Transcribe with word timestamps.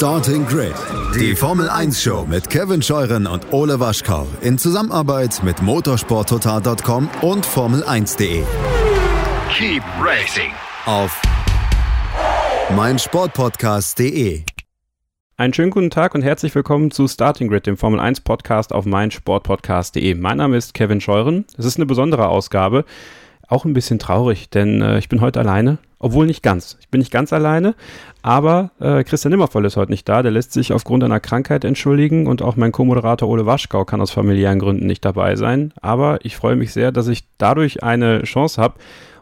Starting 0.00 0.46
Grid, 0.46 0.72
die 1.14 1.36
Formel 1.36 1.68
1 1.68 2.02
Show 2.02 2.24
mit 2.26 2.48
Kevin 2.48 2.80
Scheuren 2.80 3.26
und 3.26 3.52
Ole 3.52 3.80
Waschkau 3.80 4.26
in 4.40 4.56
Zusammenarbeit 4.56 5.42
mit 5.44 5.60
motorsporttotal.com 5.60 7.10
und 7.20 7.46
Formel1.de. 7.46 8.42
Keep 9.52 9.82
racing 10.02 10.52
Auf 10.86 11.20
meinsportpodcast.de. 12.74 14.44
Einen 15.36 15.52
schönen 15.52 15.70
guten 15.70 15.90
Tag 15.90 16.14
und 16.14 16.22
herzlich 16.22 16.54
willkommen 16.54 16.90
zu 16.90 17.06
Starting 17.06 17.48
Grid, 17.48 17.66
dem 17.66 17.76
Formel 17.76 18.00
1 18.00 18.22
Podcast 18.22 18.72
auf 18.72 18.86
meinsportpodcast.de. 18.86 20.14
Mein 20.14 20.38
Name 20.38 20.56
ist 20.56 20.72
Kevin 20.72 21.02
Scheuren. 21.02 21.44
Es 21.58 21.66
ist 21.66 21.76
eine 21.76 21.84
besondere 21.84 22.28
Ausgabe. 22.28 22.86
Auch 23.50 23.64
ein 23.64 23.72
bisschen 23.72 23.98
traurig, 23.98 24.48
denn 24.48 24.80
äh, 24.80 24.98
ich 24.98 25.08
bin 25.08 25.20
heute 25.20 25.40
alleine. 25.40 25.78
Obwohl 25.98 26.24
nicht 26.24 26.42
ganz. 26.42 26.78
Ich 26.80 26.88
bin 26.88 27.00
nicht 27.00 27.10
ganz 27.10 27.32
alleine, 27.32 27.74
aber 28.22 28.70
äh, 28.80 29.02
Christian 29.02 29.32
Nimmervoll 29.32 29.66
ist 29.66 29.76
heute 29.76 29.90
nicht 29.90 30.08
da. 30.08 30.22
Der 30.22 30.30
lässt 30.30 30.52
sich 30.52 30.72
aufgrund 30.72 31.02
einer 31.02 31.18
Krankheit 31.18 31.64
entschuldigen 31.64 32.28
und 32.28 32.42
auch 32.42 32.54
mein 32.54 32.70
Co-Moderator 32.70 33.28
Ole 33.28 33.44
Waschkau 33.44 33.84
kann 33.84 34.00
aus 34.00 34.12
familiären 34.12 34.60
Gründen 34.60 34.86
nicht 34.86 35.04
dabei 35.04 35.34
sein. 35.34 35.74
Aber 35.82 36.24
ich 36.24 36.36
freue 36.36 36.54
mich 36.54 36.72
sehr, 36.72 36.92
dass 36.92 37.08
ich 37.08 37.24
dadurch 37.38 37.82
eine 37.82 38.22
Chance 38.22 38.62
habe, 38.62 38.76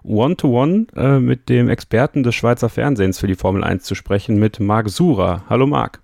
One-to-One 0.05 0.87
äh, 0.95 1.19
mit 1.19 1.49
dem 1.49 1.71
Experten 1.71 2.23
des 2.23 2.35
Schweizer 2.35 2.69
Fernsehens 2.69 3.19
für 3.19 3.27
die 3.27 3.35
Formel 3.35 3.65
1 3.65 3.83
zu 3.83 3.95
sprechen, 3.95 4.39
mit 4.39 4.61
Marc 4.61 4.91
Sura. 4.91 5.45
Hallo 5.49 5.67
Marc. 5.67 6.01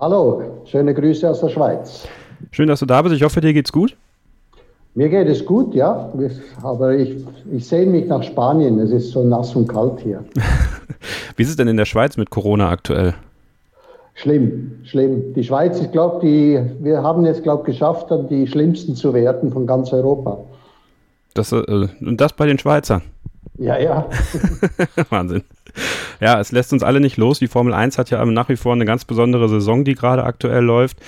Hallo, 0.00 0.62
schöne 0.64 0.94
Grüße 0.94 1.28
aus 1.28 1.40
der 1.40 1.50
Schweiz. 1.50 2.08
Schön, 2.50 2.68
dass 2.68 2.80
du 2.80 2.86
da 2.86 3.02
bist. 3.02 3.14
Ich 3.14 3.22
hoffe, 3.22 3.42
dir 3.42 3.52
geht's 3.52 3.70
gut. 3.70 3.96
Mir 4.94 5.08
geht 5.08 5.26
es 5.28 5.44
gut, 5.46 5.74
ja, 5.74 6.12
aber 6.62 6.94
ich, 6.94 7.24
ich 7.50 7.66
sehne 7.66 7.92
mich 7.92 8.06
nach 8.06 8.22
Spanien. 8.22 8.78
Es 8.78 8.90
ist 8.90 9.12
so 9.12 9.24
nass 9.24 9.56
und 9.56 9.66
kalt 9.66 10.00
hier. 10.00 10.22
Wie 11.36 11.42
ist 11.42 11.48
es 11.48 11.56
denn 11.56 11.68
in 11.68 11.78
der 11.78 11.86
Schweiz 11.86 12.18
mit 12.18 12.28
Corona 12.28 12.68
aktuell? 12.68 13.14
Schlimm, 14.14 14.80
schlimm. 14.84 15.32
Die 15.34 15.44
Schweiz, 15.44 15.80
ich 15.80 15.90
glaube, 15.90 16.22
wir 16.22 17.02
haben 17.02 17.24
es, 17.24 17.42
glaube 17.42 17.62
ich, 17.62 17.74
geschafft, 17.74 18.10
dann 18.10 18.28
die 18.28 18.46
schlimmsten 18.46 18.94
zu 18.94 19.14
werden 19.14 19.50
von 19.50 19.66
ganz 19.66 19.92
Europa. 19.94 20.38
Das, 21.32 21.52
äh, 21.52 21.88
und 22.00 22.20
das 22.20 22.34
bei 22.34 22.44
den 22.44 22.58
Schweizern? 22.58 23.00
Ja, 23.56 23.78
ja. 23.78 24.06
Wahnsinn. 25.10 25.42
Ja, 26.20 26.38
es 26.38 26.52
lässt 26.52 26.74
uns 26.74 26.82
alle 26.82 27.00
nicht 27.00 27.16
los. 27.16 27.38
Die 27.38 27.48
Formel 27.48 27.72
1 27.72 27.96
hat 27.96 28.10
ja 28.10 28.22
nach 28.26 28.50
wie 28.50 28.56
vor 28.56 28.74
eine 28.74 28.84
ganz 28.84 29.06
besondere 29.06 29.48
Saison, 29.48 29.84
die 29.84 29.94
gerade 29.94 30.24
aktuell 30.24 30.62
läuft. 30.62 30.98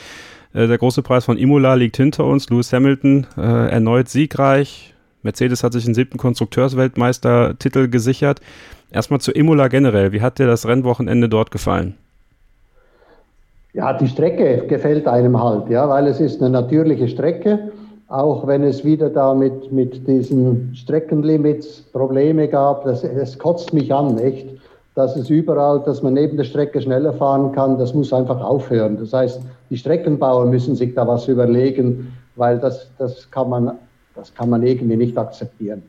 Äh, 0.55 0.69
der 0.69 0.79
große 0.79 1.03
Preis 1.03 1.25
von 1.27 1.37
Imola 1.37 1.75
liegt 1.75 1.97
hinter 1.97 2.25
uns. 2.25 2.49
Lewis 2.49 2.73
Hamilton 2.73 3.27
äh, 3.37 3.71
erneut 3.71 4.09
siegreich. 4.09 4.95
Mercedes 5.23 5.63
hat 5.63 5.73
sich 5.73 5.85
den 5.85 5.95
siebten 5.95 6.19
Konstrukteursweltmeistertitel 6.19 7.89
gesichert. 7.89 8.41
Erstmal 8.91 9.21
zu 9.21 9.33
Imola 9.33 9.69
generell. 9.69 10.13
Wie 10.13 10.21
hat 10.21 10.39
dir 10.39 10.47
das 10.47 10.67
Rennwochenende 10.67 11.29
dort 11.29 11.51
gefallen? 11.51 11.95
Ja, 13.73 13.93
die 13.93 14.07
Strecke 14.07 14.67
gefällt 14.69 15.09
einem 15.09 15.43
halt, 15.43 15.69
ja, 15.69 15.89
weil 15.89 16.07
es 16.07 16.21
ist 16.21 16.41
eine 16.41 16.51
natürliche 16.51 17.09
Strecke. 17.09 17.73
Auch 18.07 18.47
wenn 18.47 18.63
es 18.63 18.85
wieder 18.85 19.11
da 19.11 19.35
mit, 19.35 19.73
mit 19.73 20.07
diesen 20.07 20.73
Streckenlimits 20.77 21.83
Probleme 21.93 22.47
gab, 22.47 22.85
das, 22.85 23.03
das 23.03 23.37
kotzt 23.37 23.73
mich 23.73 23.93
an, 23.93 24.19
echt 24.19 24.47
dass 24.95 25.17
es 25.17 25.29
überall, 25.29 25.83
dass 25.85 26.03
man 26.03 26.15
neben 26.15 26.37
der 26.37 26.45
Strecke 26.45 26.81
schneller 26.81 27.13
fahren 27.13 27.53
kann, 27.53 27.79
das 27.79 27.95
muss 27.95 28.13
einfach 28.13 28.41
aufhören. 28.41 28.97
Das 28.97 29.13
heißt, 29.13 29.41
die 29.71 29.77
Streckenbauer 29.77 30.47
müssen 30.47 30.77
sich 30.77 30.95
da 30.95 31.07
was 31.07 31.27
überlegen, 31.27 32.13
weil 32.37 32.59
das, 32.59 32.91
das, 32.99 33.31
kann, 33.31 33.51
man, 33.51 33.73
das 34.15 34.33
kann 34.35 34.51
man 34.51 34.63
irgendwie 34.63 34.97
nicht 34.97 35.19
akzeptieren. 35.19 35.83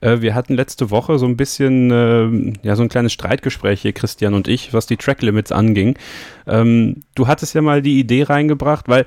Äh, 0.00 0.20
wir 0.20 0.34
hatten 0.34 0.54
letzte 0.54 0.90
Woche 0.90 1.18
so 1.18 1.26
ein 1.26 1.36
bisschen, 1.36 1.90
äh, 1.90 2.66
ja, 2.66 2.76
so 2.76 2.82
ein 2.82 2.88
kleines 2.88 3.12
Streitgespräch 3.12 3.80
hier, 3.80 3.92
Christian 3.92 4.34
und 4.34 4.48
ich, 4.48 4.74
was 4.74 4.86
die 4.86 4.96
Tracklimits 4.96 5.52
anging. 5.52 5.96
Ähm, 6.46 7.02
du 7.14 7.28
hattest 7.28 7.54
ja 7.54 7.62
mal 7.62 7.80
die 7.80 8.00
Idee 8.00 8.24
reingebracht, 8.24 8.88
weil 8.88 9.06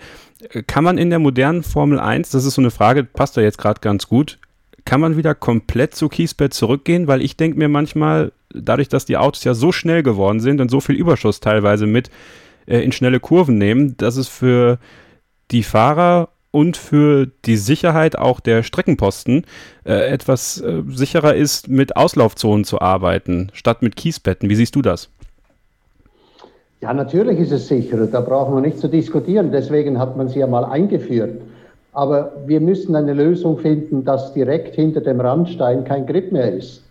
äh, 0.51 0.63
kann 0.63 0.83
man 0.83 0.97
in 0.97 1.09
der 1.09 1.19
modernen 1.19 1.63
Formel 1.63 1.99
1, 1.99 2.31
das 2.31 2.45
ist 2.45 2.55
so 2.55 2.61
eine 2.61 2.71
Frage, 2.71 3.03
passt 3.03 3.35
da 3.35 3.41
jetzt 3.41 3.57
gerade 3.57 3.81
ganz 3.81 4.07
gut, 4.07 4.39
kann 4.87 5.01
man 5.01 5.17
wieder 5.17 5.35
komplett 5.35 5.95
zu 5.95 6.07
Kiesbett 6.07 6.53
zurückgehen? 6.53 7.07
Weil 7.07 7.21
ich 7.21 7.35
denke 7.35 7.59
mir 7.59 7.67
manchmal, 7.67 8.31
dadurch, 8.53 8.87
dass 8.87 9.05
die 9.05 9.17
Autos 9.17 9.43
ja 9.43 9.53
so 9.53 9.73
schnell 9.73 10.01
geworden 10.01 10.39
sind 10.39 10.61
und 10.61 10.71
so 10.71 10.79
viel 10.79 10.95
Überschuss 10.95 11.41
teilweise 11.41 11.85
mit 11.85 12.09
äh, 12.67 12.79
in 12.79 12.93
schnelle 12.93 13.19
Kurven 13.19 13.57
nehmen, 13.57 13.97
dass 13.97 14.15
es 14.15 14.29
für 14.29 14.79
die 15.51 15.63
Fahrer 15.63 16.29
und 16.51 16.77
für 16.77 17.27
die 17.43 17.57
Sicherheit 17.57 18.17
auch 18.17 18.39
der 18.39 18.63
Streckenposten 18.63 19.45
äh, 19.83 20.09
etwas 20.09 20.61
äh, 20.61 20.81
sicherer 20.87 21.35
ist, 21.35 21.67
mit 21.67 21.97
Auslaufzonen 21.97 22.63
zu 22.63 22.79
arbeiten, 22.79 23.49
statt 23.51 23.81
mit 23.81 23.97
Kiesbetten. 23.97 24.49
Wie 24.49 24.55
siehst 24.55 24.73
du 24.73 24.81
das? 24.81 25.09
Ja, 26.79 26.93
natürlich 26.93 27.39
ist 27.39 27.51
es 27.51 27.67
sicherer, 27.67 28.07
da 28.07 28.21
brauchen 28.21 28.55
wir 28.55 28.61
nicht 28.61 28.79
zu 28.79 28.87
diskutieren. 28.87 29.51
Deswegen 29.51 29.99
hat 29.99 30.15
man 30.15 30.29
sie 30.29 30.39
ja 30.39 30.47
mal 30.47 30.63
eingeführt. 30.63 31.41
Aber 31.93 32.31
wir 32.45 32.61
müssen 32.61 32.95
eine 32.95 33.13
Lösung 33.13 33.57
finden, 33.57 34.05
dass 34.05 34.33
direkt 34.33 34.75
hinter 34.75 35.01
dem 35.01 35.19
Randstein 35.19 35.83
kein 35.83 36.05
Grip 36.05 36.31
mehr 36.31 36.53
ist. 36.53 36.83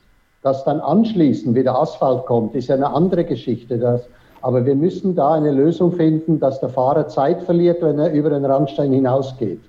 Dass 0.43 0.65
dann 0.65 0.81
anschließend 0.81 1.55
wieder 1.55 1.79
Asphalt 1.79 2.27
kommt, 2.27 2.55
ist 2.55 2.69
ja 2.69 2.75
eine 2.75 2.93
andere 2.93 3.25
Geschichte. 3.25 3.79
Das, 3.79 4.09
aber 4.43 4.65
wir 4.65 4.75
müssen 4.75 5.15
da 5.15 5.35
eine 5.35 5.51
Lösung 5.51 5.93
finden, 5.93 6.41
dass 6.41 6.61
der 6.61 6.69
Fahrer 6.69 7.09
Zeit 7.09 7.43
verliert, 7.43 7.83
wenn 7.83 7.99
er 7.99 8.13
über 8.13 8.31
den 8.31 8.45
Randstein 8.45 8.93
hinausgeht. 8.93 9.61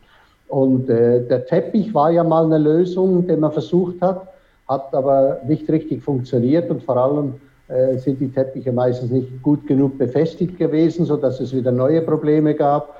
Und 0.47 0.89
äh, 0.89 1.25
der 1.27 1.45
Teppich 1.45 1.93
war 1.93 2.11
ja 2.11 2.23
mal 2.23 2.45
eine 2.45 2.57
Lösung, 2.57 3.27
die 3.27 3.35
man 3.35 3.51
versucht 3.51 4.01
hat, 4.01 4.27
hat 4.67 4.93
aber 4.93 5.39
nicht 5.47 5.69
richtig 5.69 6.03
funktioniert 6.03 6.69
und 6.69 6.83
vor 6.83 6.97
allem 6.97 7.35
äh, 7.67 7.97
sind 7.97 8.19
die 8.21 8.31
Teppiche 8.31 8.71
meistens 8.71 9.11
nicht 9.11 9.41
gut 9.43 9.67
genug 9.67 9.97
befestigt 9.97 10.57
gewesen, 10.57 11.05
sodass 11.05 11.39
es 11.39 11.53
wieder 11.53 11.71
neue 11.71 12.01
Probleme 12.01 12.53
gab. 12.53 12.95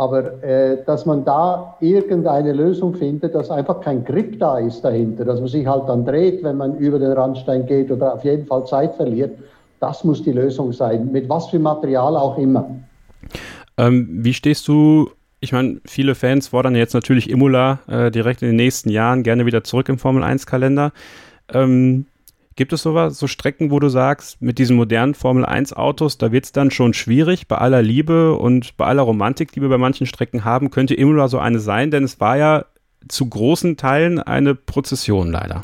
Aber 0.00 0.42
äh, 0.42 0.82
dass 0.86 1.04
man 1.04 1.26
da 1.26 1.76
irgendeine 1.80 2.54
Lösung 2.54 2.94
findet, 2.94 3.34
dass 3.34 3.50
einfach 3.50 3.82
kein 3.82 4.02
Grip 4.02 4.40
da 4.40 4.58
ist 4.58 4.80
dahinter, 4.80 5.26
dass 5.26 5.40
man 5.40 5.48
sich 5.50 5.66
halt 5.66 5.86
dann 5.90 6.06
dreht, 6.06 6.42
wenn 6.42 6.56
man 6.56 6.78
über 6.78 6.98
den 6.98 7.12
Randstein 7.12 7.66
geht 7.66 7.90
oder 7.90 8.14
auf 8.14 8.24
jeden 8.24 8.46
Fall 8.46 8.64
Zeit 8.64 8.94
verliert, 8.94 9.36
das 9.78 10.02
muss 10.02 10.22
die 10.22 10.32
Lösung 10.32 10.72
sein, 10.72 11.12
mit 11.12 11.28
was 11.28 11.50
für 11.50 11.58
Material 11.58 12.16
auch 12.16 12.38
immer. 12.38 12.70
Ähm, 13.76 14.08
wie 14.10 14.32
stehst 14.32 14.66
du 14.68 15.10
ich 15.42 15.52
meine, 15.52 15.82
viele 15.84 16.14
Fans 16.14 16.48
fordern 16.48 16.74
jetzt 16.76 16.94
natürlich 16.94 17.28
Imola 17.28 17.80
äh, 17.86 18.10
direkt 18.10 18.40
in 18.40 18.48
den 18.48 18.56
nächsten 18.56 18.88
Jahren 18.88 19.22
gerne 19.22 19.44
wieder 19.44 19.64
zurück 19.64 19.90
im 19.90 19.98
Formel 19.98 20.22
1-Kalender. 20.22 20.92
Ähm, 21.52 22.06
Gibt 22.60 22.74
es 22.74 22.82
sowas, 22.82 23.18
so 23.18 23.26
Strecken, 23.26 23.70
wo 23.70 23.78
du 23.78 23.88
sagst, 23.88 24.42
mit 24.42 24.58
diesen 24.58 24.76
modernen 24.76 25.14
Formel 25.14 25.46
1 25.46 25.72
Autos, 25.72 26.18
da 26.18 26.30
wird 26.30 26.44
es 26.44 26.52
dann 26.52 26.70
schon 26.70 26.92
schwierig, 26.92 27.48
bei 27.48 27.56
aller 27.56 27.80
Liebe 27.80 28.34
und 28.34 28.76
bei 28.76 28.84
aller 28.84 29.00
Romantik, 29.00 29.50
die 29.52 29.62
wir 29.62 29.70
bei 29.70 29.78
manchen 29.78 30.06
Strecken 30.06 30.44
haben, 30.44 30.70
könnte 30.70 30.92
Imola 30.92 31.28
so 31.28 31.38
eine 31.38 31.58
sein, 31.58 31.90
denn 31.90 32.04
es 32.04 32.20
war 32.20 32.36
ja 32.36 32.66
zu 33.08 33.30
großen 33.30 33.78
Teilen 33.78 34.18
eine 34.18 34.54
Prozession 34.54 35.32
leider. 35.32 35.62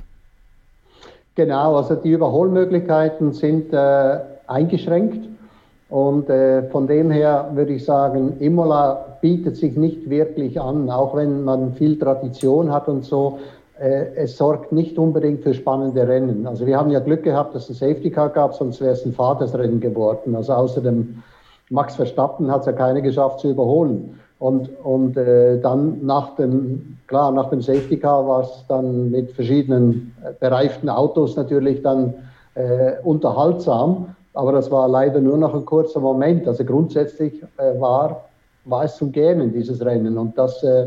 Genau, 1.35 1.77
also 1.77 1.97
die 1.97 2.13
Überholmöglichkeiten 2.13 3.35
sind 3.35 3.75
äh, 3.75 4.19
eingeschränkt 4.47 5.29
und 5.91 6.31
äh, 6.31 6.63
von 6.71 6.87
dem 6.87 7.11
her 7.11 7.51
würde 7.53 7.75
ich 7.75 7.85
sagen, 7.85 8.39
Imola 8.41 9.19
bietet 9.21 9.59
sich 9.59 9.77
nicht 9.77 10.09
wirklich 10.09 10.59
an, 10.59 10.89
auch 10.89 11.15
wenn 11.15 11.45
man 11.45 11.75
viel 11.75 11.99
Tradition 11.99 12.73
hat 12.73 12.89
und 12.89 13.05
so 13.05 13.39
es 13.79 14.37
sorgt 14.37 14.73
nicht 14.73 14.99
unbedingt 14.99 15.43
für 15.43 15.53
spannende 15.53 16.09
Rennen. 16.09 16.47
Also 16.47 16.67
wir 16.67 16.79
haben 16.79 16.91
ja 16.91 17.01
Glück 17.01 17.23
gehabt, 17.23 17.55
dass 17.55 17.69
es 17.69 17.83
ein 17.83 17.89
Safety 17.89 18.11
Car 18.11 18.31
gab, 18.31 18.55
sonst 18.55 18.81
wäre 18.81 18.93
es 18.93 19.05
ein 19.05 19.13
Vatersrennen 19.13 19.81
geworden. 19.81 20.35
Also 20.35 20.55
außer 20.55 20.81
dem 20.81 21.23
Max 21.69 21.97
Verstappen 21.97 22.51
hat 22.51 22.61
es 22.61 22.67
ja 22.67 22.73
keiner 22.73 23.01
geschafft 23.01 23.41
zu 23.41 23.51
überholen. 23.51 24.19
Und, 24.39 24.71
und 24.85 25.17
äh, 25.17 25.59
dann 25.61 26.05
nach 26.05 26.37
dem, 26.37 26.99
klar, 27.07 27.33
nach 27.33 27.49
dem 27.49 27.63
Safety 27.63 27.99
Car 27.99 28.27
war 28.27 28.43
es 28.43 28.65
dann 28.69 29.11
mit 29.11 29.33
verschiedenen 29.33 30.15
äh, 30.23 30.33
bereiften 30.39 30.91
Autos 30.91 31.37
natürlich 31.37 31.83
dann 31.83 32.15
äh, 32.55 32.93
unterhaltsam. 33.03 34.15
Aber 34.35 34.53
das 34.53 34.71
war 34.71 34.89
leider 34.89 35.21
nur 35.21 35.39
noch 35.39 35.55
ein 35.55 35.65
kurzer 35.65 36.01
Moment. 36.01 36.47
Also 36.47 36.65
grundsätzlich 36.65 37.43
äh, 37.57 37.81
war, 37.81 38.27
war 38.67 38.85
es 38.85 38.97
zum 38.97 39.11
Gähnen, 39.11 39.53
dieses 39.53 39.83
Rennen. 39.83 40.19
Und 40.19 40.37
das, 40.37 40.63
äh, 40.63 40.87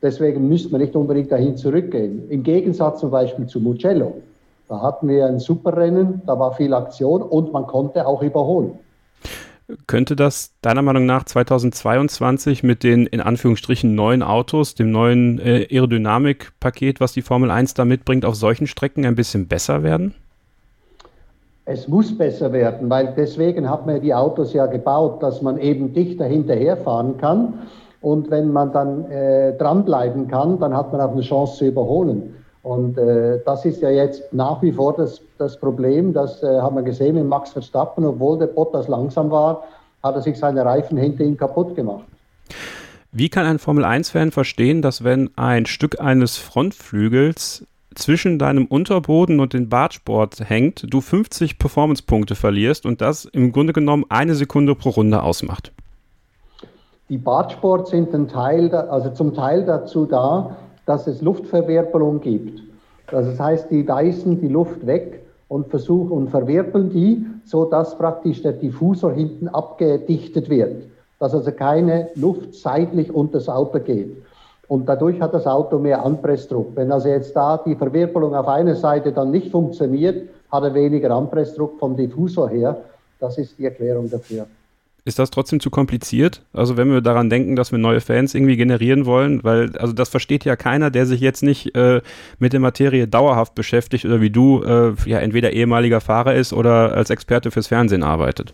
Deswegen 0.00 0.48
müsste 0.48 0.70
man 0.70 0.80
nicht 0.80 0.94
unbedingt 0.94 1.32
dahin 1.32 1.56
zurückgehen. 1.56 2.28
Im 2.30 2.42
Gegensatz 2.42 3.00
zum 3.00 3.10
Beispiel 3.10 3.46
zu 3.46 3.60
Mugello. 3.60 4.22
Da 4.68 4.80
hatten 4.82 5.08
wir 5.08 5.26
ein 5.26 5.40
super 5.40 5.76
Rennen, 5.76 6.22
da 6.26 6.38
war 6.38 6.54
viel 6.54 6.74
Aktion 6.74 7.22
und 7.22 7.52
man 7.52 7.66
konnte 7.66 8.06
auch 8.06 8.22
überholen. 8.22 8.78
Könnte 9.86 10.16
das 10.16 10.52
deiner 10.62 10.82
Meinung 10.82 11.04
nach 11.04 11.24
2022 11.24 12.62
mit 12.62 12.82
den 12.82 13.06
in 13.06 13.20
Anführungsstrichen 13.20 13.94
neuen 13.94 14.22
Autos, 14.22 14.74
dem 14.74 14.90
neuen 14.90 15.38
äh, 15.40 15.66
Aerodynamikpaket, 15.70 17.00
was 17.00 17.12
die 17.12 17.22
Formel 17.22 17.50
1 17.50 17.74
da 17.74 17.84
mitbringt, 17.84 18.24
auf 18.24 18.34
solchen 18.34 18.66
Strecken 18.66 19.04
ein 19.04 19.14
bisschen 19.14 19.46
besser 19.46 19.82
werden? 19.82 20.14
Es 21.66 21.86
muss 21.86 22.16
besser 22.16 22.52
werden, 22.52 22.88
weil 22.88 23.12
deswegen 23.14 23.68
hat 23.68 23.86
man 23.86 24.00
die 24.00 24.14
Autos 24.14 24.54
ja 24.54 24.64
gebaut, 24.66 25.22
dass 25.22 25.42
man 25.42 25.58
eben 25.58 25.92
dichter 25.92 26.24
hinterherfahren 26.24 27.18
kann 27.18 27.54
und 28.12 28.30
wenn 28.30 28.52
man 28.52 28.72
dann 28.72 29.10
äh, 29.10 29.56
dranbleiben 29.56 30.28
kann, 30.28 30.58
dann 30.58 30.74
hat 30.74 30.92
man 30.92 31.00
auch 31.00 31.12
eine 31.12 31.20
Chance 31.20 31.58
zu 31.58 31.66
überholen. 31.66 32.34
Und 32.62 32.96
äh, 32.96 33.40
das 33.44 33.64
ist 33.64 33.82
ja 33.82 33.90
jetzt 33.90 34.32
nach 34.32 34.62
wie 34.62 34.72
vor 34.72 34.94
das, 34.96 35.20
das 35.36 35.58
Problem. 35.58 36.12
Das 36.12 36.42
äh, 36.42 36.60
haben 36.60 36.76
wir 36.76 36.82
gesehen 36.82 37.16
mit 37.16 37.26
Max 37.26 37.50
Verstappen. 37.50 38.04
Obwohl 38.04 38.38
der 38.38 38.46
Bottas 38.46 38.88
langsam 38.88 39.30
war, 39.30 39.62
hat 40.02 40.14
er 40.14 40.22
sich 40.22 40.38
seine 40.38 40.64
Reifen 40.64 40.96
hinter 40.96 41.24
ihm 41.24 41.36
kaputt 41.36 41.76
gemacht. 41.76 42.04
Wie 43.12 43.28
kann 43.28 43.46
ein 43.46 43.58
Formel-1-Fan 43.58 44.32
verstehen, 44.32 44.82
dass 44.82 45.04
wenn 45.04 45.30
ein 45.36 45.66
Stück 45.66 46.00
eines 46.00 46.36
Frontflügels 46.36 47.66
zwischen 47.94 48.38
deinem 48.38 48.66
Unterboden 48.66 49.40
und 49.40 49.52
dem 49.52 49.68
Bartsport 49.68 50.48
hängt, 50.48 50.86
du 50.92 51.00
50 51.00 51.58
Performance-Punkte 51.58 52.34
verlierst 52.34 52.86
und 52.86 53.00
das 53.00 53.24
im 53.26 53.52
Grunde 53.52 53.72
genommen 53.72 54.04
eine 54.08 54.34
Sekunde 54.34 54.74
pro 54.74 54.90
Runde 54.90 55.22
ausmacht? 55.22 55.72
Die 57.08 57.16
Bartsports 57.16 57.90
sind 57.90 58.12
ein 58.14 58.28
Teil, 58.28 58.74
also 58.74 59.08
zum 59.10 59.34
Teil 59.34 59.64
dazu 59.64 60.04
da, 60.04 60.56
dass 60.84 61.06
es 61.06 61.22
Luftverwirbelung 61.22 62.20
gibt. 62.20 62.60
Das 63.10 63.40
heißt, 63.40 63.70
die 63.70 63.88
weisen 63.88 64.40
die 64.40 64.48
Luft 64.48 64.86
weg 64.86 65.22
und 65.48 65.68
versuchen 65.68 66.12
und 66.12 66.28
verwirbeln 66.28 66.90
die, 66.90 67.24
so 67.46 67.64
dass 67.64 67.96
praktisch 67.96 68.42
der 68.42 68.52
Diffusor 68.52 69.12
hinten 69.12 69.48
abgedichtet 69.48 70.50
wird, 70.50 70.82
dass 71.18 71.34
also 71.34 71.50
keine 71.52 72.10
Luft 72.14 72.54
seitlich 72.54 73.14
unter 73.14 73.38
das 73.38 73.48
Auto 73.48 73.80
geht. 73.80 74.14
Und 74.68 74.86
dadurch 74.86 75.18
hat 75.22 75.32
das 75.32 75.46
Auto 75.46 75.78
mehr 75.78 76.04
Anpressdruck. 76.04 76.72
Wenn 76.74 76.92
also 76.92 77.08
jetzt 77.08 77.34
da 77.34 77.56
die 77.56 77.74
Verwirbelung 77.74 78.34
auf 78.34 78.48
einer 78.48 78.74
Seite 78.74 79.12
dann 79.12 79.30
nicht 79.30 79.50
funktioniert, 79.50 80.28
hat 80.52 80.62
er 80.62 80.74
weniger 80.74 81.10
Anpressdruck 81.12 81.78
vom 81.78 81.96
Diffusor 81.96 82.50
her. 82.50 82.76
Das 83.18 83.38
ist 83.38 83.58
die 83.58 83.64
Erklärung 83.64 84.10
dafür. 84.10 84.46
Ist 85.08 85.18
das 85.18 85.30
trotzdem 85.30 85.58
zu 85.58 85.70
kompliziert? 85.70 86.42
Also 86.52 86.76
wenn 86.76 86.92
wir 86.92 87.00
daran 87.00 87.30
denken, 87.30 87.56
dass 87.56 87.72
wir 87.72 87.78
neue 87.78 88.02
Fans 88.02 88.34
irgendwie 88.34 88.58
generieren 88.58 89.06
wollen, 89.06 89.42
weil 89.42 89.74
also 89.78 89.94
das 89.94 90.10
versteht 90.10 90.44
ja 90.44 90.54
keiner, 90.54 90.90
der 90.90 91.06
sich 91.06 91.22
jetzt 91.22 91.42
nicht 91.42 91.74
äh, 91.74 92.02
mit 92.38 92.52
der 92.52 92.60
Materie 92.60 93.08
dauerhaft 93.08 93.54
beschäftigt 93.54 94.04
oder 94.04 94.20
wie 94.20 94.28
du 94.28 94.62
äh, 94.62 94.92
ja 95.06 95.18
entweder 95.20 95.54
ehemaliger 95.54 96.02
Fahrer 96.02 96.34
ist 96.34 96.52
oder 96.52 96.92
als 96.92 97.08
Experte 97.08 97.50
fürs 97.50 97.68
Fernsehen 97.68 98.02
arbeitet. 98.02 98.52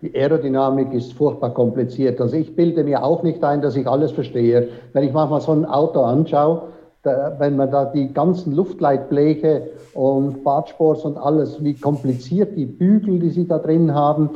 Die 0.00 0.12
Aerodynamik 0.12 0.92
ist 0.92 1.12
furchtbar 1.12 1.54
kompliziert. 1.54 2.20
Also 2.20 2.34
ich 2.34 2.56
bilde 2.56 2.82
mir 2.82 3.04
auch 3.04 3.22
nicht 3.22 3.44
ein, 3.44 3.62
dass 3.62 3.76
ich 3.76 3.86
alles 3.86 4.10
verstehe. 4.10 4.68
Wenn 4.94 5.04
ich 5.04 5.12
manchmal 5.12 5.42
so 5.42 5.52
ein 5.52 5.64
Auto 5.64 6.02
anschaue, 6.02 6.62
da, 7.04 7.36
wenn 7.38 7.54
man 7.54 7.70
da 7.70 7.84
die 7.84 8.12
ganzen 8.12 8.56
Luftleitbleche 8.56 9.68
und 9.94 10.42
Badsports 10.42 11.04
und 11.04 11.16
alles, 11.18 11.62
wie 11.62 11.74
kompliziert 11.74 12.56
die 12.56 12.66
Bügel, 12.66 13.20
die 13.20 13.30
sie 13.30 13.46
da 13.46 13.58
drin 13.58 13.94
haben, 13.94 14.30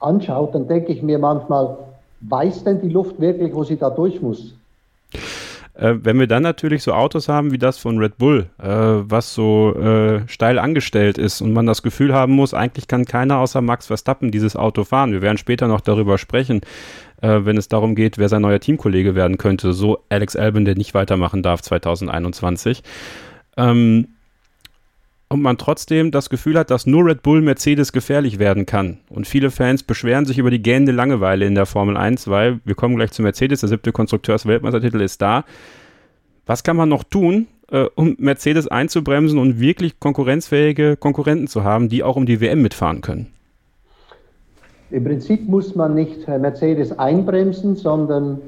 anschaut, 0.00 0.54
dann 0.54 0.68
denke 0.68 0.92
ich 0.92 1.02
mir 1.02 1.18
manchmal, 1.18 1.76
weiß 2.20 2.64
denn 2.64 2.80
die 2.80 2.88
Luft 2.88 3.20
wirklich, 3.20 3.54
wo 3.54 3.64
sie 3.64 3.76
da 3.76 3.90
durch 3.90 4.20
muss? 4.20 4.54
Äh, 5.74 5.94
wenn 6.02 6.18
wir 6.20 6.28
dann 6.28 6.42
natürlich 6.42 6.82
so 6.82 6.92
Autos 6.92 7.28
haben 7.28 7.50
wie 7.50 7.58
das 7.58 7.78
von 7.78 7.98
Red 7.98 8.16
Bull, 8.16 8.46
äh, 8.62 8.68
was 8.68 9.34
so 9.34 9.74
äh, 9.74 10.26
steil 10.28 10.58
angestellt 10.58 11.18
ist 11.18 11.40
und 11.40 11.52
man 11.52 11.66
das 11.66 11.82
Gefühl 11.82 12.14
haben 12.14 12.32
muss, 12.32 12.54
eigentlich 12.54 12.86
kann 12.86 13.04
keiner 13.04 13.38
außer 13.38 13.60
Max 13.60 13.86
Verstappen 13.86 14.30
dieses 14.30 14.54
Auto 14.54 14.84
fahren. 14.84 15.12
Wir 15.12 15.22
werden 15.22 15.38
später 15.38 15.66
noch 15.66 15.80
darüber 15.80 16.16
sprechen, 16.16 16.60
äh, 17.22 17.40
wenn 17.42 17.56
es 17.56 17.68
darum 17.68 17.96
geht, 17.96 18.18
wer 18.18 18.28
sein 18.28 18.42
neuer 18.42 18.60
Teamkollege 18.60 19.16
werden 19.16 19.36
könnte. 19.36 19.72
So 19.72 19.98
Alex 20.10 20.36
Albon, 20.36 20.64
der 20.64 20.76
nicht 20.76 20.94
weitermachen 20.94 21.42
darf 21.42 21.60
2021. 21.62 22.84
Ähm, 23.56 24.13
und 25.34 25.42
man 25.42 25.58
trotzdem 25.58 26.12
das 26.12 26.30
Gefühl 26.30 26.56
hat, 26.56 26.70
dass 26.70 26.86
nur 26.86 27.06
Red 27.06 27.22
Bull 27.22 27.42
Mercedes 27.42 27.92
gefährlich 27.92 28.38
werden 28.38 28.66
kann. 28.66 28.98
Und 29.10 29.26
viele 29.26 29.50
Fans 29.50 29.82
beschweren 29.82 30.24
sich 30.26 30.38
über 30.38 30.50
die 30.50 30.62
gähnende 30.62 30.92
Langeweile 30.92 31.44
in 31.44 31.56
der 31.56 31.66
Formel 31.66 31.96
1, 31.96 32.28
weil 32.28 32.60
wir 32.64 32.76
kommen 32.76 32.94
gleich 32.94 33.10
zu 33.10 33.22
Mercedes, 33.22 33.60
der 33.60 33.68
siebte 33.68 33.90
Konstrukteurs-Weltmeistertitel 33.92 35.00
ist 35.00 35.20
da. 35.20 35.44
Was 36.46 36.62
kann 36.62 36.76
man 36.76 36.88
noch 36.88 37.02
tun, 37.02 37.48
äh, 37.70 37.86
um 37.96 38.14
Mercedes 38.18 38.68
einzubremsen 38.68 39.38
und 39.38 39.58
wirklich 39.58 39.98
konkurrenzfähige 39.98 40.96
Konkurrenten 40.96 41.48
zu 41.48 41.64
haben, 41.64 41.88
die 41.88 42.04
auch 42.04 42.14
um 42.14 42.26
die 42.26 42.40
WM 42.40 42.62
mitfahren 42.62 43.00
können? 43.00 43.26
Im 44.90 45.02
Prinzip 45.02 45.48
muss 45.48 45.74
man 45.74 45.94
nicht 45.94 46.28
Mercedes 46.28 46.96
einbremsen, 46.96 47.74
sondern 47.74 48.40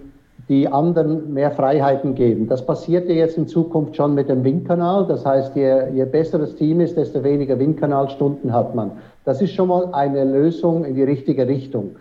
die 0.49 0.69
anderen 0.69 1.33
mehr 1.33 1.51
Freiheiten 1.51 2.15
geben. 2.15 2.49
Das 2.49 2.65
passiert 2.65 3.09
ja 3.09 3.15
jetzt 3.15 3.37
in 3.37 3.49
Zukunft 3.49 3.97
schon 3.97 4.15
mit 4.15 4.29
dem 4.29 4.45
Windkanal. 4.45 5.07
Das 5.07 5.27
heißt, 5.27 5.57
je, 5.57 5.89
je 5.93 6.05
besser 6.05 6.39
das 6.39 6.55
Team 6.55 6.81
ist, 6.81 6.97
desto 6.97 7.25
weniger 7.25 7.59
Windkanalstunden 7.59 8.53
hat 8.53 8.75
man. 8.75 8.93
Das 9.25 9.43
ist 9.43 9.53
schon 9.53 9.69
mal 9.69 9.89
eine 9.93 10.25
Lösung 10.25 10.85
in 10.85 10.95
die 10.95 11.03
richtige 11.03 11.49
Richtung. 11.49 11.97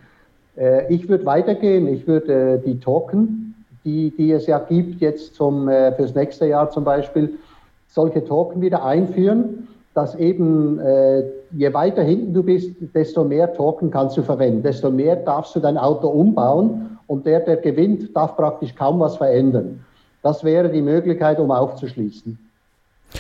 Äh, 0.58 0.94
ich 0.94 1.10
würde 1.10 1.26
weitergehen. 1.26 1.88
Ich 1.88 2.08
würde 2.08 2.34
äh, 2.34 2.60
die 2.60 2.80
Token, 2.80 3.56
die, 3.84 4.12
die 4.16 4.32
es 4.32 4.46
ja 4.46 4.60
gibt, 4.60 5.02
jetzt 5.02 5.34
zum, 5.34 5.68
äh, 5.68 5.92
fürs 5.94 6.14
nächste 6.14 6.46
Jahr 6.46 6.70
zum 6.70 6.84
Beispiel, 6.84 7.34
solche 7.88 8.24
Token 8.26 8.62
wieder 8.62 8.84
einführen, 8.84 9.68
dass 9.96 10.14
eben 10.16 10.78
äh, 10.80 11.24
je 11.52 11.74
weiter 11.74 12.04
hinten 12.04 12.34
du 12.34 12.44
bist, 12.44 12.76
desto 12.94 13.24
mehr 13.24 13.54
Token 13.54 13.90
kannst 13.90 14.18
du 14.18 14.24
verwenden, 14.24 14.62
desto 14.62 14.92
mehr 14.92 15.16
darfst 15.16 15.56
du 15.56 15.62
dein 15.62 15.78
Auto 15.78 16.10
umbauen 16.10 17.00
und 17.08 17.26
der, 17.26 17.40
der 17.40 17.58
gewinnt, 17.58 18.16
darf 18.16 18.36
praktisch 18.36 18.76
kaum 18.76 19.00
was 19.00 19.16
verändern. 19.16 19.84
Das 20.22 20.44
wäre 20.44 20.70
die 20.70 20.82
Möglichkeit, 20.82 21.40
um 21.40 21.50
aufzuschließen. 21.50 22.38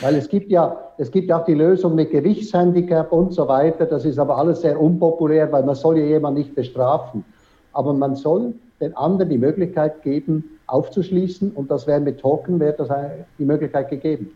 Weil 0.01 0.15
es 0.15 0.27
gibt 0.27 0.51
ja, 0.51 0.75
es 0.97 1.11
gibt 1.11 1.29
ja 1.29 1.39
auch 1.39 1.45
die 1.45 1.53
Lösung 1.53 1.95
mit 1.95 2.11
Gewichtshandicap 2.11 3.09
und 3.13 3.31
so 3.31 3.47
weiter. 3.47 3.85
Das 3.85 4.03
ist 4.03 4.19
aber 4.19 4.37
alles 4.37 4.61
sehr 4.61 4.79
unpopulär, 4.79 5.49
weil 5.53 5.63
man 5.63 5.75
soll 5.75 5.97
ja 5.97 6.05
jemanden 6.05 6.39
nicht 6.39 6.55
bestrafen. 6.55 7.23
Aber 7.71 7.93
man 7.93 8.15
soll 8.15 8.53
den 8.81 8.97
anderen 8.97 9.29
die 9.29 9.37
Möglichkeit 9.37 10.01
geben, 10.01 10.59
aufzuschließen 10.67 11.51
und 11.51 11.71
das 11.71 11.87
wäre 11.87 12.01
mit 12.01 12.19
Token 12.19 12.59
wäre 12.59 12.73
das 12.73 12.89
die 13.39 13.45
Möglichkeit 13.45 13.89
gegeben. 13.89 14.31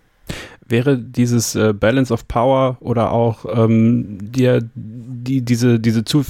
Wäre 0.69 0.97
dieses 0.97 1.55
äh, 1.55 1.73
Balance 1.73 2.13
of 2.13 2.27
Power 2.27 2.77
oder 2.79 3.11
auch 3.11 3.45
ähm, 3.51 4.19
die, 4.21 4.59
die, 4.75 5.41
diese, 5.41 5.79
diese 5.79 6.05
zu, 6.05 6.23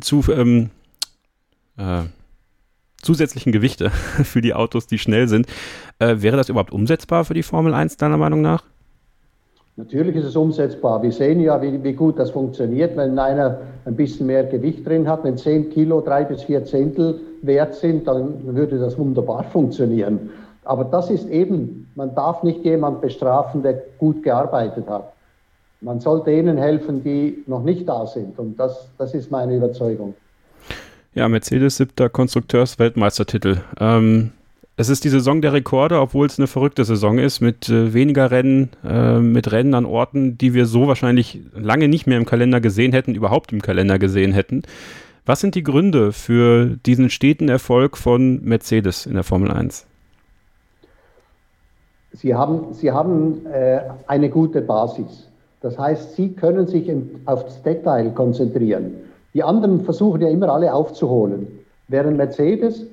zu 0.00 0.24
ähm, 0.30 0.70
äh, 1.76 2.02
zusätzlichen 3.00 3.52
Gewichte 3.52 3.90
für 4.24 4.40
die 4.40 4.54
Autos, 4.54 4.86
die 4.86 4.98
schnell 4.98 5.28
sind. 5.28 5.46
Äh, 5.98 6.16
wäre 6.18 6.36
das 6.36 6.48
überhaupt 6.48 6.72
umsetzbar 6.72 7.24
für 7.24 7.34
die 7.34 7.42
Formel 7.42 7.72
1 7.72 7.96
deiner 7.96 8.16
Meinung 8.16 8.42
nach? 8.42 8.64
Natürlich 9.76 10.14
ist 10.14 10.26
es 10.26 10.36
umsetzbar. 10.36 11.02
Wir 11.02 11.10
sehen 11.10 11.40
ja, 11.40 11.60
wie, 11.60 11.82
wie, 11.82 11.94
gut 11.94 12.16
das 12.18 12.30
funktioniert, 12.30 12.96
wenn 12.96 13.18
einer 13.18 13.58
ein 13.84 13.96
bisschen 13.96 14.28
mehr 14.28 14.44
Gewicht 14.44 14.86
drin 14.86 15.08
hat. 15.08 15.24
Wenn 15.24 15.36
10 15.36 15.70
Kilo, 15.70 16.00
3 16.00 16.24
bis 16.24 16.44
4 16.44 16.64
Zehntel 16.64 17.20
wert 17.42 17.74
sind, 17.74 18.06
dann 18.06 18.54
würde 18.54 18.78
das 18.78 18.96
wunderbar 18.96 19.42
funktionieren. 19.42 20.30
Aber 20.64 20.84
das 20.84 21.10
ist 21.10 21.28
eben, 21.28 21.90
man 21.94 22.14
darf 22.14 22.42
nicht 22.42 22.64
jemanden 22.64 23.00
bestrafen, 23.00 23.62
der 23.62 23.82
gut 23.98 24.22
gearbeitet 24.22 24.88
hat. 24.88 25.12
Man 25.80 26.00
soll 26.00 26.24
denen 26.24 26.56
helfen, 26.56 27.04
die 27.04 27.44
noch 27.46 27.62
nicht 27.62 27.88
da 27.88 28.06
sind. 28.06 28.38
Und 28.38 28.58
das, 28.58 28.88
das 28.96 29.12
ist 29.14 29.30
meine 29.30 29.56
Überzeugung. 29.56 30.14
Ja, 31.14 31.28
Mercedes 31.28 31.76
siebter 31.76 32.08
Konstrukteursweltmeistertitel. 32.08 33.58
Ähm, 33.78 34.32
es 34.76 34.88
ist 34.88 35.04
die 35.04 35.08
Saison 35.08 35.40
der 35.40 35.52
Rekorde, 35.52 36.00
obwohl 36.00 36.26
es 36.26 36.38
eine 36.38 36.48
verrückte 36.48 36.84
Saison 36.84 37.18
ist, 37.18 37.40
mit 37.40 37.68
äh, 37.68 37.92
weniger 37.94 38.30
Rennen, 38.30 38.70
äh, 38.84 39.20
mit 39.20 39.52
Rennen 39.52 39.74
an 39.74 39.84
Orten, 39.84 40.36
die 40.36 40.54
wir 40.54 40.66
so 40.66 40.88
wahrscheinlich 40.88 41.40
lange 41.54 41.86
nicht 41.86 42.06
mehr 42.06 42.18
im 42.18 42.24
Kalender 42.24 42.60
gesehen 42.60 42.92
hätten, 42.92 43.14
überhaupt 43.14 43.52
im 43.52 43.62
Kalender 43.62 43.98
gesehen 44.00 44.32
hätten. 44.32 44.62
Was 45.26 45.40
sind 45.40 45.54
die 45.54 45.62
Gründe 45.62 46.12
für 46.12 46.76
diesen 46.84 47.08
steten 47.08 47.48
Erfolg 47.48 47.96
von 47.96 48.42
Mercedes 48.42 49.06
in 49.06 49.14
der 49.14 49.22
Formel 49.22 49.52
1? 49.52 49.86
Sie 52.14 52.34
haben, 52.34 52.72
Sie 52.72 52.90
haben 52.92 53.44
äh, 53.46 53.80
eine 54.06 54.30
gute 54.30 54.62
Basis. 54.62 55.28
Das 55.60 55.78
heißt, 55.78 56.14
Sie 56.14 56.32
können 56.32 56.66
sich 56.66 56.88
im, 56.88 57.10
auf 57.26 57.44
das 57.44 57.62
Detail 57.62 58.10
konzentrieren. 58.10 58.94
Die 59.34 59.42
anderen 59.42 59.80
versuchen 59.80 60.20
ja 60.20 60.28
immer 60.28 60.48
alle 60.48 60.72
aufzuholen. 60.72 61.48
Während 61.88 62.16
Mercedes, 62.16 62.86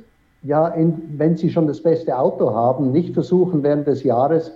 ja, 0.43 0.67
in, 0.69 1.01
wenn 1.17 1.37
sie 1.37 1.51
schon 1.51 1.67
das 1.67 1.81
beste 1.81 2.17
Auto 2.17 2.53
haben, 2.53 2.91
nicht 2.91 3.13
versuchen 3.13 3.61
während 3.61 3.85
des 3.85 4.03
Jahres 4.03 4.51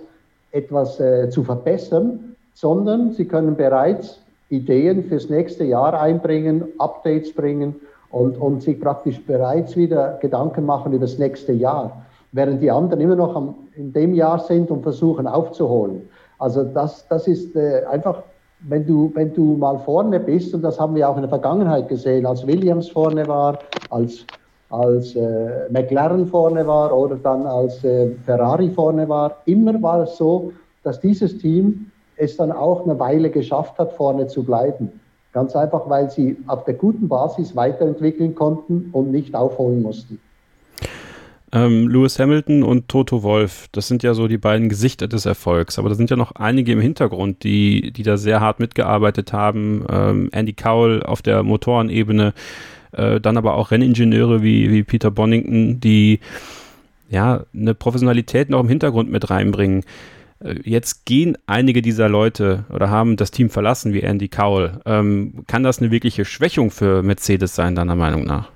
etwas 0.50 0.98
äh, 0.98 1.30
zu 1.30 1.44
verbessern, 1.44 2.34
sondern 2.54 3.12
sie 3.12 3.26
können 3.26 3.56
bereits 3.56 4.20
Ideen 4.48 5.04
fürs 5.04 5.30
nächste 5.30 5.64
Jahr 5.64 6.00
einbringen, 6.00 6.64
Updates 6.78 7.32
bringen 7.32 7.76
und, 8.10 8.40
und 8.40 8.62
sich 8.62 8.80
praktisch 8.80 9.24
bereits 9.24 9.76
wieder 9.76 10.18
Gedanken 10.20 10.66
machen 10.66 10.92
über 10.92 11.06
das 11.06 11.18
nächste 11.18 11.52
Jahr, 11.52 12.04
während 12.36 12.62
die 12.62 12.70
anderen 12.70 13.00
immer 13.00 13.16
noch 13.16 13.34
am, 13.34 13.54
in 13.74 13.92
dem 13.92 14.14
Jahr 14.14 14.38
sind 14.38 14.70
und 14.70 14.82
versuchen 14.82 15.26
aufzuholen. 15.26 16.08
Also 16.38 16.64
das, 16.64 17.06
das 17.08 17.26
ist 17.26 17.56
äh, 17.56 17.84
einfach 17.90 18.22
wenn 18.60 18.86
du, 18.86 19.10
wenn 19.14 19.32
du 19.34 19.56
mal 19.56 19.78
vorne 19.78 20.20
bist, 20.20 20.54
und 20.54 20.62
das 20.62 20.80
haben 20.80 20.94
wir 20.94 21.08
auch 21.08 21.16
in 21.16 21.22
der 21.22 21.28
Vergangenheit 21.28 21.88
gesehen, 21.88 22.26
als 22.26 22.46
Williams 22.46 22.88
vorne 22.88 23.26
war, 23.26 23.58
als, 23.90 24.26
als 24.70 25.14
äh, 25.14 25.68
McLaren 25.70 26.26
vorne 26.26 26.66
war 26.66 26.96
oder 26.96 27.16
dann 27.16 27.46
als 27.46 27.84
äh, 27.84 28.10
Ferrari 28.24 28.70
vorne 28.70 29.08
war, 29.08 29.36
immer 29.44 29.80
war 29.82 30.02
es 30.02 30.16
so, 30.16 30.52
dass 30.82 31.00
dieses 31.00 31.38
Team 31.38 31.90
es 32.16 32.36
dann 32.36 32.50
auch 32.50 32.84
eine 32.84 32.98
Weile 32.98 33.30
geschafft 33.30 33.78
hat, 33.78 33.92
vorne 33.92 34.26
zu 34.26 34.42
bleiben. 34.42 35.00
Ganz 35.32 35.54
einfach, 35.54 35.88
weil 35.90 36.10
sie 36.10 36.36
auf 36.46 36.64
der 36.64 36.74
guten 36.74 37.08
Basis 37.08 37.54
weiterentwickeln 37.54 38.34
konnten 38.34 38.88
und 38.92 39.10
nicht 39.10 39.34
aufholen 39.34 39.82
mussten. 39.82 40.18
Ähm, 41.52 41.88
Lewis 41.88 42.18
Hamilton 42.18 42.64
und 42.64 42.88
Toto 42.88 43.22
Wolf, 43.22 43.68
das 43.70 43.86
sind 43.86 44.02
ja 44.02 44.14
so 44.14 44.26
die 44.26 44.38
beiden 44.38 44.68
Gesichter 44.68 45.06
des 45.06 45.26
Erfolgs, 45.26 45.78
aber 45.78 45.88
da 45.88 45.94
sind 45.94 46.10
ja 46.10 46.16
noch 46.16 46.32
einige 46.32 46.72
im 46.72 46.80
Hintergrund, 46.80 47.44
die, 47.44 47.92
die 47.92 48.02
da 48.02 48.16
sehr 48.16 48.40
hart 48.40 48.58
mitgearbeitet 48.58 49.32
haben. 49.32 49.84
Ähm, 49.88 50.28
Andy 50.32 50.54
Cowell 50.54 51.02
auf 51.04 51.22
der 51.22 51.44
Motorenebene, 51.44 52.34
äh, 52.92 53.20
dann 53.20 53.36
aber 53.36 53.54
auch 53.54 53.70
Renningenieure 53.70 54.42
wie, 54.42 54.72
wie 54.72 54.82
Peter 54.82 55.12
Bonington, 55.12 55.78
die 55.78 56.18
ja 57.08 57.44
eine 57.54 57.74
Professionalität 57.74 58.50
noch 58.50 58.60
im 58.60 58.68
Hintergrund 58.68 59.10
mit 59.10 59.30
reinbringen. 59.30 59.84
Äh, 60.40 60.56
jetzt 60.64 61.06
gehen 61.06 61.38
einige 61.46 61.80
dieser 61.80 62.08
Leute 62.08 62.64
oder 62.72 62.90
haben 62.90 63.16
das 63.16 63.30
Team 63.30 63.50
verlassen, 63.50 63.92
wie 63.92 64.02
Andy 64.02 64.28
Cowell. 64.28 64.80
Ähm, 64.84 65.44
kann 65.46 65.62
das 65.62 65.78
eine 65.78 65.92
wirkliche 65.92 66.24
Schwächung 66.24 66.72
für 66.72 67.04
Mercedes 67.04 67.54
sein, 67.54 67.76
deiner 67.76 67.96
Meinung 67.96 68.24
nach? 68.24 68.50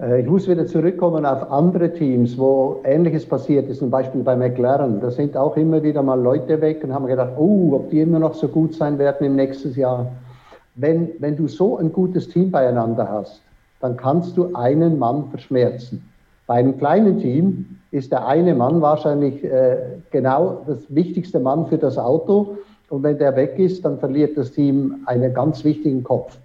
Äh, 0.00 0.20
ich 0.20 0.26
muss 0.26 0.48
wieder 0.48 0.66
zurückkommen 0.66 1.24
auf 1.24 1.50
andere 1.50 1.92
Teams, 1.92 2.36
wo 2.38 2.80
Ähnliches 2.84 3.26
passiert 3.26 3.68
ist, 3.68 3.78
zum 3.78 3.90
Beispiel 3.90 4.22
bei 4.22 4.36
McLaren. 4.36 5.00
Da 5.00 5.10
sind 5.10 5.36
auch 5.36 5.56
immer 5.56 5.82
wieder 5.82 6.02
mal 6.02 6.20
Leute 6.20 6.60
weg 6.60 6.82
und 6.84 6.92
haben 6.92 7.06
gedacht, 7.06 7.32
oh, 7.36 7.72
ob 7.74 7.90
die 7.90 8.00
immer 8.00 8.18
noch 8.18 8.34
so 8.34 8.48
gut 8.48 8.74
sein 8.74 8.98
werden 8.98 9.26
im 9.26 9.36
nächsten 9.36 9.72
Jahr. 9.74 10.10
Wenn, 10.74 11.10
wenn 11.20 11.36
du 11.36 11.48
so 11.48 11.78
ein 11.78 11.92
gutes 11.92 12.28
Team 12.28 12.50
beieinander 12.50 13.08
hast, 13.08 13.40
dann 13.80 13.96
kannst 13.96 14.36
du 14.36 14.54
einen 14.54 14.98
Mann 14.98 15.24
verschmerzen. 15.30 16.06
Bei 16.46 16.54
einem 16.54 16.78
kleinen 16.78 17.18
Team 17.18 17.78
ist 17.90 18.12
der 18.12 18.26
eine 18.26 18.54
Mann 18.54 18.80
wahrscheinlich 18.80 19.42
äh, 19.42 19.78
genau 20.10 20.62
das 20.66 20.78
wichtigste 20.88 21.40
Mann 21.40 21.66
für 21.66 21.78
das 21.78 21.98
Auto. 21.98 22.58
Und 22.88 23.02
wenn 23.02 23.18
der 23.18 23.34
weg 23.34 23.58
ist, 23.58 23.84
dann 23.84 23.98
verliert 23.98 24.36
das 24.36 24.52
Team 24.52 25.02
einen 25.06 25.34
ganz 25.34 25.64
wichtigen 25.64 26.04
Kopf. 26.04 26.38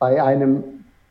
Bei 0.00 0.20
einem 0.22 0.64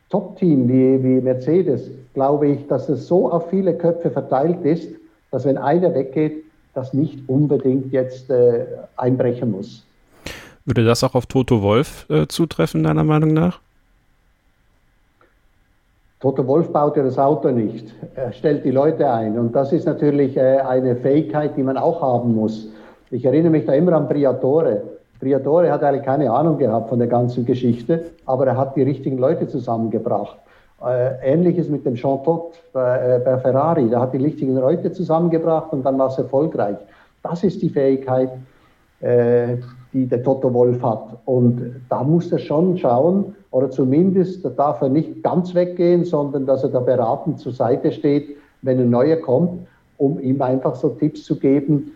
Top-Team 0.10 0.68
wie, 0.68 1.04
wie 1.04 1.22
Mercedes 1.22 1.90
glaube 2.14 2.48
ich, 2.48 2.68
dass 2.68 2.90
es 2.90 3.08
so 3.08 3.32
auf 3.32 3.50
viele 3.50 3.74
Köpfe 3.76 4.10
verteilt 4.10 4.64
ist, 4.66 4.90
dass 5.32 5.46
wenn 5.46 5.58
einer 5.58 5.94
weggeht, 5.94 6.44
das 6.74 6.94
nicht 6.94 7.28
unbedingt 7.28 7.92
jetzt 7.92 8.30
äh, 8.30 8.66
einbrechen 8.98 9.52
muss. 9.52 9.86
Würde 10.66 10.86
das 10.86 11.04
auch 11.04 11.16
auf 11.16 11.26
Toto 11.26 11.62
Wolf 11.62 12.06
äh, 12.10 12.28
zutreffen, 12.28 12.84
deiner 12.84 13.04
Meinung 13.04 13.34
nach? 13.34 13.60
Toto 16.20 16.46
Wolf 16.46 16.72
baut 16.74 16.98
ja 16.98 17.04
das 17.04 17.18
Auto 17.18 17.50
nicht. 17.50 17.94
Er 18.16 18.34
stellt 18.34 18.66
die 18.66 18.72
Leute 18.72 19.10
ein. 19.10 19.40
Und 19.40 19.56
das 19.56 19.72
ist 19.72 19.86
natürlich 19.86 20.36
äh, 20.36 20.58
eine 20.58 20.96
Fähigkeit, 20.98 21.56
die 21.56 21.64
man 21.64 21.78
auch 21.78 22.02
haben 22.02 22.36
muss. 22.36 22.68
Ich 23.10 23.24
erinnere 23.24 23.52
mich 23.52 23.66
da 23.66 23.74
immer 23.74 23.94
an 23.94 24.08
Briatore. 24.08 24.99
Briatore 25.20 25.72
hat 25.72 25.84
eigentlich 25.84 26.06
keine 26.06 26.32
Ahnung 26.32 26.58
gehabt 26.58 26.90
von 26.90 27.00
der 27.00 27.08
ganzen 27.08 27.46
Geschichte, 27.46 28.06
aber 28.26 28.48
er 28.48 28.58
hat 28.58 28.76
die 28.76 28.84
richtigen 28.84 29.18
Leute 29.18 29.48
zusammengebracht. 29.48 30.38
Äh, 30.86 31.34
Ähnliches 31.34 31.68
mit 31.68 31.86
dem 31.86 31.96
Jean 31.96 32.24
Todt 32.24 32.54
bei, 32.72 32.98
äh, 32.98 33.20
bei 33.20 33.38
Ferrari. 33.38 33.90
Der 33.90 34.00
hat 34.00 34.14
die 34.14 34.24
richtigen 34.24 34.56
Leute 34.56 34.92
zusammengebracht 34.94 35.74
und 35.74 35.84
dann 35.84 36.00
war 36.00 36.08
es 36.08 36.18
erfolgreich. 36.18 36.78
Das 37.22 37.44
ist 37.44 37.62
die 37.62 37.70
Fähigkeit, 37.70 38.30
äh, 39.02 39.58
die 39.92 40.06
der 40.06 40.24
Toto 40.24 40.54
Wolf 40.54 40.82
hat. 40.82 41.18
Und 41.26 41.82
da 41.90 42.04
muss 42.04 42.32
er 42.32 42.40
schon 42.40 42.78
schauen, 42.78 43.36
oder 43.52 43.70
zumindest 43.72 44.46
da 44.46 44.50
darf 44.50 44.82
er 44.82 44.90
nicht 44.90 45.24
ganz 45.24 45.54
weggehen, 45.54 46.06
sondern 46.06 46.46
dass 46.46 46.64
er 46.64 46.70
da 46.70 46.80
beratend 46.80 47.40
zur 47.40 47.52
Seite 47.52 47.92
steht, 47.92 48.38
wenn 48.62 48.80
ein 48.80 48.90
neuer 48.90 49.18
kommt, 49.18 49.68
um 49.98 50.20
ihm 50.20 50.42
einfach 50.42 50.76
so 50.76 50.90
Tipps 50.90 51.26
zu 51.26 51.38
geben, 51.38 51.94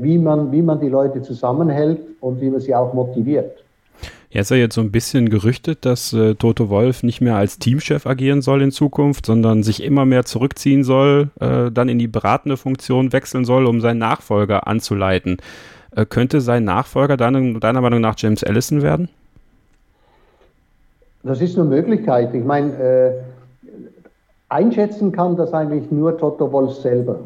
wie, 0.00 0.16
man, 0.16 0.50
wie 0.50 0.62
man 0.62 0.80
die 0.80 0.88
Leute 0.88 1.20
zusammenhält 1.20 2.00
und 2.20 2.40
wie 2.40 2.48
man 2.48 2.60
sie 2.60 2.74
auch 2.74 2.94
motiviert. 2.94 3.52
Ja, 4.30 4.42
ist 4.42 4.50
ja 4.50 4.58
jetzt 4.58 4.74
so 4.74 4.82
ein 4.82 4.92
bisschen 4.92 5.30
gerüchtet, 5.30 5.86
dass 5.86 6.12
äh, 6.12 6.34
Toto 6.34 6.68
Wolf 6.68 7.02
nicht 7.02 7.22
mehr 7.22 7.36
als 7.36 7.58
Teamchef 7.58 8.06
agieren 8.06 8.42
soll 8.42 8.60
in 8.60 8.70
Zukunft, 8.70 9.24
sondern 9.24 9.62
sich 9.62 9.82
immer 9.82 10.04
mehr 10.04 10.26
zurückziehen 10.26 10.84
soll, 10.84 11.30
äh, 11.40 11.70
dann 11.70 11.88
in 11.88 11.98
die 11.98 12.08
beratende 12.08 12.58
Funktion 12.58 13.14
wechseln 13.14 13.46
soll, 13.46 13.64
um 13.64 13.80
seinen 13.80 13.98
Nachfolger 13.98 14.66
anzuleiten. 14.66 15.38
Äh, 15.96 16.04
könnte 16.04 16.42
sein 16.42 16.64
Nachfolger 16.64 17.16
deiner, 17.16 17.58
deiner 17.58 17.80
Meinung 17.80 18.02
nach 18.02 18.16
James 18.18 18.44
Allison 18.44 18.82
werden? 18.82 19.08
Das 21.22 21.40
ist 21.40 21.58
eine 21.58 21.66
Möglichkeit. 21.66 22.34
Ich 22.34 22.44
meine, 22.44 22.72
äh, 22.74 23.12
einschätzen 24.50 25.10
kann 25.10 25.36
das 25.36 25.54
eigentlich 25.54 25.90
nur 25.90 26.18
Toto 26.18 26.52
Wolf 26.52 26.74
selber, 26.74 27.20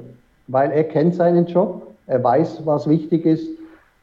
weil 0.46 0.70
er 0.70 0.84
kennt 0.84 1.16
seinen 1.16 1.46
Job, 1.46 1.91
er 2.06 2.22
weiß, 2.22 2.62
was 2.64 2.88
wichtig 2.88 3.26
ist. 3.26 3.48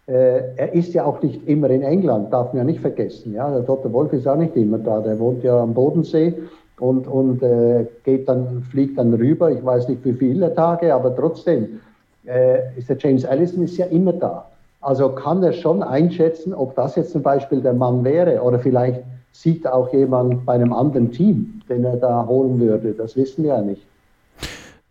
Äh, 0.07 0.55
er 0.55 0.73
ist 0.73 0.93
ja 0.93 1.05
auch 1.05 1.21
nicht 1.21 1.47
immer 1.47 1.69
in 1.69 1.83
England, 1.83 2.33
darf 2.33 2.47
man 2.47 2.57
ja 2.57 2.63
nicht 2.63 2.79
vergessen. 2.79 3.33
Ja? 3.33 3.49
Der 3.51 3.65
Toto 3.65 3.91
Wolf 3.93 4.11
ist 4.13 4.27
auch 4.27 4.37
nicht 4.37 4.55
immer 4.55 4.79
da, 4.79 4.99
der 5.01 5.19
wohnt 5.19 5.43
ja 5.43 5.59
am 5.59 5.73
Bodensee 5.73 6.33
und, 6.79 7.07
und 7.07 7.43
äh, 7.43 7.85
geht 8.03 8.27
dann, 8.27 8.63
fliegt 8.63 8.97
dann 8.97 9.13
rüber. 9.13 9.51
Ich 9.51 9.63
weiß 9.63 9.87
nicht, 9.87 10.03
wie 10.05 10.13
viele 10.13 10.53
Tage, 10.55 10.93
aber 10.93 11.15
trotzdem 11.15 11.79
äh, 12.25 12.77
ist 12.77 12.89
der 12.89 12.97
James 12.97 13.25
Allison 13.25 13.63
ist 13.63 13.77
ja 13.77 13.85
immer 13.87 14.13
da. 14.13 14.45
Also 14.81 15.09
kann 15.09 15.43
er 15.43 15.53
schon 15.53 15.83
einschätzen, 15.83 16.53
ob 16.53 16.75
das 16.75 16.95
jetzt 16.95 17.11
zum 17.11 17.21
Beispiel 17.21 17.61
der 17.61 17.73
Mann 17.73 18.03
wäre 18.03 18.41
oder 18.41 18.59
vielleicht 18.59 19.01
sieht 19.31 19.67
auch 19.67 19.91
jemand 19.93 20.45
bei 20.45 20.53
einem 20.53 20.73
anderen 20.73 21.11
Team, 21.11 21.61
den 21.69 21.83
er 21.83 21.97
da 21.97 22.25
holen 22.25 22.59
würde. 22.59 22.93
Das 22.93 23.15
wissen 23.15 23.43
wir 23.43 23.55
ja 23.55 23.61
nicht. 23.61 23.85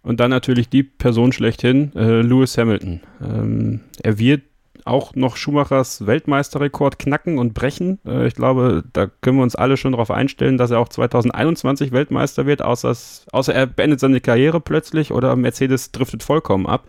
Und 0.09 0.21
dann 0.21 0.31
natürlich 0.31 0.71
die 0.71 0.85
Person 0.85 1.33
schlechthin, 1.33 1.95
äh, 1.95 2.23
Lewis 2.23 2.57
Hamilton. 2.57 3.03
Ähm, 3.23 3.81
er 4.03 4.19
wird 4.19 4.41
auch 4.87 5.15
noch 5.15 5.37
Schumachers 5.37 6.07
Weltmeisterrekord 6.07 6.99
knacken 6.99 7.37
und 7.37 7.53
brechen. 7.53 7.99
Äh, 8.07 8.27
ich 8.27 8.35
glaube, 8.35 8.85
da 8.95 9.09
können 9.21 9.37
wir 9.37 9.43
uns 9.43 9.55
alle 9.55 9.77
schon 9.77 9.93
darauf 9.93 10.11
einstellen, 10.11 10.57
dass 10.57 10.71
er 10.71 10.79
auch 10.79 10.89
2021 10.89 11.93
Weltmeister 11.93 12.47
wird, 12.47 12.63
außer, 12.63 12.97
außer 13.33 13.55
er 13.55 13.67
beendet 13.67 14.01
seine 14.01 14.23
Karriere 14.23 14.63
plötzlich 14.63 15.13
oder 15.13 15.37
Mercedes 15.37 15.93
driftet 15.93 16.23
vollkommen 16.23 16.67
ab. 16.67 16.89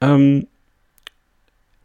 Ähm, 0.00 0.46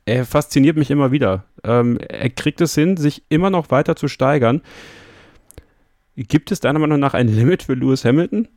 er 0.06 0.24
fasziniert 0.24 0.78
mich 0.78 0.90
immer 0.90 1.12
wieder. 1.12 1.44
Ähm, 1.66 1.98
er 1.98 2.30
kriegt 2.30 2.62
es 2.62 2.74
hin, 2.76 2.96
sich 2.96 3.24
immer 3.28 3.50
noch 3.50 3.72
weiter 3.72 3.98
zu 3.98 4.08
steigern. 4.08 4.62
Gibt 6.16 6.54
es 6.54 6.62
deiner 6.62 6.80
Meinung 6.80 7.02
nach 7.02 7.14
ein 7.14 7.28
Limit 7.28 7.64
für 7.64 7.74
Lewis 7.74 8.06
Hamilton? 8.06 8.48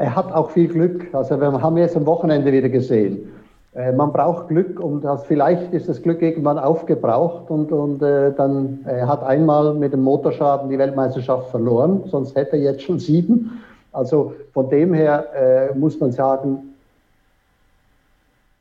Er 0.00 0.16
hat 0.16 0.32
auch 0.32 0.50
viel 0.50 0.66
Glück. 0.66 1.08
Also 1.12 1.38
wir 1.38 1.52
haben 1.60 1.76
jetzt 1.76 1.94
am 1.94 2.06
Wochenende 2.06 2.50
wieder 2.50 2.70
gesehen. 2.70 3.30
Äh, 3.74 3.92
man 3.92 4.14
braucht 4.14 4.48
Glück 4.48 4.80
und 4.80 5.04
das, 5.04 5.24
vielleicht 5.24 5.74
ist 5.74 5.90
das 5.90 6.00
Glück 6.00 6.22
irgendwann 6.22 6.58
aufgebraucht 6.58 7.50
und, 7.50 7.70
und 7.70 8.02
äh, 8.02 8.32
dann 8.32 8.78
er 8.86 9.06
hat 9.06 9.22
einmal 9.22 9.74
mit 9.74 9.92
dem 9.92 10.02
Motorschaden 10.02 10.70
die 10.70 10.78
Weltmeisterschaft 10.78 11.50
verloren, 11.50 12.04
sonst 12.06 12.34
hätte 12.34 12.56
er 12.56 12.62
jetzt 12.62 12.82
schon 12.82 12.98
sieben. 12.98 13.60
Also 13.92 14.32
von 14.54 14.70
dem 14.70 14.94
her 14.94 15.26
äh, 15.34 15.78
muss 15.78 16.00
man 16.00 16.12
sagen, 16.12 16.74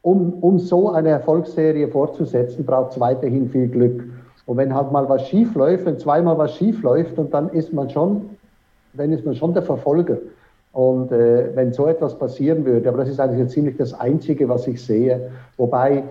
um, 0.02 0.34
um 0.42 0.60
so 0.60 0.92
eine 0.92 1.08
Erfolgsserie 1.08 1.88
fortzusetzen, 1.88 2.66
braucht 2.66 2.92
es 2.92 3.00
weiterhin 3.00 3.50
viel 3.50 3.70
Glück. 3.70 4.04
Und 4.46 4.58
wenn 4.58 4.76
halt 4.76 4.92
mal 4.92 5.08
was 5.08 5.26
schief 5.30 5.56
läuft, 5.56 5.86
wenn 5.86 6.00
zweimal 6.00 6.38
was 6.38 6.54
schief 6.56 6.84
läuft, 6.84 7.18
und 7.18 7.34
dann 7.34 7.48
ist 7.52 7.72
man 7.72 7.90
schon, 7.90 8.30
dann 8.92 9.14
ist 9.14 9.26
man 9.26 9.36
schon 9.36 9.54
der 9.54 9.64
Verfolger. 9.64 10.18
Und 10.80 11.12
äh, 11.12 11.54
wenn 11.56 11.74
so 11.74 11.88
etwas 11.88 12.18
passieren 12.18 12.64
würde, 12.64 12.88
aber 12.88 13.00
das 13.00 13.10
ist 13.10 13.20
eigentlich 13.20 13.50
ziemlich 13.50 13.76
das 13.76 13.94
Einzige, 13.94 14.48
was 14.48 14.66
ich 14.66 14.82
sehe. 14.82 15.30
Wobei, 15.58 16.04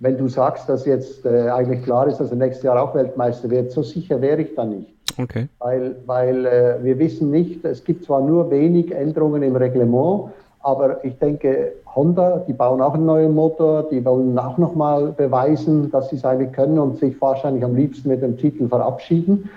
wenn 0.00 0.18
du 0.18 0.26
sagst, 0.26 0.68
dass 0.68 0.86
jetzt 0.86 1.24
äh, 1.24 1.48
eigentlich 1.50 1.84
klar 1.84 2.08
ist, 2.08 2.18
dass 2.18 2.32
er 2.32 2.36
nächstes 2.36 2.64
Jahr 2.64 2.82
auch 2.82 2.96
Weltmeister 2.96 3.48
wird, 3.48 3.70
so 3.70 3.84
sicher 3.84 4.20
wäre 4.20 4.42
ich 4.42 4.56
da 4.56 4.64
nicht. 4.64 4.92
Okay. 5.22 5.46
Weil, 5.60 5.94
weil 6.06 6.46
äh, 6.46 6.82
wir 6.82 6.98
wissen 6.98 7.30
nicht, 7.30 7.64
es 7.64 7.84
gibt 7.84 8.06
zwar 8.06 8.20
nur 8.20 8.50
wenig 8.50 8.90
Änderungen 8.90 9.44
im 9.44 9.54
Reglement, 9.54 10.30
aber 10.62 11.04
ich 11.04 11.16
denke, 11.18 11.74
Honda, 11.94 12.42
die 12.48 12.54
bauen 12.54 12.82
auch 12.82 12.94
einen 12.94 13.06
neuen 13.06 13.36
Motor, 13.36 13.84
die 13.84 14.04
wollen 14.04 14.36
auch 14.36 14.58
nochmal 14.58 15.12
beweisen, 15.12 15.92
dass 15.92 16.10
sie 16.10 16.16
es 16.16 16.24
eigentlich 16.24 16.50
können 16.50 16.80
und 16.80 16.98
sich 16.98 17.14
wahrscheinlich 17.20 17.62
am 17.62 17.76
liebsten 17.76 18.08
mit 18.08 18.20
dem 18.20 18.36
Titel 18.36 18.66
verabschieden. 18.68 19.48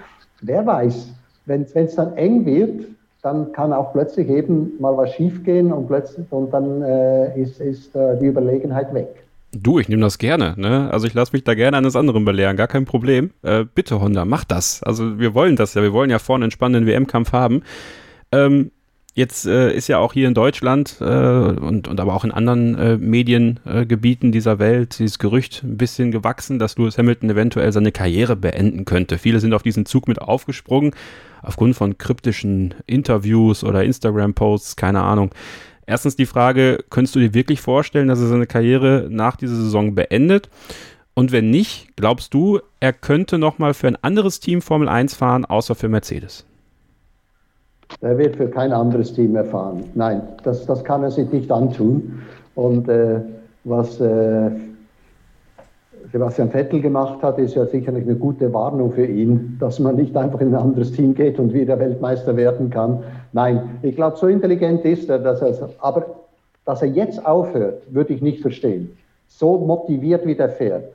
Wer 0.43 0.63
weiß, 0.67 1.07
wenn 1.47 1.63
es 1.63 1.95
dann 1.95 2.15
eng 2.15 2.45
wird, 2.45 2.85
dann 3.21 3.51
kann 3.51 3.73
auch 3.73 3.93
plötzlich 3.93 4.29
eben 4.29 4.73
mal 4.79 4.95
was 4.97 5.13
schiefgehen 5.13 5.71
und 5.71 5.87
plötzlich 5.87 6.25
und 6.31 6.51
dann 6.51 6.81
äh, 6.81 7.39
ist, 7.39 7.59
ist 7.59 7.95
äh, 7.95 8.17
die 8.19 8.25
Überlegenheit 8.25 8.93
weg. 8.93 9.23
Du, 9.53 9.79
ich 9.79 9.89
nehme 9.89 10.01
das 10.01 10.17
gerne. 10.17 10.53
Ne? 10.57 10.89
Also 10.91 11.07
ich 11.07 11.13
lasse 11.13 11.33
mich 11.33 11.43
da 11.43 11.53
gerne 11.55 11.77
eines 11.77 11.95
anderen 11.95 12.23
belehren, 12.23 12.55
gar 12.55 12.67
kein 12.67 12.85
Problem. 12.85 13.31
Äh, 13.43 13.65
bitte 13.65 13.99
Honda, 13.99 14.23
mach 14.23 14.45
das. 14.45 14.81
Also 14.83 15.19
wir 15.19 15.33
wollen 15.33 15.57
das 15.57 15.73
ja, 15.73 15.81
wir 15.81 15.93
wollen 15.93 16.09
ja 16.09 16.19
vorne 16.19 16.45
einen 16.45 16.51
spannenden 16.51 16.87
WM-Kampf 16.87 17.33
haben. 17.33 17.63
Ähm, 18.31 18.71
Jetzt 19.13 19.45
äh, 19.45 19.73
ist 19.73 19.89
ja 19.89 19.97
auch 19.97 20.13
hier 20.13 20.29
in 20.29 20.33
Deutschland 20.33 20.97
äh, 21.01 21.03
und, 21.03 21.89
und 21.89 21.99
aber 21.99 22.13
auch 22.13 22.23
in 22.23 22.31
anderen 22.31 22.75
äh, 22.77 22.97
Mediengebieten 22.97 24.31
dieser 24.31 24.57
Welt 24.57 24.99
dieses 24.99 25.19
Gerücht 25.19 25.63
ein 25.63 25.75
bisschen 25.75 26.11
gewachsen, 26.11 26.59
dass 26.59 26.77
Lewis 26.77 26.97
Hamilton 26.97 27.29
eventuell 27.29 27.73
seine 27.73 27.91
Karriere 27.91 28.37
beenden 28.37 28.85
könnte. 28.85 29.17
Viele 29.17 29.41
sind 29.41 29.53
auf 29.53 29.63
diesen 29.63 29.85
Zug 29.85 30.07
mit 30.07 30.21
aufgesprungen, 30.21 30.95
aufgrund 31.41 31.75
von 31.75 31.97
kryptischen 31.97 32.73
Interviews 32.87 33.65
oder 33.65 33.83
Instagram-Posts, 33.83 34.77
keine 34.77 35.01
Ahnung. 35.01 35.31
Erstens 35.85 36.15
die 36.15 36.25
Frage, 36.25 36.81
könntest 36.89 37.13
du 37.13 37.19
dir 37.19 37.33
wirklich 37.33 37.59
vorstellen, 37.59 38.07
dass 38.07 38.21
er 38.21 38.27
seine 38.27 38.47
Karriere 38.47 39.07
nach 39.09 39.35
dieser 39.35 39.55
Saison 39.55 39.93
beendet? 39.93 40.49
Und 41.13 41.33
wenn 41.33 41.49
nicht, 41.49 41.97
glaubst 41.97 42.33
du, 42.33 42.61
er 42.79 42.93
könnte 42.93 43.37
nochmal 43.37 43.73
für 43.73 43.87
ein 43.87 44.01
anderes 44.01 44.39
Team 44.39 44.61
Formel 44.61 44.87
1 44.87 45.15
fahren, 45.15 45.43
außer 45.43 45.75
für 45.75 45.89
Mercedes? 45.89 46.45
Der 48.01 48.17
wird 48.17 48.35
für 48.35 48.47
kein 48.47 48.73
anderes 48.73 49.13
Team 49.13 49.35
erfahren. 49.35 49.83
Nein, 49.95 50.21
das, 50.43 50.65
das 50.65 50.83
kann 50.83 51.03
er 51.03 51.11
sich 51.11 51.31
nicht 51.31 51.51
antun. 51.51 52.21
Und 52.55 52.87
äh, 52.89 53.21
was 53.63 53.99
äh, 53.99 54.51
Sebastian 56.11 56.49
Vettel 56.49 56.81
gemacht 56.81 57.21
hat, 57.23 57.39
ist 57.39 57.55
ja 57.55 57.65
sicherlich 57.65 58.03
eine 58.05 58.15
gute 58.15 58.51
Warnung 58.53 58.91
für 58.91 59.05
ihn, 59.05 59.57
dass 59.59 59.79
man 59.79 59.95
nicht 59.95 60.15
einfach 60.17 60.41
in 60.41 60.49
ein 60.49 60.61
anderes 60.61 60.91
Team 60.91 61.13
geht 61.13 61.39
und 61.39 61.53
wieder 61.53 61.79
Weltmeister 61.79 62.35
werden 62.35 62.69
kann. 62.69 63.03
Nein, 63.33 63.79
ich 63.81 63.95
glaube, 63.95 64.17
so 64.17 64.27
intelligent 64.27 64.83
ist 64.83 65.09
er, 65.09 65.19
dass 65.19 65.41
er, 65.41 65.69
aber 65.79 66.05
dass 66.65 66.81
er 66.81 66.89
jetzt 66.89 67.25
aufhört, 67.25 67.83
würde 67.93 68.13
ich 68.13 68.21
nicht 68.21 68.41
verstehen. 68.41 68.97
So 69.27 69.57
motiviert 69.59 70.25
wie 70.25 70.35
der 70.35 70.49
fährt, 70.49 70.85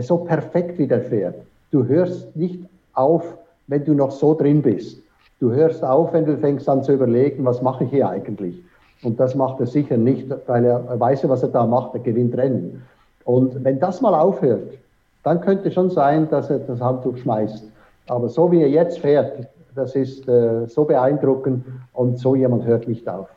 so 0.00 0.18
perfekt 0.18 0.78
wie 0.78 0.86
der 0.86 1.02
fährt. 1.02 1.36
Du 1.70 1.86
hörst 1.86 2.34
nicht 2.34 2.60
auf, 2.94 3.22
wenn 3.66 3.84
du 3.84 3.92
noch 3.92 4.12
so 4.12 4.34
drin 4.34 4.62
bist. 4.62 4.98
Du 5.44 5.52
hörst 5.52 5.84
auf, 5.84 6.14
wenn 6.14 6.24
du 6.24 6.38
fängst 6.38 6.66
an 6.70 6.82
zu 6.82 6.94
überlegen, 6.94 7.44
was 7.44 7.60
mache 7.60 7.84
ich 7.84 7.90
hier 7.90 8.08
eigentlich? 8.08 8.62
Und 9.02 9.20
das 9.20 9.34
macht 9.34 9.60
er 9.60 9.66
sicher 9.66 9.98
nicht, 9.98 10.26
weil 10.46 10.64
er 10.64 10.98
weiß, 10.98 11.28
was 11.28 11.42
er 11.42 11.50
da 11.50 11.66
macht, 11.66 11.92
er 11.92 12.00
gewinnt 12.00 12.34
Rennen. 12.34 12.82
Und 13.24 13.62
wenn 13.62 13.78
das 13.78 14.00
mal 14.00 14.14
aufhört, 14.14 14.72
dann 15.22 15.42
könnte 15.42 15.70
schon 15.70 15.90
sein, 15.90 16.30
dass 16.30 16.48
er 16.48 16.60
das 16.60 16.80
Handtuch 16.80 17.18
schmeißt. 17.18 17.62
Aber 18.06 18.30
so 18.30 18.50
wie 18.50 18.62
er 18.62 18.70
jetzt 18.70 19.00
fährt, 19.00 19.46
das 19.74 19.94
ist 19.94 20.26
äh, 20.26 20.66
so 20.66 20.86
beeindruckend 20.86 21.66
und 21.92 22.18
so 22.18 22.34
jemand 22.34 22.64
hört 22.64 22.88
nicht 22.88 23.06
auf. 23.06 23.28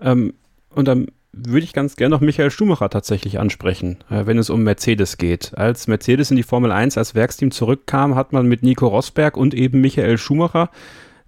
Ähm, 0.00 0.34
und 0.76 0.86
dann 0.86 1.08
würde 1.32 1.64
ich 1.64 1.72
ganz 1.72 1.96
gerne 1.96 2.14
noch 2.14 2.20
Michael 2.20 2.50
Schumacher 2.50 2.90
tatsächlich 2.90 3.38
ansprechen, 3.38 3.98
äh, 4.10 4.26
wenn 4.26 4.38
es 4.38 4.50
um 4.50 4.62
Mercedes 4.62 5.16
geht. 5.16 5.56
Als 5.56 5.86
Mercedes 5.86 6.30
in 6.30 6.36
die 6.36 6.42
Formel 6.42 6.70
1 6.70 6.98
als 6.98 7.14
Werksteam 7.14 7.50
zurückkam, 7.50 8.14
hat 8.14 8.32
man 8.32 8.46
mit 8.46 8.62
Nico 8.62 8.86
Rosberg 8.86 9.36
und 9.36 9.54
eben 9.54 9.80
Michael 9.80 10.18
Schumacher 10.18 10.70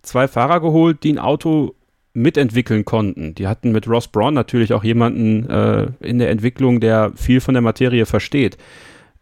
zwei 0.02 0.28
Fahrer 0.28 0.60
geholt, 0.60 1.02
die 1.02 1.12
ein 1.12 1.18
Auto 1.18 1.74
mitentwickeln 2.12 2.84
konnten. 2.84 3.34
Die 3.34 3.48
hatten 3.48 3.72
mit 3.72 3.88
Ross 3.88 4.08
Braun 4.08 4.34
natürlich 4.34 4.72
auch 4.72 4.84
jemanden 4.84 5.48
äh, 5.50 5.88
in 6.00 6.18
der 6.18 6.30
Entwicklung, 6.30 6.80
der 6.80 7.12
viel 7.16 7.40
von 7.40 7.54
der 7.54 7.62
Materie 7.62 8.06
versteht. 8.06 8.56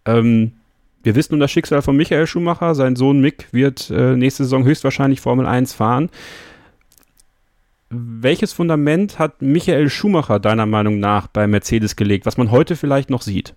Ähm, 0.04 0.52
wir 1.02 1.14
wissen 1.14 1.34
um 1.34 1.40
das 1.40 1.50
Schicksal 1.50 1.82
von 1.82 1.96
Michael 1.96 2.26
Schumacher. 2.26 2.74
Sein 2.74 2.96
Sohn 2.96 3.20
Mick 3.20 3.48
wird 3.52 3.90
äh, 3.90 4.14
nächste 4.16 4.44
Saison 4.44 4.64
höchstwahrscheinlich 4.64 5.20
Formel 5.20 5.46
1 5.46 5.72
fahren. 5.72 6.10
Welches 7.94 8.54
Fundament 8.54 9.18
hat 9.18 9.42
Michael 9.42 9.90
Schumacher 9.90 10.40
deiner 10.40 10.64
Meinung 10.64 10.98
nach 10.98 11.26
bei 11.26 11.46
Mercedes 11.46 11.94
gelegt, 11.94 12.24
was 12.24 12.38
man 12.38 12.50
heute 12.50 12.74
vielleicht 12.74 13.10
noch 13.10 13.20
sieht? 13.20 13.54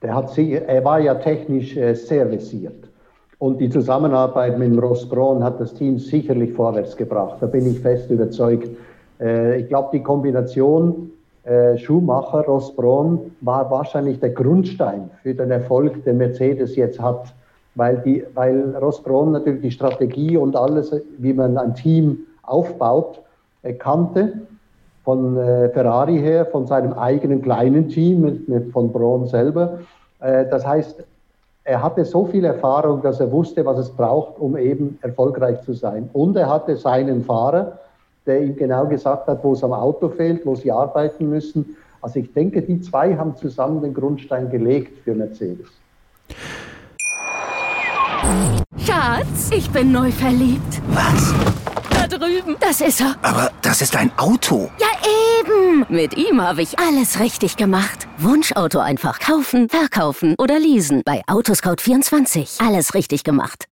Der 0.00 0.14
hat 0.14 0.30
sie, 0.30 0.52
er 0.52 0.84
war 0.84 1.00
ja 1.00 1.16
technisch 1.16 1.76
äh, 1.76 1.94
sehr 1.94 2.30
visiert. 2.30 2.88
Und 3.38 3.60
die 3.60 3.68
Zusammenarbeit 3.68 4.60
mit 4.60 4.80
Ross 4.80 5.08
Braun 5.08 5.42
hat 5.42 5.60
das 5.60 5.74
Team 5.74 5.98
sicherlich 5.98 6.52
vorwärts 6.52 6.96
gebracht. 6.96 7.38
Da 7.40 7.46
bin 7.46 7.68
ich 7.68 7.80
fest 7.80 8.08
überzeugt. 8.12 8.68
Äh, 9.20 9.62
ich 9.62 9.68
glaube, 9.68 9.88
die 9.92 10.02
Kombination 10.04 11.10
äh, 11.42 11.76
Schumacher, 11.76 12.42
Ross 12.42 12.76
Braun 12.76 13.32
war 13.40 13.68
wahrscheinlich 13.72 14.20
der 14.20 14.30
Grundstein 14.30 15.10
für 15.24 15.34
den 15.34 15.50
Erfolg, 15.50 16.04
den 16.04 16.18
Mercedes 16.18 16.76
jetzt 16.76 17.00
hat. 17.00 17.34
Weil, 17.74 18.02
die, 18.04 18.22
weil 18.34 18.76
Ross 18.76 19.02
Braun 19.02 19.32
natürlich 19.32 19.62
die 19.62 19.70
Strategie 19.72 20.36
und 20.36 20.54
alles, 20.54 20.94
wie 21.18 21.32
man 21.32 21.58
ein 21.58 21.74
Team 21.74 22.18
aufbaut, 22.42 23.22
äh, 23.62 23.72
kannte. 23.72 24.32
Von 25.04 25.34
Ferrari 25.34 26.20
her, 26.20 26.46
von 26.46 26.68
seinem 26.68 26.92
eigenen 26.92 27.42
kleinen 27.42 27.88
Team, 27.88 28.70
von 28.72 28.92
Braun 28.92 29.26
selber. 29.26 29.80
das 30.20 30.64
heißt, 30.64 31.02
er 31.64 31.82
hatte 31.82 32.04
so 32.04 32.26
viel 32.26 32.44
Erfahrung, 32.44 33.02
dass 33.02 33.20
er 33.20 33.30
wusste, 33.30 33.64
was 33.64 33.78
es 33.78 33.90
braucht, 33.90 34.38
um 34.38 34.56
eben 34.56 34.98
erfolgreich 35.02 35.60
zu 35.62 35.74
sein. 35.74 36.10
Und 36.12 36.36
er 36.36 36.48
hatte 36.48 36.76
seinen 36.76 37.24
Fahrer, 37.24 37.78
der 38.26 38.42
ihm 38.42 38.56
genau 38.56 38.86
gesagt 38.86 39.26
hat, 39.28 39.42
wo 39.44 39.52
es 39.52 39.62
am 39.62 39.72
Auto 39.72 40.08
fehlt, 40.08 40.44
wo 40.44 40.54
sie 40.54 40.72
arbeiten 40.72 41.28
müssen. 41.28 41.76
Also 42.00 42.18
ich 42.18 42.32
denke, 42.32 42.62
die 42.62 42.80
zwei 42.80 43.16
haben 43.16 43.36
zusammen 43.36 43.80
den 43.80 43.94
Grundstein 43.94 44.50
gelegt 44.50 44.98
für 45.04 45.14
Mercedes. 45.14 45.68
Schatz, 48.78 49.50
ich 49.54 49.70
bin 49.70 49.92
neu 49.92 50.10
verliebt. 50.10 50.82
Was? 50.92 51.34
Drüben. 52.18 52.56
Das 52.60 52.80
ist 52.80 53.00
er. 53.00 53.16
Aber 53.22 53.50
das 53.62 53.82
ist 53.82 53.96
ein 53.96 54.10
Auto. 54.18 54.70
Ja, 54.78 54.86
eben. 55.40 55.86
Mit 55.88 56.16
ihm 56.16 56.40
habe 56.40 56.62
ich 56.62 56.78
alles 56.78 57.20
richtig 57.20 57.56
gemacht. 57.56 58.06
Wunschauto 58.18 58.78
einfach 58.78 59.18
kaufen, 59.18 59.68
verkaufen 59.68 60.34
oder 60.38 60.58
leasen. 60.58 61.02
Bei 61.04 61.22
Autoscout24. 61.26 62.66
Alles 62.66 62.94
richtig 62.94 63.24
gemacht. 63.24 63.66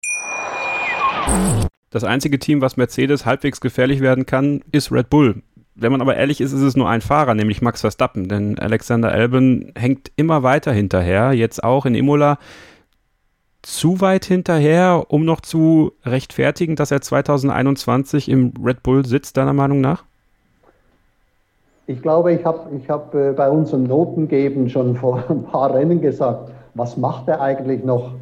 Das 1.89 2.03
einzige 2.03 2.39
Team, 2.39 2.61
was 2.61 2.77
Mercedes 2.77 3.25
halbwegs 3.25 3.61
gefährlich 3.61 3.99
werden 3.99 4.25
kann, 4.25 4.61
ist 4.71 4.91
Red 4.91 5.09
Bull. 5.09 5.41
Wenn 5.75 5.91
man 5.91 6.01
aber 6.01 6.15
ehrlich 6.17 6.41
ist, 6.41 6.51
ist 6.51 6.61
es 6.61 6.75
nur 6.75 6.89
ein 6.89 7.01
Fahrer, 7.01 7.35
nämlich 7.35 7.61
Max 7.61 7.81
Verstappen. 7.81 8.27
Denn 8.27 8.59
Alexander 8.59 9.11
Albon 9.11 9.71
hängt 9.77 10.11
immer 10.17 10.43
weiter 10.43 10.73
hinterher. 10.73 11.31
Jetzt 11.33 11.63
auch 11.63 11.85
in 11.85 11.95
Imola 11.95 12.37
zu 13.61 14.01
weit 14.01 14.25
hinterher, 14.25 15.05
um 15.09 15.25
noch 15.25 15.41
zu 15.41 15.91
rechtfertigen, 16.05 16.75
dass 16.75 16.91
er 16.91 17.01
2021 17.01 18.29
im 18.29 18.53
Red 18.63 18.83
Bull 18.83 19.05
sitzt, 19.05 19.37
deiner 19.37 19.53
Meinung 19.53 19.81
nach? 19.81 20.03
Ich 21.87 22.01
glaube, 22.01 22.33
ich 22.33 22.45
habe 22.45 22.69
ich 22.75 22.89
hab, 22.89 23.13
äh, 23.15 23.31
bei 23.31 23.49
unserem 23.49 23.83
Notengeben 23.83 24.69
schon 24.69 24.95
vor 24.95 25.23
ein 25.29 25.43
paar 25.43 25.73
Rennen 25.73 26.01
gesagt, 26.01 26.51
was 26.75 26.97
macht 26.97 27.27
er 27.27 27.41
eigentlich 27.41 27.83
noch? 27.83 28.13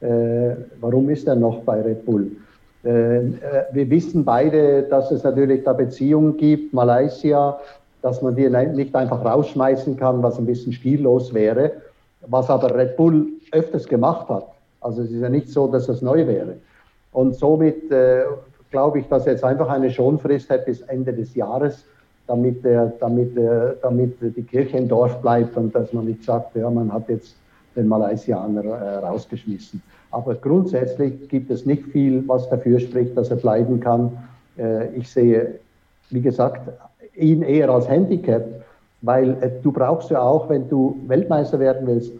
Äh, 0.00 0.56
warum 0.80 1.08
ist 1.08 1.26
er 1.26 1.34
noch 1.34 1.62
bei 1.62 1.80
Red 1.80 2.04
Bull? 2.04 2.30
Äh, 2.84 3.16
äh, 3.16 3.30
wir 3.72 3.88
wissen 3.88 4.24
beide, 4.24 4.82
dass 4.82 5.10
es 5.10 5.24
natürlich 5.24 5.64
da 5.64 5.72
Beziehungen 5.72 6.36
gibt, 6.36 6.74
Malaysia, 6.74 7.58
dass 8.02 8.20
man 8.20 8.36
die 8.36 8.48
nicht 8.50 8.94
einfach 8.94 9.24
rausschmeißen 9.24 9.96
kann, 9.96 10.22
was 10.22 10.38
ein 10.38 10.44
bisschen 10.44 10.74
stillos 10.74 11.32
wäre, 11.32 11.72
was 12.26 12.50
aber 12.50 12.74
Red 12.74 12.98
Bull 12.98 13.28
öfters 13.52 13.88
gemacht 13.88 14.28
hat. 14.28 14.53
Also 14.84 15.02
es 15.02 15.10
ist 15.10 15.20
ja 15.20 15.30
nicht 15.30 15.48
so, 15.48 15.66
dass 15.66 15.86
das 15.86 16.02
neu 16.02 16.26
wäre. 16.26 16.56
Und 17.12 17.34
somit 17.34 17.90
äh, 17.90 18.24
glaube 18.70 18.98
ich, 18.98 19.08
dass 19.08 19.26
er 19.26 19.32
jetzt 19.32 19.44
einfach 19.44 19.68
eine 19.70 19.90
Schonfrist 19.90 20.50
hat 20.50 20.66
bis 20.66 20.82
Ende 20.82 21.12
des 21.12 21.34
Jahres, 21.34 21.84
damit, 22.26 22.64
er, 22.64 22.92
damit, 23.00 23.36
er, 23.36 23.76
damit 23.82 24.16
die 24.20 24.42
Kirche 24.42 24.76
im 24.76 24.88
Dorf 24.88 25.20
bleibt 25.22 25.56
und 25.56 25.74
dass 25.74 25.92
man 25.92 26.04
nicht 26.04 26.22
sagt, 26.22 26.54
ja, 26.54 26.68
man 26.68 26.92
hat 26.92 27.08
jetzt 27.08 27.34
den 27.74 27.88
Malaysianer 27.88 28.64
äh, 28.64 28.96
rausgeschmissen. 28.96 29.82
Aber 30.10 30.34
grundsätzlich 30.34 31.28
gibt 31.28 31.50
es 31.50 31.64
nicht 31.64 31.84
viel, 31.84 32.22
was 32.28 32.48
dafür 32.50 32.78
spricht, 32.78 33.16
dass 33.16 33.30
er 33.30 33.36
bleiben 33.36 33.80
kann. 33.80 34.12
Äh, 34.58 34.88
ich 34.94 35.10
sehe, 35.10 35.58
wie 36.10 36.20
gesagt, 36.20 36.68
ihn 37.16 37.42
eher 37.42 37.70
als 37.70 37.88
Handicap, 37.88 38.44
weil 39.02 39.30
äh, 39.40 39.50
du 39.62 39.72
brauchst 39.72 40.10
ja 40.10 40.20
auch, 40.20 40.48
wenn 40.48 40.68
du 40.68 41.00
Weltmeister 41.06 41.58
werden 41.58 41.86
willst, 41.86 42.12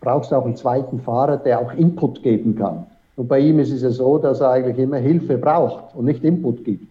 brauchst 0.00 0.30
du 0.32 0.36
auch 0.36 0.44
einen 0.44 0.56
zweiten 0.56 1.00
Fahrer, 1.00 1.36
der 1.36 1.60
auch 1.60 1.72
Input 1.74 2.22
geben 2.22 2.56
kann. 2.56 2.86
Und 3.16 3.28
bei 3.28 3.40
ihm 3.40 3.58
ist 3.58 3.72
es 3.72 3.82
ja 3.82 3.90
so, 3.90 4.18
dass 4.18 4.40
er 4.40 4.50
eigentlich 4.50 4.78
immer 4.78 4.98
Hilfe 4.98 5.38
braucht 5.38 5.94
und 5.94 6.04
nicht 6.04 6.22
Input 6.22 6.64
gibt. 6.64 6.86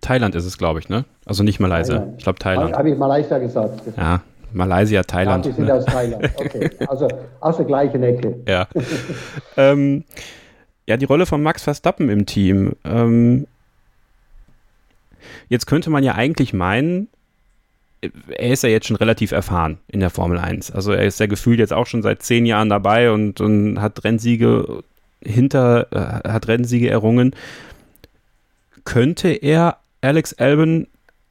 Thailand 0.00 0.34
ist 0.34 0.44
es, 0.44 0.58
glaube 0.58 0.80
ich, 0.80 0.88
ne? 0.88 1.04
Also 1.24 1.42
nicht 1.42 1.60
Malaysia. 1.60 1.96
Thailand. 1.96 2.14
Ich 2.18 2.24
glaube 2.24 2.38
Thailand. 2.38 2.76
Habe 2.76 2.90
ich 2.90 2.98
Malaysia 2.98 3.38
gesagt? 3.38 3.82
Ja, 3.96 4.20
Malaysia, 4.52 5.02
Thailand. 5.02 5.44
Ja, 5.44 5.50
die 5.50 5.56
sind 5.56 5.66
ne? 5.66 5.74
aus 5.74 5.84
Thailand. 5.84 6.30
Okay, 6.38 6.70
also 6.88 7.08
aus 7.40 7.56
der 7.56 7.66
gleichen 7.66 8.02
Ecke. 8.02 8.36
Ja. 8.46 8.66
ähm, 9.56 10.04
ja, 10.86 10.96
die 10.96 11.06
Rolle 11.06 11.26
von 11.26 11.42
Max 11.42 11.62
Verstappen 11.62 12.08
im 12.08 12.26
Team. 12.26 12.72
Ähm, 12.84 13.46
jetzt 15.48 15.66
könnte 15.66 15.90
man 15.90 16.04
ja 16.04 16.14
eigentlich 16.14 16.52
meinen, 16.52 17.08
er 18.28 18.52
ist 18.52 18.62
ja 18.62 18.68
jetzt 18.68 18.86
schon 18.86 18.96
relativ 18.96 19.32
erfahren 19.32 19.78
in 19.88 20.00
der 20.00 20.10
Formel 20.10 20.38
1. 20.38 20.70
Also 20.70 20.92
er 20.92 21.04
ist 21.04 21.20
ja 21.20 21.26
gefühlt 21.26 21.58
jetzt 21.58 21.72
auch 21.72 21.86
schon 21.86 22.02
seit 22.02 22.22
zehn 22.22 22.46
Jahren 22.46 22.68
dabei 22.68 23.10
und, 23.10 23.40
und 23.40 23.80
hat 23.80 24.04
Rennsiege 24.04 24.82
hinter, 25.22 25.86
äh, 25.92 26.28
hat 26.28 26.48
Rennsiege 26.48 26.90
errungen. 26.90 27.34
Könnte 28.84 29.28
er 29.30 29.78
Alex 30.00 30.34
Albon, 30.34 30.86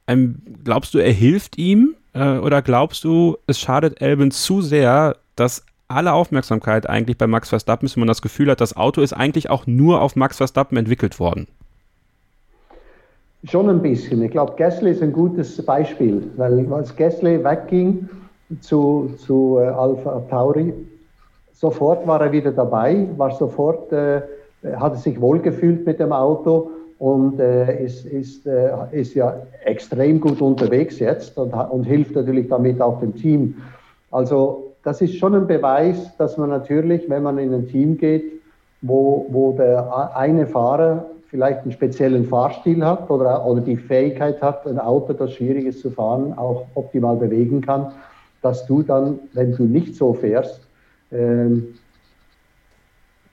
ähm, 0.06 0.42
glaubst 0.64 0.94
du, 0.94 0.98
er 0.98 1.12
hilft 1.12 1.58
ihm? 1.58 1.94
Äh, 2.12 2.38
oder 2.38 2.62
glaubst 2.62 3.04
du, 3.04 3.36
es 3.46 3.60
schadet 3.60 4.02
Albon 4.02 4.30
zu 4.30 4.62
sehr, 4.62 5.16
dass 5.36 5.64
alle 5.88 6.12
Aufmerksamkeit 6.12 6.88
eigentlich 6.88 7.18
bei 7.18 7.26
Max 7.26 7.48
Verstappen 7.50 7.86
ist, 7.86 7.96
wenn 7.96 8.00
man 8.00 8.08
das 8.08 8.22
Gefühl 8.22 8.50
hat, 8.50 8.60
das 8.60 8.76
Auto 8.76 9.00
ist 9.00 9.12
eigentlich 9.12 9.50
auch 9.50 9.66
nur 9.66 10.00
auf 10.00 10.16
Max 10.16 10.38
Verstappen 10.38 10.76
entwickelt 10.76 11.18
worden? 11.20 11.46
Schon 13.46 13.68
ein 13.68 13.82
bisschen. 13.82 14.22
Ich 14.22 14.30
glaube, 14.30 14.54
Gasly 14.56 14.92
ist 14.92 15.02
ein 15.02 15.12
gutes 15.12 15.62
Beispiel, 15.64 16.30
weil 16.36 16.72
als 16.72 16.96
Gasly 16.96 17.44
wegging 17.44 18.08
zu, 18.60 19.10
zu 19.18 19.58
äh, 19.60 19.66
Alpha 19.66 20.22
Tauri, 20.30 20.72
sofort 21.52 22.06
war 22.06 22.22
er 22.22 22.32
wieder 22.32 22.52
dabei, 22.52 23.06
war 23.18 23.30
sofort, 23.32 23.92
äh, 23.92 24.22
hat 24.76 24.96
sich 24.98 25.20
wohlgefühlt 25.20 25.84
mit 25.84 26.00
dem 26.00 26.12
Auto 26.12 26.70
und 26.98 27.38
äh, 27.38 27.84
ist, 27.84 28.06
ist, 28.06 28.46
äh, 28.46 28.70
ist 28.92 29.14
ja 29.14 29.34
extrem 29.64 30.20
gut 30.20 30.40
unterwegs 30.40 30.98
jetzt 30.98 31.36
und, 31.36 31.52
und 31.52 31.84
hilft 31.84 32.14
natürlich 32.14 32.48
damit 32.48 32.80
auch 32.80 33.00
dem 33.00 33.14
Team. 33.14 33.56
Also 34.10 34.72
das 34.84 35.02
ist 35.02 35.16
schon 35.16 35.34
ein 35.34 35.46
Beweis, 35.46 36.16
dass 36.16 36.38
man 36.38 36.48
natürlich, 36.48 37.10
wenn 37.10 37.22
man 37.22 37.36
in 37.36 37.52
ein 37.52 37.68
Team 37.68 37.98
geht, 37.98 38.24
wo, 38.80 39.26
wo 39.28 39.52
der 39.52 40.16
eine 40.16 40.46
Fahrer 40.46 41.04
vielleicht 41.34 41.62
einen 41.62 41.72
speziellen 41.72 42.26
Fahrstil 42.26 42.86
hat 42.86 43.10
oder, 43.10 43.44
oder 43.44 43.60
die 43.60 43.76
Fähigkeit 43.76 44.40
hat, 44.40 44.68
ein 44.68 44.78
Auto, 44.78 45.14
das 45.14 45.32
schwierig 45.32 45.66
ist 45.66 45.80
zu 45.80 45.90
fahren, 45.90 46.32
auch 46.38 46.66
optimal 46.76 47.16
bewegen 47.16 47.60
kann, 47.60 47.90
dass 48.40 48.64
du 48.66 48.84
dann, 48.84 49.18
wenn 49.32 49.50
du 49.56 49.64
nicht 49.64 49.96
so 49.96 50.14
fährst, 50.14 50.60
ähm, 51.10 51.74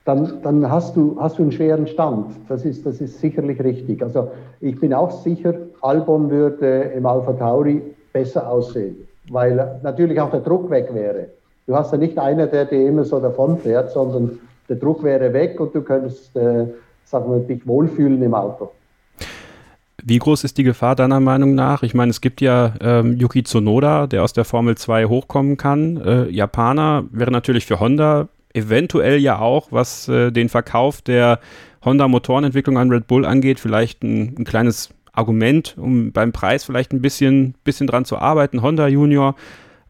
dann, 0.04 0.42
dann 0.42 0.68
hast, 0.68 0.96
du, 0.96 1.16
hast 1.20 1.38
du 1.38 1.42
einen 1.42 1.52
schweren 1.52 1.86
Stand. 1.86 2.32
Das 2.48 2.64
ist, 2.64 2.84
das 2.84 3.00
ist 3.00 3.20
sicherlich 3.20 3.62
richtig. 3.62 4.02
Also 4.02 4.32
ich 4.60 4.80
bin 4.80 4.92
auch 4.92 5.12
sicher, 5.22 5.54
Albon 5.80 6.28
würde 6.28 6.90
im 6.96 7.06
Alpha 7.06 7.34
Tauri 7.34 7.82
besser 8.12 8.50
aussehen, 8.50 8.96
weil 9.30 9.78
natürlich 9.84 10.20
auch 10.20 10.32
der 10.32 10.40
Druck 10.40 10.68
weg 10.70 10.92
wäre. 10.92 11.28
Du 11.68 11.76
hast 11.76 11.92
ja 11.92 11.98
nicht 11.98 12.18
einer, 12.18 12.48
der 12.48 12.64
dir 12.64 12.84
immer 12.84 13.04
so 13.04 13.20
davon 13.20 13.58
fährt, 13.58 13.92
sondern 13.92 14.40
der 14.68 14.74
Druck 14.74 15.04
wäre 15.04 15.32
weg 15.32 15.60
und 15.60 15.72
du 15.72 15.82
könntest 15.82 16.34
äh, 16.34 16.66
sagen 17.04 17.30
wir, 17.30 17.40
dich 17.40 17.66
wohlfühlen 17.66 18.22
im 18.22 18.34
Auto. 18.34 18.70
Wie 20.04 20.18
groß 20.18 20.42
ist 20.42 20.58
die 20.58 20.64
Gefahr 20.64 20.96
deiner 20.96 21.20
Meinung 21.20 21.54
nach? 21.54 21.84
Ich 21.84 21.94
meine, 21.94 22.10
es 22.10 22.20
gibt 22.20 22.40
ja 22.40 22.74
ähm, 22.80 23.16
Yuki 23.18 23.44
Tsunoda, 23.44 24.08
der 24.08 24.24
aus 24.24 24.32
der 24.32 24.44
Formel 24.44 24.76
2 24.76 25.06
hochkommen 25.06 25.56
kann. 25.56 25.96
Äh, 25.98 26.28
Japaner 26.28 27.04
wäre 27.12 27.30
natürlich 27.30 27.66
für 27.66 27.78
Honda 27.78 28.28
eventuell 28.52 29.18
ja 29.18 29.38
auch, 29.38 29.68
was 29.70 30.08
äh, 30.08 30.32
den 30.32 30.48
Verkauf 30.48 31.02
der 31.02 31.38
Honda 31.84 32.08
Motorenentwicklung 32.08 32.78
an 32.78 32.90
Red 32.90 33.06
Bull 33.06 33.24
angeht, 33.24 33.60
vielleicht 33.60 34.02
ein, 34.02 34.34
ein, 34.38 34.44
kleines 34.44 34.90
Argument, 35.12 35.76
um 35.78 36.12
beim 36.12 36.32
Preis 36.32 36.64
vielleicht 36.64 36.92
ein 36.92 37.02
bisschen, 37.02 37.54
bisschen 37.64 37.86
dran 37.86 38.04
zu 38.04 38.18
arbeiten. 38.18 38.62
Honda 38.62 38.88
Junior. 38.88 39.36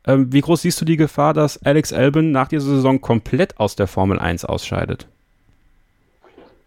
Ähm, 0.07 0.33
wie 0.33 0.41
groß 0.41 0.63
siehst 0.63 0.81
du 0.81 0.85
die 0.85 0.97
Gefahr, 0.97 1.33
dass 1.33 1.63
Alex 1.65 1.93
Albon 1.93 2.33
nach 2.33 2.49
dieser 2.49 2.67
Saison 2.67 3.01
komplett 3.01 3.59
aus 3.59 3.77
der 3.77 3.87
Formel 3.87 4.19
1 4.19 4.45
ausscheidet? 4.45 5.07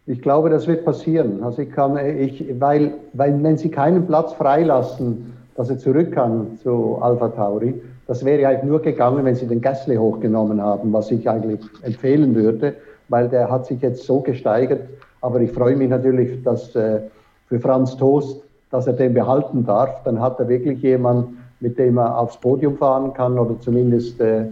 Ich 0.08 0.22
glaube, 0.22 0.50
das 0.52 0.68
wird 0.68 0.86
passieren. 0.86 1.42
Also 1.44 1.64
ich 1.64 1.72
kann, 1.72 1.98
ich, 1.98 2.46
weil, 2.60 2.94
weil 3.14 3.42
wenn 3.42 3.58
sie 3.58 3.70
keinen 3.70 4.06
Platz 4.06 4.34
freilassen, 4.34 5.34
dass 5.56 5.70
er 5.70 5.80
zurück 5.80 6.12
kann 6.12 6.60
zu 6.62 7.00
Alpha 7.02 7.30
Tauri, 7.30 7.82
das 8.08 8.24
wäre 8.24 8.46
halt 8.46 8.64
nur 8.64 8.82
gegangen, 8.82 9.26
wenn 9.26 9.34
sie 9.34 9.48
den 9.48 9.62
Gasly 9.62 9.96
hochgenommen 9.96 10.62
haben, 10.62 10.94
was 10.94 11.10
ich 11.10 11.28
eigentlich 11.28 11.60
empfehlen 11.82 12.36
würde, 12.36 12.76
weil 13.10 13.30
der 13.30 13.50
hat 13.50 13.66
sich 13.66 13.82
jetzt 13.82 14.04
so 14.04 14.20
gesteigert. 14.20 14.82
Aber 15.22 15.42
ich 15.42 15.52
freue 15.52 15.76
mich 15.76 15.90
natürlich, 15.90 16.44
dass 16.44 16.76
äh, 16.76 17.00
für 17.48 17.60
Franz 17.60 17.98
Toast, 17.98 18.44
dass 18.70 18.86
er 18.86 18.94
den 18.94 19.16
behalten 19.16 19.66
darf. 19.66 20.04
Dann 20.04 20.22
hat 20.22 20.40
er 20.40 20.48
wirklich 20.48 20.84
jemanden, 20.84 21.38
mit 21.62 21.80
dem 21.80 21.98
er 21.98 22.16
aufs 22.20 22.38
Podium 22.38 22.78
fahren 22.78 23.12
kann 23.14 23.40
oder 23.40 23.60
zumindest 23.60 24.22
äh, 24.22 24.46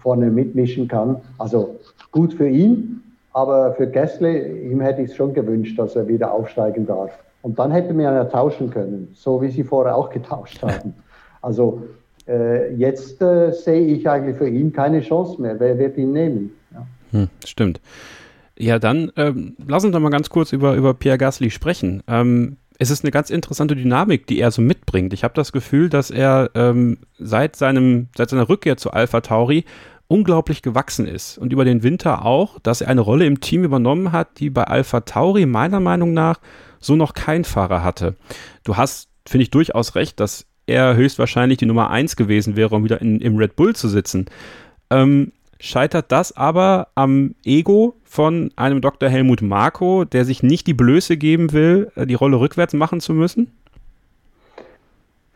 vorne 0.00 0.30
mitmischen 0.30 0.88
kann. 0.88 1.16
Also 1.38 1.76
gut 2.10 2.34
für 2.34 2.48
ihn, 2.48 3.02
aber 3.36 3.74
für 3.74 3.86
Gessle, 3.86 4.48
ihm 4.62 4.80
hätte 4.80 5.02
ich 5.02 5.10
es 5.10 5.14
schon 5.14 5.34
gewünscht, 5.34 5.78
dass 5.78 5.94
er 5.94 6.08
wieder 6.08 6.32
aufsteigen 6.32 6.86
darf. 6.86 7.10
Und 7.42 7.58
dann 7.58 7.70
hätten 7.70 7.98
wir 7.98 8.04
ja 8.04 8.24
tauschen 8.24 8.70
können, 8.70 9.08
so 9.12 9.42
wie 9.42 9.50
sie 9.50 9.62
vorher 9.62 9.94
auch 9.94 10.10
getauscht 10.10 10.62
haben. 10.62 10.94
Also 11.42 11.82
äh, 12.26 12.74
jetzt 12.74 13.22
äh, 13.22 13.52
sehe 13.52 13.86
ich 13.86 14.08
eigentlich 14.08 14.36
für 14.36 14.48
ihn 14.48 14.72
keine 14.72 15.00
Chance 15.00 15.40
mehr. 15.40 15.60
Wer 15.60 15.78
wird 15.78 15.96
ihn 15.96 16.10
nehmen? 16.10 16.50
Ja. 16.72 16.86
Hm, 17.12 17.28
stimmt. 17.44 17.80
Ja, 18.58 18.80
dann 18.80 19.12
ähm, 19.14 19.54
lass 19.64 19.84
uns 19.84 19.92
doch 19.92 20.00
mal 20.00 20.10
ganz 20.10 20.28
kurz 20.28 20.52
über, 20.52 20.74
über 20.74 20.94
Pierre 20.94 21.18
Gasly 21.18 21.50
sprechen. 21.50 22.02
Ähm, 22.08 22.56
es 22.80 22.90
ist 22.90 23.04
eine 23.04 23.12
ganz 23.12 23.30
interessante 23.30 23.76
Dynamik, 23.76 24.26
die 24.26 24.40
er 24.40 24.50
so 24.50 24.60
mitbringt. 24.60 25.12
Ich 25.12 25.22
habe 25.22 25.34
das 25.34 25.52
Gefühl, 25.52 25.88
dass 25.88 26.10
er 26.10 26.50
ähm, 26.54 26.98
seit, 27.18 27.54
seinem, 27.54 28.08
seit 28.16 28.30
seiner 28.30 28.48
Rückkehr 28.48 28.76
zu 28.76 28.90
Alpha 28.90 29.20
Tauri 29.20 29.64
unglaublich 30.08 30.62
gewachsen 30.62 31.06
ist 31.06 31.38
und 31.38 31.52
über 31.52 31.64
den 31.64 31.82
Winter 31.82 32.24
auch, 32.24 32.58
dass 32.60 32.80
er 32.80 32.88
eine 32.88 33.00
Rolle 33.00 33.26
im 33.26 33.40
Team 33.40 33.64
übernommen 33.64 34.12
hat, 34.12 34.38
die 34.38 34.50
bei 34.50 34.64
Alpha 34.64 35.00
Tauri 35.00 35.46
meiner 35.46 35.80
Meinung 35.80 36.14
nach 36.14 36.40
so 36.80 36.96
noch 36.96 37.14
kein 37.14 37.44
Fahrer 37.44 37.82
hatte. 37.82 38.14
Du 38.64 38.76
hast, 38.76 39.08
finde 39.26 39.42
ich, 39.42 39.50
durchaus 39.50 39.94
recht, 39.94 40.20
dass 40.20 40.46
er 40.66 40.96
höchstwahrscheinlich 40.96 41.58
die 41.58 41.66
Nummer 41.66 41.90
eins 41.90 42.16
gewesen 42.16 42.56
wäre, 42.56 42.74
um 42.74 42.84
wieder 42.84 43.00
in, 43.00 43.20
im 43.20 43.36
Red 43.36 43.56
Bull 43.56 43.74
zu 43.74 43.88
sitzen. 43.88 44.26
Ähm, 44.90 45.32
scheitert 45.58 46.12
das 46.12 46.36
aber 46.36 46.88
am 46.94 47.34
Ego 47.44 47.96
von 48.04 48.50
einem 48.56 48.80
Dr. 48.80 49.08
Helmut 49.08 49.42
Marko, 49.42 50.04
der 50.04 50.24
sich 50.24 50.42
nicht 50.42 50.66
die 50.66 50.74
Blöße 50.74 51.16
geben 51.16 51.52
will, 51.52 51.90
die 51.96 52.14
Rolle 52.14 52.38
rückwärts 52.38 52.74
machen 52.74 53.00
zu 53.00 53.14
müssen? 53.14 53.52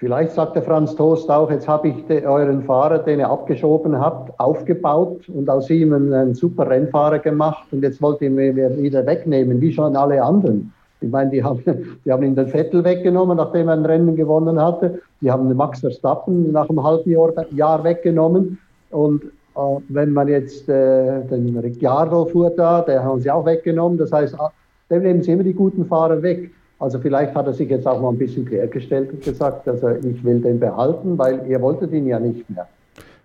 Vielleicht 0.00 0.32
sagt 0.32 0.56
der 0.56 0.62
Franz 0.62 0.96
Toast 0.96 1.30
auch, 1.30 1.50
jetzt 1.50 1.68
habe 1.68 1.88
ich 1.88 2.06
de, 2.06 2.24
euren 2.24 2.62
Fahrer, 2.62 3.00
den 3.00 3.18
ihr 3.18 3.28
abgeschoben 3.28 4.00
habt, 4.00 4.32
aufgebaut 4.40 5.28
und 5.28 5.50
aus 5.50 5.68
ihm 5.68 5.92
einen, 5.92 6.10
einen 6.14 6.34
super 6.34 6.70
Rennfahrer 6.70 7.18
gemacht 7.18 7.66
und 7.70 7.82
jetzt 7.82 8.00
wollt 8.00 8.22
ihr 8.22 8.30
mir 8.30 8.56
wieder 8.78 9.04
wegnehmen, 9.04 9.60
wie 9.60 9.70
schon 9.70 9.94
alle 9.94 10.22
anderen. 10.22 10.72
Ich 11.02 11.10
meine, 11.10 11.30
die 11.30 11.44
haben, 11.44 11.62
die 12.06 12.10
haben 12.10 12.22
ihn 12.22 12.34
den 12.34 12.48
Vettel 12.48 12.82
weggenommen, 12.82 13.36
nachdem 13.36 13.68
er 13.68 13.74
ein 13.74 13.84
Rennen 13.84 14.16
gewonnen 14.16 14.58
hatte. 14.58 15.02
Die 15.20 15.30
haben 15.30 15.48
den 15.48 15.58
Max 15.58 15.80
Verstappen 15.80 16.50
nach 16.50 16.70
einem 16.70 16.82
halben 16.82 17.10
Jahr, 17.10 17.30
Jahr 17.50 17.84
weggenommen. 17.84 18.58
Und 18.90 19.24
äh, 19.24 19.60
wenn 19.90 20.14
man 20.14 20.28
jetzt 20.28 20.66
äh, 20.70 21.20
den 21.26 21.58
Ricciardo 21.58 22.24
fuhr 22.24 22.48
da, 22.48 22.80
der 22.80 23.04
haben 23.04 23.20
sie 23.20 23.30
auch 23.30 23.44
weggenommen. 23.44 23.98
Das 23.98 24.12
heißt, 24.12 24.34
ah, 24.40 24.50
dem 24.88 25.02
nehmen 25.02 25.22
sie 25.22 25.32
immer 25.32 25.44
die 25.44 25.52
guten 25.52 25.84
Fahrer 25.84 26.22
weg. 26.22 26.50
Also 26.80 26.98
vielleicht 26.98 27.34
hat 27.34 27.46
er 27.46 27.52
sich 27.52 27.68
jetzt 27.68 27.86
auch 27.86 28.00
mal 28.00 28.08
ein 28.08 28.18
bisschen 28.18 28.46
quergestellt 28.46 29.12
und 29.12 29.22
gesagt, 29.22 29.68
also 29.68 29.90
ich 29.90 30.24
will 30.24 30.40
den 30.40 30.58
behalten, 30.58 31.18
weil 31.18 31.46
ihr 31.46 31.60
wolltet 31.60 31.92
ihn 31.92 32.06
ja 32.06 32.18
nicht 32.18 32.48
mehr. 32.48 32.66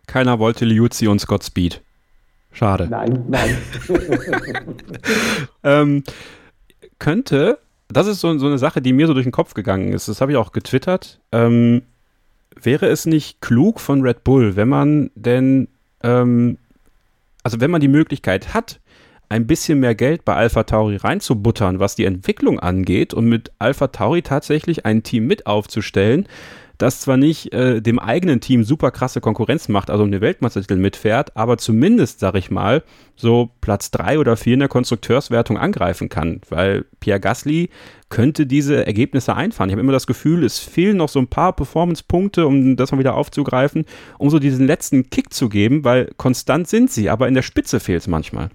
Keiner 0.08 0.39
wollte 0.39 0.65
Liuzzi 0.65 1.08
und 1.08 1.20
Scott 1.20 1.46
Speed. 1.46 1.82
Schade. 2.52 2.88
Nein, 2.89 3.24
nein. 3.30 3.58
ähm, 5.63 6.04
könnte, 7.00 7.60
das 7.88 8.08
ist 8.08 8.20
so, 8.20 8.38
so, 8.38 8.48
eine 8.48 8.58
Sache, 8.58 8.82
die 8.82 8.91
mir 8.91 9.08
so 9.08 9.13
durch 9.13 9.26
den 9.26 9.32
Kopf 9.32 9.54
gegangen 9.54 9.94
ist, 9.94 10.10
das 10.10 10.20
habe 10.20 10.34
ich 10.34 10.38
auch 10.38 10.52
getwittert, 10.52 11.22
ähm, 11.32 11.84
wäre 12.62 12.88
es 12.88 13.06
nicht 13.06 13.39
klug 13.39 13.80
von 13.80 14.02
Red 14.02 14.26
Bull, 14.26 14.58
wenn 14.58 14.68
man 14.68 15.12
denn, 15.15 15.70
ähm, 16.04 16.58
also 17.44 17.62
wenn 17.62 17.72
man 17.72 17.82
die 17.82 17.88
Möglichkeit 17.88 18.54
hat, 18.54 18.82
ein 19.30 19.48
bisschen 19.48 19.80
mehr 19.80 19.96
Geld 19.96 20.26
bei 20.26 20.36
Alpha 20.36 20.64
Tauri 20.64 20.98
reinzubuttern, 20.98 21.80
was 21.80 21.96
die 21.96 22.06
Entwicklung 22.06 22.60
angeht 22.60 23.14
und 23.14 23.26
mit 23.26 23.52
Alpha 23.60 23.88
Tauri 23.88 24.22
tatsächlich 24.22 24.86
ein 24.86 25.04
Team 25.04 25.28
mit 25.28 25.48
aufzustellen, 25.48 26.28
das 26.78 27.02
zwar 27.02 27.18
nicht 27.18 27.54
äh, 27.54 27.82
dem 27.82 28.00
eigenen 28.00 28.42
Team 28.42 28.64
super 28.64 28.92
krasse 28.92 29.22
Konkurrenz 29.22 29.70
macht, 29.70 29.90
also 29.90 30.04
um 30.04 30.12
den 30.12 30.22
Weltmeistertitel 30.22 30.76
mitfährt, 30.76 31.36
aber 31.36 31.58
zumindest, 31.58 32.20
sag 32.20 32.36
ich 32.36 32.52
mal, 32.52 32.84
so 33.16 33.52
Platz 33.62 33.92
drei 33.92 34.20
oder 34.20 34.36
vier 34.36 34.56
in 34.56 34.60
der 34.60 34.68
Konstrukteurswertung 34.68 35.58
angreifen 35.58 36.10
kann, 36.10 36.42
weil 36.50 36.86
Pierre 37.00 37.20
Gasly 37.20 37.70
könnte 38.10 38.46
diese 38.46 38.86
Ergebnisse 38.86 39.36
einfahren. 39.36 39.70
Ich 39.70 39.74
habe 39.74 39.82
immer 39.82 39.92
das 39.92 40.08
Gefühl, 40.08 40.44
es 40.44 40.60
fehlen 40.60 40.98
noch 40.98 41.10
so 41.10 41.20
ein 41.20 41.28
paar 41.28 41.54
Performance-Punkte, 41.54 42.46
um 42.46 42.76
das 42.76 42.92
mal 42.92 43.00
wieder 43.00 43.16
aufzugreifen, 43.16 43.86
um 44.18 44.30
so 44.30 44.40
diesen 44.40 44.68
letzten 44.68 45.10
Kick 45.10 45.34
zu 45.34 45.50
geben, 45.50 45.84
weil 45.84 46.12
konstant 46.18 46.68
sind 46.68 46.92
sie, 46.92 47.10
aber 47.10 47.28
in 47.28 47.34
der 47.34 47.42
Spitze 47.42 47.80
fehlt 47.80 48.02
es 48.02 48.08
manchmal. 48.08 48.50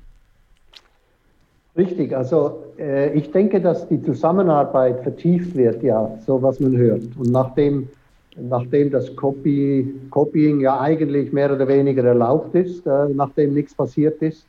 Richtig, 1.76 2.16
also 2.16 2.64
äh, 2.78 3.12
ich 3.12 3.30
denke, 3.30 3.60
dass 3.60 3.86
die 3.86 4.02
Zusammenarbeit 4.02 5.02
vertieft 5.02 5.54
wird, 5.54 5.82
ja, 5.82 6.18
so 6.26 6.42
was 6.42 6.58
man 6.58 6.76
hört. 6.76 7.02
Und 7.16 7.30
nachdem, 7.30 7.88
nachdem 8.36 8.90
das 8.90 9.14
Copy, 9.14 9.94
Copying 10.10 10.60
ja 10.60 10.80
eigentlich 10.80 11.32
mehr 11.32 11.52
oder 11.52 11.68
weniger 11.68 12.04
erlaubt 12.04 12.54
ist, 12.56 12.86
äh, 12.86 13.08
nachdem 13.14 13.54
nichts 13.54 13.74
passiert 13.74 14.20
ist 14.20 14.46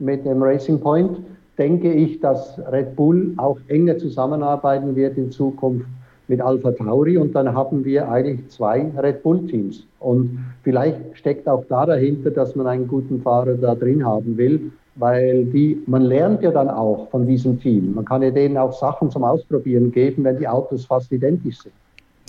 mit 0.00 0.26
dem 0.26 0.42
Racing 0.42 0.80
Point, 0.80 1.18
denke 1.58 1.92
ich, 1.92 2.18
dass 2.18 2.58
Red 2.72 2.96
Bull 2.96 3.32
auch 3.36 3.58
enger 3.68 3.96
zusammenarbeiten 3.98 4.96
wird 4.96 5.16
in 5.16 5.30
Zukunft 5.30 5.86
mit 6.26 6.40
Alpha 6.40 6.72
Tauri 6.72 7.16
und 7.16 7.36
dann 7.36 7.54
haben 7.54 7.84
wir 7.84 8.10
eigentlich 8.10 8.48
zwei 8.48 8.90
Red 8.96 9.22
Bull 9.22 9.46
Teams. 9.46 9.86
Und 10.00 10.40
vielleicht 10.64 10.98
steckt 11.12 11.46
auch 11.46 11.64
da 11.68 11.86
dahinter, 11.86 12.32
dass 12.32 12.56
man 12.56 12.66
einen 12.66 12.88
guten 12.88 13.20
Fahrer 13.20 13.54
da 13.54 13.76
drin 13.76 14.04
haben 14.04 14.36
will 14.36 14.72
weil 14.96 15.44
die, 15.46 15.82
man 15.86 16.02
lernt 16.02 16.42
ja 16.42 16.50
dann 16.50 16.68
auch 16.68 17.08
von 17.10 17.26
diesem 17.26 17.60
Team. 17.60 17.94
Man 17.94 18.04
kann 18.04 18.22
ja 18.22 18.30
denen 18.30 18.56
auch 18.56 18.72
Sachen 18.72 19.10
zum 19.10 19.24
Ausprobieren 19.24 19.90
geben, 19.92 20.24
wenn 20.24 20.38
die 20.38 20.48
Autos 20.48 20.84
fast 20.84 21.10
identisch 21.12 21.58
sind. 21.58 21.72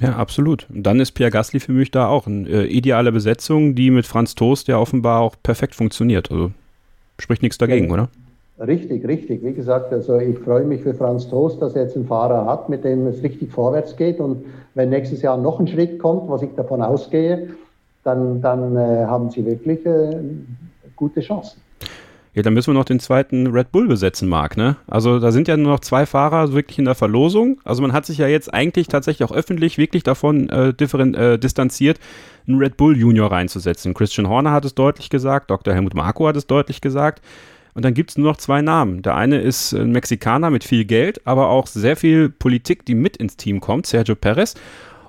Ja, 0.01 0.17
absolut. 0.17 0.67
Und 0.69 0.83
dann 0.83 0.99
ist 0.99 1.11
Pierre 1.11 1.31
Gasly 1.31 1.59
für 1.59 1.71
mich 1.71 1.91
da 1.91 2.07
auch 2.07 2.27
eine 2.27 2.49
äh, 2.49 2.65
ideale 2.65 3.11
Besetzung, 3.11 3.75
die 3.75 3.91
mit 3.91 4.05
Franz 4.05 4.35
Toast 4.35 4.67
ja 4.67 4.77
offenbar 4.77 5.21
auch 5.21 5.35
perfekt 5.41 5.75
funktioniert. 5.75 6.31
Also 6.31 6.51
spricht 7.17 7.41
nichts 7.41 7.57
dagegen, 7.57 7.87
ja. 7.87 7.93
oder? 7.93 8.09
Richtig, 8.59 9.05
richtig. 9.05 9.43
Wie 9.43 9.53
gesagt, 9.53 9.91
also 9.93 10.17
ich 10.17 10.37
freue 10.39 10.63
mich 10.63 10.81
für 10.81 10.93
Franz 10.93 11.29
Toast, 11.29 11.61
dass 11.61 11.75
er 11.75 11.83
jetzt 11.83 11.95
einen 11.95 12.07
Fahrer 12.07 12.45
hat, 12.45 12.69
mit 12.69 12.83
dem 12.83 13.07
es 13.07 13.21
richtig 13.21 13.51
vorwärts 13.51 13.95
geht. 13.95 14.19
Und 14.19 14.45
wenn 14.73 14.89
nächstes 14.89 15.21
Jahr 15.21 15.37
noch 15.37 15.59
ein 15.59 15.67
Schritt 15.67 15.99
kommt, 15.99 16.29
was 16.29 16.41
ich 16.41 16.49
davon 16.55 16.81
ausgehe, 16.81 17.49
dann, 18.03 18.41
dann 18.41 18.75
äh, 18.75 19.05
haben 19.05 19.29
sie 19.29 19.45
wirklich 19.45 19.85
äh, 19.85 20.17
gute 20.95 21.21
Chancen. 21.21 21.59
Ja, 22.35 22.41
dann 22.41 22.53
müssen 22.53 22.73
wir 22.73 22.77
noch 22.77 22.83
den 22.83 22.99
zweiten 22.99 23.47
Red 23.47 23.71
Bull 23.71 23.87
besetzen, 23.87 24.27
Marc, 24.27 24.57
ne? 24.57 24.75
Also 24.87 25.19
da 25.19 25.31
sind 25.31 25.47
ja 25.47 25.55
nur 25.55 25.71
noch 25.71 25.79
zwei 25.79 26.05
Fahrer 26.05 26.51
wirklich 26.51 26.77
in 26.77 26.83
der 26.83 26.93
Verlosung. 26.93 27.61
Also 27.63 27.81
man 27.81 27.93
hat 27.93 28.05
sich 28.05 28.17
ja 28.17 28.27
jetzt 28.27 28.53
eigentlich 28.53 28.89
tatsächlich 28.89 29.27
auch 29.27 29.33
öffentlich 29.33 29.77
wirklich 29.77 30.03
davon 30.03 30.49
äh, 30.49 30.69
äh, 30.71 31.37
distanziert, 31.37 31.97
einen 32.45 32.57
Red 32.57 32.75
Bull 32.75 32.97
Junior 32.97 33.31
reinzusetzen. 33.31 33.93
Christian 33.93 34.27
Horner 34.27 34.51
hat 34.51 34.65
es 34.65 34.75
deutlich 34.75 35.09
gesagt, 35.09 35.49
Dr. 35.49 35.73
Helmut 35.73 35.93
Marko 35.93 36.27
hat 36.27 36.35
es 36.35 36.45
deutlich 36.45 36.81
gesagt. 36.81 37.21
Und 37.73 37.85
dann 37.85 37.93
gibt 37.93 38.09
es 38.09 38.17
nur 38.17 38.27
noch 38.27 38.37
zwei 38.37 38.61
Namen. 38.61 39.01
Der 39.01 39.15
eine 39.15 39.39
ist 39.39 39.71
ein 39.71 39.91
Mexikaner 39.91 40.49
mit 40.49 40.65
viel 40.65 40.83
Geld, 40.83 41.25
aber 41.25 41.49
auch 41.49 41.67
sehr 41.67 41.95
viel 41.95 42.27
Politik, 42.27 42.85
die 42.85 42.95
mit 42.95 43.15
ins 43.15 43.37
Team 43.37 43.61
kommt, 43.61 43.85
Sergio 43.85 44.15
Perez. 44.15 44.55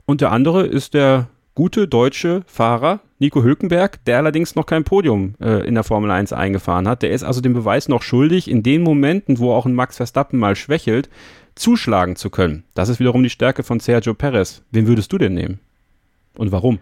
Und 0.05 0.21
der 0.21 0.31
andere 0.31 0.65
ist 0.65 0.95
der 0.95 1.27
gute 1.57 1.89
deutsche 1.89 2.43
Fahrer 2.47 3.01
Nico 3.19 3.43
Hülkenberg, 3.43 4.05
der 4.05 4.19
allerdings 4.19 4.55
noch 4.55 4.67
kein 4.67 4.85
Podium 4.85 5.35
äh, 5.41 5.67
in 5.67 5.75
der 5.75 5.85
Formel 5.85 6.11
1 6.11 6.35
eingefahren 6.35 6.87
hat. 6.87 7.03
Der 7.03 7.11
ist 7.11 7.25
also 7.25 7.41
dem 7.41 7.55
Beweis 7.55 7.89
noch 7.89 8.03
schuldig, 8.03 8.49
in 8.49 8.63
den 8.63 8.83
Momenten, 8.83 9.39
wo 9.39 9.53
auch 9.53 9.65
ein 9.65 9.75
Max 9.75 9.97
Verstappen 9.97 10.39
mal 10.39 10.55
schwächelt, 10.55 11.09
zuschlagen 11.55 12.15
zu 12.15 12.29
können. 12.29 12.65
Das 12.75 12.91
ist 12.91 13.01
wiederum 13.01 13.23
die 13.23 13.31
Stärke 13.31 13.63
von 13.63 13.81
Sergio 13.81 14.13
Perez. 14.13 14.63
Wen 14.71 14.87
würdest 14.87 15.11
du 15.15 15.19
denn 15.19 15.33
nehmen? 15.33 15.59
Und 16.37 16.53
warum? 16.53 16.79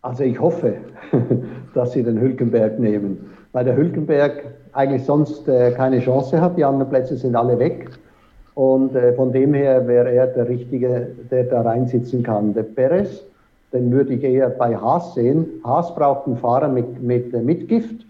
Also 0.00 0.24
ich 0.24 0.40
hoffe, 0.40 0.78
dass 1.74 1.92
sie 1.92 2.02
den 2.02 2.18
Hülkenberg 2.18 2.78
nehmen, 2.78 3.30
weil 3.52 3.66
der 3.66 3.76
Hülkenberg 3.76 4.54
eigentlich 4.72 5.04
sonst 5.04 5.46
äh, 5.48 5.72
keine 5.72 6.00
Chance 6.00 6.40
hat. 6.40 6.56
Die 6.56 6.64
anderen 6.64 6.88
Plätze 6.88 7.18
sind 7.18 7.36
alle 7.36 7.58
weg. 7.58 7.90
Und 8.58 8.96
äh, 8.96 9.12
von 9.12 9.30
dem 9.30 9.54
her 9.54 9.86
wäre 9.86 10.10
er 10.10 10.26
der 10.26 10.48
Richtige, 10.48 11.06
der 11.30 11.44
da 11.44 11.60
reinsitzen 11.60 12.24
kann. 12.24 12.54
Der 12.54 12.64
Perez, 12.64 13.22
den 13.72 13.92
würde 13.92 14.14
ich 14.14 14.24
eher 14.24 14.50
bei 14.50 14.76
Haas 14.76 15.14
sehen. 15.14 15.46
Haas 15.62 15.94
braucht 15.94 16.26
einen 16.26 16.38
Fahrer 16.38 16.66
mit, 16.66 17.00
mit 17.00 17.32
äh, 17.32 17.40
Mitgift. 17.40 18.04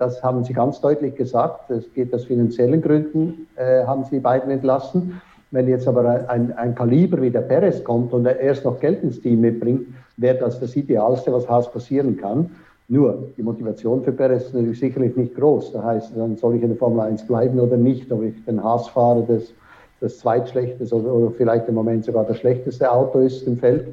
Das 0.00 0.20
haben 0.20 0.42
sie 0.42 0.54
ganz 0.54 0.80
deutlich 0.80 1.14
gesagt. 1.14 1.70
Es 1.70 1.84
geht 1.94 2.12
aus 2.12 2.24
finanziellen 2.24 2.82
Gründen, 2.82 3.46
äh, 3.54 3.84
haben 3.84 4.02
sie 4.02 4.18
beiden 4.18 4.50
entlassen. 4.50 5.20
Wenn 5.52 5.68
jetzt 5.68 5.86
aber 5.86 6.28
ein, 6.28 6.52
ein 6.56 6.74
Kaliber 6.74 7.22
wie 7.22 7.30
der 7.30 7.42
Perez 7.42 7.84
kommt 7.84 8.12
und 8.12 8.26
er 8.26 8.40
erst 8.40 8.64
noch 8.64 8.80
Geld 8.80 9.04
ins 9.04 9.20
Team 9.20 9.40
mitbringt, 9.40 9.86
wäre 10.16 10.36
das 10.36 10.58
das 10.58 10.74
Idealste, 10.74 11.32
was 11.32 11.48
Haas 11.48 11.70
passieren 11.70 12.16
kann. 12.16 12.50
Nur, 12.88 13.28
die 13.36 13.42
Motivation 13.44 14.02
für 14.02 14.10
Perez 14.10 14.46
ist 14.46 14.54
natürlich 14.54 14.80
sicherlich 14.80 15.14
nicht 15.14 15.36
groß. 15.36 15.70
Das 15.74 15.84
heißt, 15.84 16.12
dann 16.16 16.36
soll 16.38 16.56
ich 16.56 16.62
in 16.62 16.70
der 16.70 16.78
Formel 16.78 17.06
1 17.06 17.24
bleiben 17.28 17.60
oder 17.60 17.76
nicht, 17.76 18.10
ob 18.10 18.24
ich 18.24 18.44
den 18.44 18.64
Haas 18.64 18.88
fahre, 18.88 19.24
das, 19.28 19.54
das 20.02 20.18
zweitschlechteste 20.18 20.94
oder, 20.94 21.30
vielleicht 21.30 21.68
im 21.68 21.74
Moment 21.74 22.04
sogar 22.04 22.24
das 22.24 22.38
schlechteste 22.38 22.90
Auto 22.90 23.20
ist 23.20 23.46
im 23.46 23.56
Feld. 23.56 23.86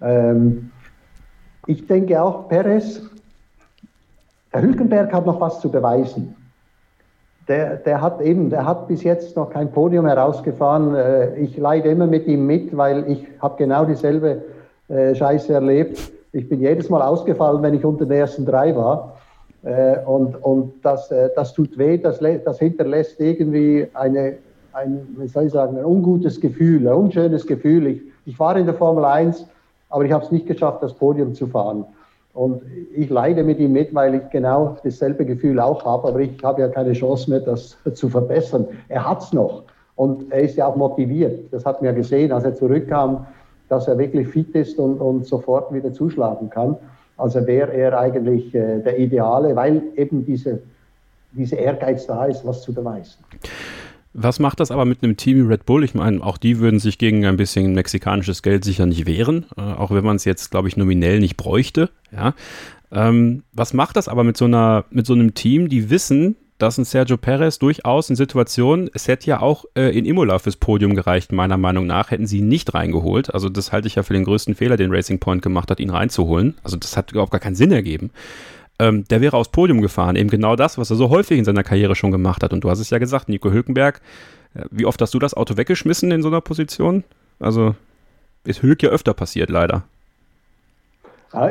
Ähm, 0.00 0.70
ich 1.66 1.86
denke 1.86 2.20
auch, 2.22 2.48
Perez, 2.48 3.02
der 4.52 4.62
Hülkenberg 4.62 5.12
hat 5.12 5.26
noch 5.26 5.40
was 5.40 5.60
zu 5.60 5.70
beweisen. 5.70 6.36
Der, 7.48 7.76
der, 7.76 8.00
hat 8.00 8.20
eben, 8.20 8.50
der 8.50 8.66
hat 8.66 8.86
bis 8.86 9.02
jetzt 9.02 9.36
noch 9.36 9.50
kein 9.50 9.72
Podium 9.72 10.06
herausgefahren. 10.06 10.94
Äh, 10.94 11.36
ich 11.38 11.56
leide 11.56 11.88
immer 11.88 12.06
mit 12.06 12.26
ihm 12.26 12.46
mit, 12.46 12.76
weil 12.76 13.10
ich 13.10 13.26
habe 13.40 13.56
genau 13.56 13.84
dieselbe 13.84 14.42
äh, 14.88 15.14
Scheiße 15.14 15.52
erlebt. 15.52 15.98
Ich 16.32 16.48
bin 16.48 16.60
jedes 16.60 16.88
Mal 16.88 17.02
ausgefallen, 17.02 17.62
wenn 17.62 17.74
ich 17.74 17.84
unter 17.84 18.06
den 18.06 18.18
ersten 18.18 18.46
drei 18.46 18.74
war. 18.76 19.16
Äh, 19.64 19.98
und 20.06 20.36
und 20.42 20.84
das, 20.84 21.12
das 21.34 21.52
tut 21.52 21.76
weh, 21.78 21.98
das, 21.98 22.20
das 22.20 22.58
hinterlässt 22.58 23.20
irgendwie 23.20 23.88
eine, 23.94 24.38
ein, 24.72 25.06
wie 25.16 25.28
soll 25.28 25.46
ich 25.46 25.52
sagen, 25.52 25.76
ein 25.76 25.84
ungutes 25.84 26.40
Gefühl, 26.40 26.86
ein 26.88 26.94
unschönes 26.94 27.46
Gefühl. 27.46 27.86
Ich, 27.86 28.02
ich 28.26 28.38
war 28.38 28.56
in 28.56 28.66
der 28.66 28.74
Formel 28.74 29.04
1, 29.04 29.46
aber 29.90 30.04
ich 30.04 30.12
habe 30.12 30.24
es 30.24 30.30
nicht 30.30 30.46
geschafft, 30.46 30.82
das 30.82 30.94
Podium 30.94 31.34
zu 31.34 31.46
fahren. 31.46 31.84
Und 32.34 32.62
ich 32.94 33.10
leide 33.10 33.44
mit 33.44 33.58
ihm 33.58 33.72
mit, 33.72 33.94
weil 33.94 34.14
ich 34.14 34.30
genau 34.30 34.78
dasselbe 34.82 35.26
Gefühl 35.26 35.60
auch 35.60 35.84
habe, 35.84 36.08
aber 36.08 36.20
ich 36.20 36.42
habe 36.42 36.62
ja 36.62 36.68
keine 36.68 36.94
Chance 36.94 37.28
mehr, 37.30 37.40
das 37.40 37.76
zu 37.94 38.08
verbessern. 38.08 38.66
Er 38.88 39.08
hat 39.08 39.22
es 39.22 39.32
noch 39.32 39.64
und 39.96 40.32
er 40.32 40.40
ist 40.40 40.56
ja 40.56 40.66
auch 40.66 40.76
motiviert. 40.76 41.52
Das 41.52 41.66
hat 41.66 41.82
man 41.82 41.86
ja 41.86 41.92
gesehen, 41.92 42.32
als 42.32 42.44
er 42.44 42.54
zurückkam 42.54 43.26
dass 43.72 43.88
er 43.88 43.96
wirklich 43.96 44.28
fit 44.28 44.54
ist 44.54 44.78
und, 44.78 45.00
und 45.00 45.26
sofort 45.26 45.72
wieder 45.72 45.94
zuschlagen 45.94 46.50
kann. 46.50 46.76
Also 47.16 47.46
wäre 47.46 47.72
er 47.72 47.98
eigentlich 47.98 48.54
äh, 48.54 48.80
der 48.80 48.98
Ideale, 48.98 49.56
weil 49.56 49.82
eben 49.96 50.26
diese, 50.26 50.60
Ehrgeiz 51.34 52.06
da 52.06 52.26
ist, 52.26 52.46
was 52.46 52.60
zu 52.60 52.74
beweisen. 52.74 53.24
Was 54.14 54.38
macht 54.38 54.60
das 54.60 54.70
aber 54.70 54.84
mit 54.84 55.02
einem 55.02 55.16
Team 55.16 55.38
wie 55.38 55.52
Red 55.52 55.64
Bull? 55.64 55.84
Ich 55.84 55.94
meine, 55.94 56.22
auch 56.22 56.36
die 56.36 56.58
würden 56.58 56.80
sich 56.80 56.98
gegen 56.98 57.24
ein 57.24 57.36
bisschen 57.36 57.74
mexikanisches 57.74 58.42
Geld 58.42 58.64
sicher 58.64 58.86
nicht 58.86 59.06
wehren, 59.06 59.46
äh, 59.56 59.60
auch 59.60 59.90
wenn 59.90 60.04
man 60.04 60.16
es 60.16 60.24
jetzt, 60.24 60.50
glaube 60.50 60.68
ich, 60.68 60.76
nominell 60.76 61.18
nicht 61.18 61.36
bräuchte. 61.36 61.90
Ja. 62.10 62.34
Ähm, 62.90 63.42
was 63.52 63.72
macht 63.72 63.96
das 63.96 64.08
aber 64.08 64.22
mit 64.22 64.36
so 64.36 64.44
einer, 64.44 64.84
mit 64.90 65.06
so 65.06 65.14
einem 65.14 65.32
Team, 65.32 65.68
die 65.68 65.88
wissen, 65.88 66.36
dass 66.58 66.78
ein 66.78 66.84
Sergio 66.84 67.16
Perez 67.16 67.58
durchaus 67.58 68.08
in 68.08 68.14
Situationen, 68.14 68.88
es 68.94 69.08
hätte 69.08 69.26
ja 69.26 69.40
auch 69.40 69.64
äh, 69.74 69.96
in 69.98 70.04
Imola 70.04 70.38
fürs 70.38 70.56
Podium 70.56 70.94
gereicht, 70.94 71.32
meiner 71.32 71.56
Meinung 71.56 71.86
nach, 71.86 72.10
hätten 72.10 72.26
sie 72.26 72.38
ihn 72.38 72.48
nicht 72.48 72.72
reingeholt. 72.74 73.34
Also 73.34 73.48
das 73.48 73.72
halte 73.72 73.88
ich 73.88 73.96
ja 73.96 74.04
für 74.04 74.12
den 74.12 74.24
größten 74.24 74.54
Fehler, 74.54 74.76
den 74.76 74.92
Racing 74.92 75.18
Point 75.18 75.42
gemacht 75.42 75.70
hat, 75.70 75.80
ihn 75.80 75.90
reinzuholen. 75.90 76.54
Also 76.62 76.76
das 76.76 76.96
hat 76.96 77.10
überhaupt 77.10 77.32
gar 77.32 77.40
keinen 77.40 77.56
Sinn 77.56 77.72
ergeben. 77.72 78.10
Ähm, 78.82 79.04
der 79.08 79.20
wäre 79.20 79.36
aufs 79.36 79.50
Podium 79.50 79.80
gefahren, 79.80 80.16
eben 80.16 80.28
genau 80.28 80.56
das, 80.56 80.76
was 80.76 80.90
er 80.90 80.96
so 80.96 81.08
häufig 81.08 81.38
in 81.38 81.44
seiner 81.44 81.62
Karriere 81.62 81.94
schon 81.94 82.10
gemacht 82.10 82.42
hat. 82.42 82.52
Und 82.52 82.64
du 82.64 82.70
hast 82.70 82.80
es 82.80 82.90
ja 82.90 82.98
gesagt, 82.98 83.28
Nico 83.28 83.52
Hülkenberg, 83.52 84.00
äh, 84.54 84.64
wie 84.72 84.86
oft 84.86 85.00
hast 85.00 85.14
du 85.14 85.20
das 85.20 85.34
Auto 85.34 85.56
weggeschmissen 85.56 86.10
in 86.10 86.20
so 86.20 86.28
einer 86.28 86.40
Position? 86.40 87.04
Also 87.38 87.76
ist 88.44 88.62
Hülk 88.62 88.82
ja 88.82 88.90
öfter 88.90 89.14
passiert, 89.14 89.50
leider. 89.50 89.84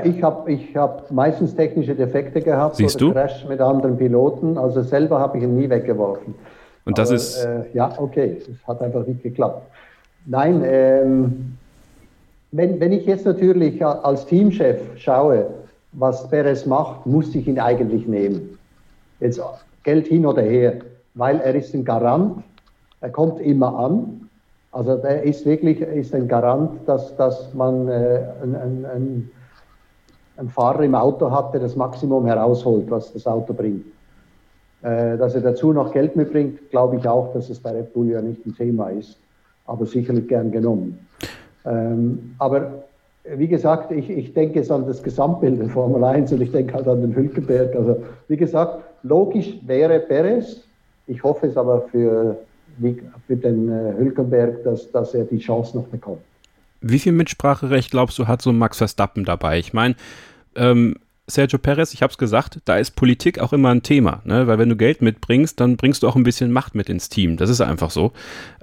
Ich 0.03 0.21
habe 0.21 0.51
ich 0.51 0.75
hab 0.75 1.09
meistens 1.09 1.55
technische 1.55 1.95
Defekte 1.95 2.41
gehabt 2.41 2.75
Siehst 2.75 2.97
oder 2.97 3.05
du? 3.05 3.13
Crash 3.13 3.45
mit 3.47 3.61
anderen 3.61 3.97
Piloten. 3.97 4.57
Also 4.57 4.83
selber 4.83 5.19
habe 5.19 5.37
ich 5.37 5.43
ihn 5.43 5.55
nie 5.55 5.69
weggeworfen. 5.69 6.35
Und 6.83 6.97
das 6.97 7.09
Aber, 7.09 7.15
ist. 7.15 7.37
Äh, 7.37 7.63
ja, 7.73 7.93
okay, 7.97 8.41
es 8.41 8.67
hat 8.67 8.81
einfach 8.81 9.07
nicht 9.07 9.23
geklappt. 9.23 9.65
Nein, 10.25 10.61
ähm, 10.65 11.57
wenn, 12.51 12.79
wenn 12.79 12.91
ich 12.91 13.05
jetzt 13.05 13.25
natürlich 13.25 13.83
als 13.83 14.25
Teamchef 14.25 14.81
schaue, 14.97 15.47
was 15.93 16.27
Perez 16.29 16.65
macht, 16.65 17.05
muss 17.05 17.33
ich 17.35 17.47
ihn 17.47 17.59
eigentlich 17.59 18.07
nehmen. 18.07 18.57
Jetzt 19.19 19.41
Geld 19.83 20.07
hin 20.07 20.25
oder 20.25 20.41
her, 20.41 20.79
weil 21.15 21.39
er 21.41 21.55
ist 21.55 21.73
ein 21.73 21.83
Garant, 21.83 22.43
er 23.01 23.09
kommt 23.09 23.41
immer 23.41 23.77
an. 23.77 24.29
Also 24.71 24.91
er 24.91 25.23
ist 25.23 25.45
wirklich 25.45 25.81
ist 25.81 26.15
ein 26.15 26.27
Garant, 26.27 26.87
dass, 26.87 27.15
dass 27.17 27.53
man 27.53 27.87
äh, 27.89 28.23
ein, 28.41 28.55
ein, 28.55 29.31
ein 30.37 30.49
Fahrer 30.49 30.83
im 30.83 30.95
Auto 30.95 31.29
hat, 31.29 31.53
der 31.53 31.61
das 31.61 31.75
Maximum 31.75 32.25
herausholt, 32.25 32.89
was 32.89 33.11
das 33.11 33.27
Auto 33.27 33.53
bringt. 33.53 33.85
Äh, 34.81 35.17
dass 35.17 35.35
er 35.35 35.41
dazu 35.41 35.73
noch 35.73 35.91
Geld 35.91 36.15
mitbringt, 36.15 36.71
glaube 36.71 36.95
ich 36.95 37.07
auch, 37.07 37.33
dass 37.33 37.49
es 37.49 37.59
bei 37.59 37.71
Red 37.71 37.93
Bull 37.93 38.09
ja 38.09 38.21
nicht 38.21 38.45
ein 38.45 38.55
Thema 38.55 38.89
ist, 38.89 39.19
aber 39.67 39.85
sicherlich 39.85 40.27
gern 40.27 40.51
genommen. 40.51 41.05
Ähm, 41.65 42.33
aber 42.39 42.85
wie 43.23 43.47
gesagt, 43.47 43.91
ich, 43.91 44.09
ich 44.09 44.33
denke 44.33 44.59
es 44.59 44.71
an 44.71 44.87
das 44.87 45.03
Gesamtbild 45.03 45.59
in 45.59 45.69
Formel 45.69 46.03
1 46.03 46.31
und 46.33 46.41
ich 46.41 46.51
denke 46.51 46.73
halt 46.73 46.87
an 46.87 47.01
den 47.01 47.15
Hülkenberg. 47.15 47.75
Also 47.75 48.03
wie 48.27 48.37
gesagt, 48.37 48.83
logisch 49.03 49.57
wäre 49.65 49.99
Perez. 49.99 50.61
Ich 51.07 51.23
hoffe 51.23 51.47
es 51.47 51.57
aber 51.57 51.81
für, 51.91 52.37
für 53.27 53.35
den 53.35 53.69
äh, 53.69 53.93
Hülkenberg, 53.97 54.63
dass, 54.63 54.91
dass 54.91 55.13
er 55.13 55.25
die 55.25 55.39
Chance 55.39 55.77
noch 55.77 55.85
bekommt. 55.85 56.21
Wie 56.81 56.97
viel 56.97 57.11
Mitspracherecht 57.11 57.91
glaubst 57.91 58.17
du, 58.17 58.27
hat 58.27 58.41
so 58.41 58.51
Max 58.51 58.79
Verstappen 58.79 59.23
dabei? 59.23 59.59
Ich 59.59 59.71
meine, 59.71 59.95
ähm, 60.55 60.95
Sergio 61.33 61.59
Perez, 61.59 61.93
ich 61.93 62.01
habe 62.01 62.11
es 62.11 62.17
gesagt, 62.17 62.59
da 62.65 62.77
ist 62.77 62.95
Politik 62.95 63.39
auch 63.39 63.53
immer 63.53 63.69
ein 63.69 63.83
Thema, 63.83 64.21
ne? 64.25 64.47
weil 64.47 64.57
wenn 64.59 64.69
du 64.69 64.75
Geld 64.75 65.01
mitbringst, 65.01 65.59
dann 65.59 65.77
bringst 65.77 66.03
du 66.03 66.07
auch 66.07 66.15
ein 66.15 66.23
bisschen 66.23 66.51
Macht 66.51 66.75
mit 66.75 66.89
ins 66.89 67.09
Team. 67.09 67.37
Das 67.37 67.49
ist 67.49 67.61
einfach 67.61 67.91
so. 67.91 68.11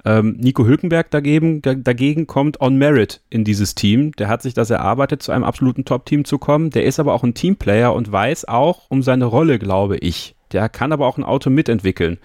Ähm, 0.05 0.37
Nico 0.39 0.65
Hülkenberg 0.65 1.11
dagegen, 1.11 1.61
dagegen 1.61 2.27
kommt 2.27 2.61
on 2.61 2.77
Merit 2.77 3.21
in 3.29 3.43
dieses 3.43 3.75
Team. 3.75 4.11
Der 4.13 4.27
hat 4.27 4.41
sich 4.41 4.53
das 4.53 4.69
erarbeitet, 4.69 5.23
zu 5.23 5.31
einem 5.31 5.43
absoluten 5.43 5.85
Top-Team 5.85 6.25
zu 6.25 6.37
kommen. 6.37 6.69
Der 6.69 6.85
ist 6.85 6.99
aber 6.99 7.13
auch 7.13 7.23
ein 7.23 7.33
Teamplayer 7.33 7.93
und 7.93 8.11
weiß 8.11 8.47
auch 8.47 8.83
um 8.89 9.01
seine 9.03 9.25
Rolle, 9.25 9.59
glaube 9.59 9.97
ich. 9.97 10.35
Der 10.51 10.69
kann 10.69 10.91
aber 10.91 11.07
auch 11.07 11.17
ein 11.17 11.23
Auto 11.23 11.49
mitentwickeln. 11.49 12.17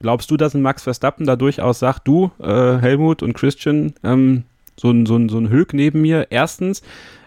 Glaubst 0.00 0.30
du, 0.30 0.36
dass 0.36 0.54
ein 0.54 0.62
Max 0.62 0.82
Verstappen 0.82 1.26
da 1.26 1.36
durchaus 1.36 1.78
sagt, 1.78 2.08
du, 2.08 2.30
äh, 2.40 2.78
Helmut 2.78 3.22
und 3.22 3.34
Christian, 3.34 3.92
ähm, 4.02 4.44
so 4.76 4.90
ein, 4.90 5.04
so 5.04 5.16
ein, 5.16 5.28
so 5.28 5.38
ein 5.38 5.50
Hülk 5.50 5.74
neben 5.74 6.00
mir, 6.00 6.28
erstens, 6.30 6.82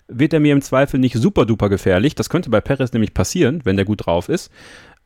wird 0.08 0.34
er 0.34 0.40
mir 0.40 0.54
im 0.54 0.62
Zweifel 0.62 1.00
nicht 1.00 1.16
super 1.16 1.46
duper 1.46 1.70
gefährlich. 1.70 2.16
Das 2.16 2.30
könnte 2.30 2.50
bei 2.50 2.62
Perez 2.62 2.94
nämlich 2.94 3.14
passieren, 3.14 3.62
wenn 3.64 3.76
der 3.76 3.86
gut 3.86 4.06
drauf 4.06 4.30
ist. 4.30 4.52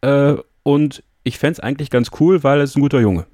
Äh, 0.02 0.36
und 0.64 1.04
ich 1.24 1.38
fände 1.38 1.54
es 1.54 1.60
eigentlich 1.60 1.90
ganz 1.90 2.12
cool, 2.20 2.44
weil 2.44 2.60
er 2.60 2.64
ist 2.64 2.76
ein 2.76 2.82
guter 2.82 3.00
Junge. 3.00 3.26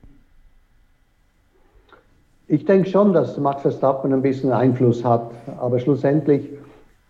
Ich 2.48 2.66
denke 2.66 2.90
schon, 2.90 3.14
dass 3.14 3.38
Max 3.38 3.62
Verstappen 3.62 4.14
ein 4.14 4.22
bisschen 4.22 4.52
Einfluss 4.52 5.04
hat, 5.04 5.32
aber 5.60 5.80
schlussendlich, 5.80 6.50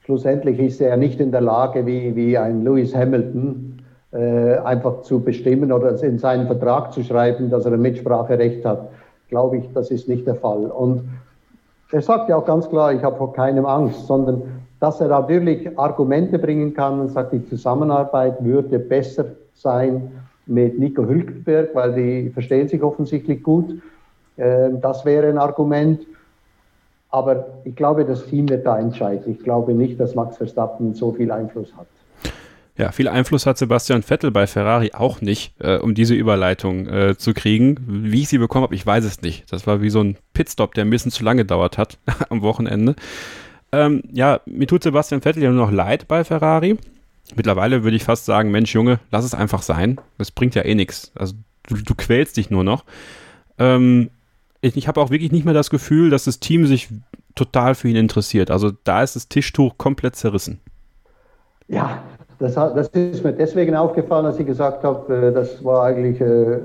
schlussendlich 0.06 0.60
ist 0.60 0.80
er 0.80 0.96
nicht 0.96 1.20
in 1.20 1.32
der 1.32 1.42
Lage, 1.42 1.86
wie, 1.86 2.16
wie 2.16 2.38
ein 2.38 2.64
Lewis 2.64 2.96
Hamilton, 2.96 3.82
äh, 4.12 4.58
einfach 4.60 5.02
zu 5.02 5.20
bestimmen 5.20 5.72
oder 5.72 6.02
in 6.04 6.20
seinen 6.20 6.46
Vertrag 6.46 6.94
zu 6.94 7.04
schreiben, 7.04 7.50
dass 7.50 7.66
er 7.66 7.74
ein 7.74 7.82
Mitspracherecht 7.82 8.64
hat. 8.64 8.90
Glaube 9.30 9.58
ich, 9.58 9.66
das 9.74 9.90
ist 9.90 10.08
nicht 10.08 10.28
der 10.28 10.36
Fall. 10.36 10.66
Und 10.66 11.02
er 11.94 12.02
sagt 12.02 12.28
ja 12.28 12.38
auch 12.38 12.46
ganz 12.46 12.68
klar, 12.68 12.92
ich 12.92 13.04
habe 13.04 13.18
vor 13.18 13.34
keinem 13.34 13.68
Angst, 13.68 14.08
sondern 14.08 14.42
dass 14.80 15.00
er 15.00 15.10
natürlich 15.10 15.78
Argumente 15.78 16.40
bringen 16.40 16.74
kann 16.74 17.00
und 17.00 17.10
sagt, 17.10 17.34
die 17.34 17.46
Zusammenarbeit 17.46 18.44
würde 18.44 18.80
besser 18.80 19.26
sein 19.54 20.12
mit 20.48 20.80
Nico 20.80 21.06
Hülkenberg, 21.06 21.70
weil 21.76 21.94
die 21.94 22.30
verstehen 22.32 22.68
sich 22.68 22.82
offensichtlich 22.82 23.44
gut. 23.44 23.80
Ähm, 24.38 24.82
das 24.82 25.06
wäre 25.06 25.30
ein 25.30 25.38
Argument. 25.38 26.02
Aber 27.12 27.46
ich 27.64 27.76
glaube, 27.76 28.06
das 28.06 28.26
Team 28.26 28.50
wird 28.50 28.66
da 28.66 28.80
entscheiden. 28.80 29.32
Ich 29.32 29.44
glaube 29.44 29.76
nicht, 29.76 30.00
dass 30.00 30.16
Max 30.16 30.38
Verstappen 30.38 30.96
so 30.96 31.12
viel 31.12 31.32
Einfluss 31.32 31.72
hat. 31.78 31.86
Ja, 32.76 32.92
viel 32.92 33.08
Einfluss 33.08 33.46
hat 33.46 33.58
Sebastian 33.58 34.02
Vettel 34.02 34.32
bei 34.32 34.48
Ferrari 34.48 34.92
auch 34.94 35.22
nicht, 35.22 35.54
äh, 35.60 35.78
um 35.78 35.94
diese 35.94 36.16
Überleitung 36.16 36.88
äh, 36.88 37.16
zu 37.16 37.34
kriegen. 37.34 37.78
Wie 37.86 38.22
ich 38.22 38.30
sie 38.30 38.40
bekommen 38.40 38.64
habe, 38.64 38.74
ich 38.74 38.86
weiß 38.86 39.04
es 39.04 39.22
nicht. 39.22 39.52
Das 39.52 39.68
war 39.68 39.82
wie 39.82 39.92
so 39.92 40.02
ein 40.02 40.18
Pitstop, 40.34 40.74
der 40.74 40.86
ein 40.86 40.90
bisschen 40.90 41.12
zu 41.12 41.24
lange 41.24 41.44
gedauert 41.44 41.78
hat 41.78 42.00
am 42.30 42.42
Wochenende. 42.42 42.96
Ähm, 43.72 44.02
ja, 44.12 44.42
mir 44.46 44.68
tut 44.68 44.84
Sebastian 44.84 45.22
Vettel 45.22 45.44
ja 45.44 45.52
nur 45.52 45.66
noch 45.68 45.72
leid 45.72 46.08
bei 46.08 46.24
Ferrari. 46.24 46.78
Mittlerweile 47.36 47.84
würde 47.84 47.96
ich 47.96 48.04
fast 48.04 48.26
sagen, 48.26 48.50
Mensch, 48.52 48.74
Junge, 48.74 49.00
lass 49.12 49.24
es 49.24 49.36
einfach 49.36 49.62
sein. 49.62 50.02
Das 50.18 50.32
bringt 50.32 50.56
ja 50.56 50.64
eh 50.64 50.76
nichts. 50.76 51.12
Also 51.16 51.36
du, 51.68 51.76
du 51.76 51.94
quälst 51.96 52.38
dich 52.38 52.50
nur 52.50 52.64
noch. 52.64 52.86
Ähm, 53.60 54.10
ich, 54.62 54.78
ich 54.78 54.88
habe 54.88 55.00
auch 55.00 55.12
wirklich 55.12 55.32
nicht 55.32 55.46
mehr 55.46 55.54
das 55.54 55.70
Gefühl, 55.70 56.10
dass 56.10 56.24
das 56.24 56.40
Team 56.40 56.66
sich 56.66 56.90
total 57.36 57.76
für 57.76 57.88
ihn 57.88 57.96
interessiert. 57.96 58.50
Also 58.50 58.72
da 58.84 59.04
ist 59.04 59.16
das 59.16 59.28
Tischtuch 59.28 59.78
komplett 59.78 60.16
zerrissen. 60.16 60.60
Ja, 61.68 62.04
das, 62.44 62.56
das 62.56 62.88
ist 62.90 63.24
mir 63.24 63.32
deswegen 63.32 63.74
aufgefallen, 63.74 64.26
als 64.26 64.38
ich 64.38 64.46
gesagt 64.46 64.84
habe, 64.84 65.16
äh, 65.16 65.32
das 65.32 65.64
war 65.64 65.86
eigentlich, 65.86 66.20
äh, 66.20 66.60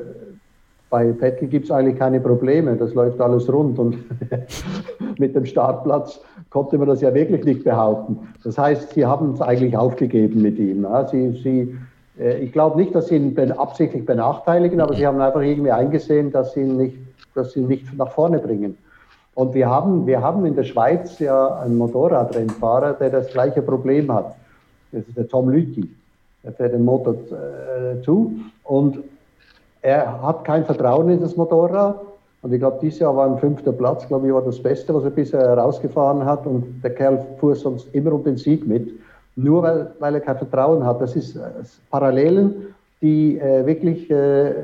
bei 0.90 1.12
Vettel 1.14 1.46
gibt 1.46 1.66
es 1.66 1.70
eigentlich 1.70 1.98
keine 1.98 2.18
Probleme, 2.18 2.74
das 2.76 2.94
läuft 2.94 3.20
alles 3.20 3.52
rund 3.52 3.78
und 3.78 3.98
mit 5.18 5.36
dem 5.36 5.44
Startplatz 5.44 6.20
konnte 6.50 6.78
man 6.78 6.88
das 6.88 7.00
ja 7.00 7.14
wirklich 7.14 7.44
nicht 7.44 7.62
behaupten. 7.62 8.18
Das 8.42 8.58
heißt, 8.58 8.94
sie 8.94 9.06
haben 9.06 9.34
es 9.34 9.40
eigentlich 9.40 9.76
aufgegeben 9.76 10.42
mit 10.42 10.58
ihm. 10.58 10.84
Sie, 11.12 11.30
sie, 11.42 11.78
äh, 12.18 12.38
ich 12.38 12.52
glaube 12.52 12.76
nicht, 12.76 12.92
dass 12.94 13.06
sie 13.06 13.16
ihn 13.16 13.52
absichtlich 13.52 14.04
benachteiligen, 14.04 14.80
aber 14.80 14.94
sie 14.94 15.06
haben 15.06 15.20
einfach 15.20 15.42
irgendwie 15.42 15.70
eingesehen, 15.70 16.32
dass 16.32 16.54
sie 16.54 16.62
ihn 16.62 16.76
nicht, 16.76 16.96
dass 17.36 17.52
sie 17.52 17.60
ihn 17.60 17.68
nicht 17.68 17.96
nach 17.96 18.10
vorne 18.10 18.40
bringen. 18.40 18.76
Und 19.34 19.54
wir 19.54 19.70
haben, 19.70 20.08
wir 20.08 20.20
haben 20.20 20.44
in 20.44 20.56
der 20.56 20.64
Schweiz 20.64 21.20
ja 21.20 21.60
einen 21.60 21.78
Motorradrennfahrer, 21.78 22.94
der 22.94 23.10
das 23.10 23.28
gleiche 23.28 23.62
Problem 23.62 24.12
hat. 24.12 24.34
Das 24.92 25.06
ist 25.06 25.16
der 25.16 25.28
Tom 25.28 25.48
Lüthi. 25.48 25.88
Er 26.42 26.52
fährt 26.52 26.72
den 26.72 26.84
Motor 26.84 27.14
äh, 27.14 28.00
zu 28.02 28.32
und 28.64 28.98
er 29.82 30.22
hat 30.22 30.44
kein 30.44 30.64
Vertrauen 30.64 31.08
in 31.10 31.20
das 31.20 31.36
Motorrad. 31.36 32.00
Und 32.42 32.52
ich 32.52 32.60
glaube, 32.60 32.78
dieses 32.80 33.00
Jahr 33.00 33.16
war 33.16 33.28
ein 33.28 33.38
fünfter 33.38 33.72
Platz, 33.72 34.06
glaube 34.06 34.28
ich, 34.28 34.32
war 34.32 34.42
das 34.42 34.62
Beste, 34.62 34.94
was 34.94 35.04
er 35.04 35.10
bisher 35.10 35.40
herausgefahren 35.40 36.24
hat. 36.24 36.46
Und 36.46 36.80
der 36.82 36.94
Kerl 36.94 37.24
fuhr 37.38 37.56
sonst 37.56 37.92
immer 37.94 38.12
um 38.12 38.22
den 38.22 38.36
Sieg 38.36 38.66
mit, 38.66 38.88
nur 39.36 39.62
weil, 39.62 39.90
weil 39.98 40.14
er 40.14 40.20
kein 40.20 40.38
Vertrauen 40.38 40.84
hat. 40.84 41.00
Das 41.00 41.16
ist 41.16 41.36
äh, 41.36 41.40
Parallelen, 41.90 42.74
die 43.02 43.38
äh, 43.38 43.66
wirklich 43.66 44.08
äh, 44.10 44.54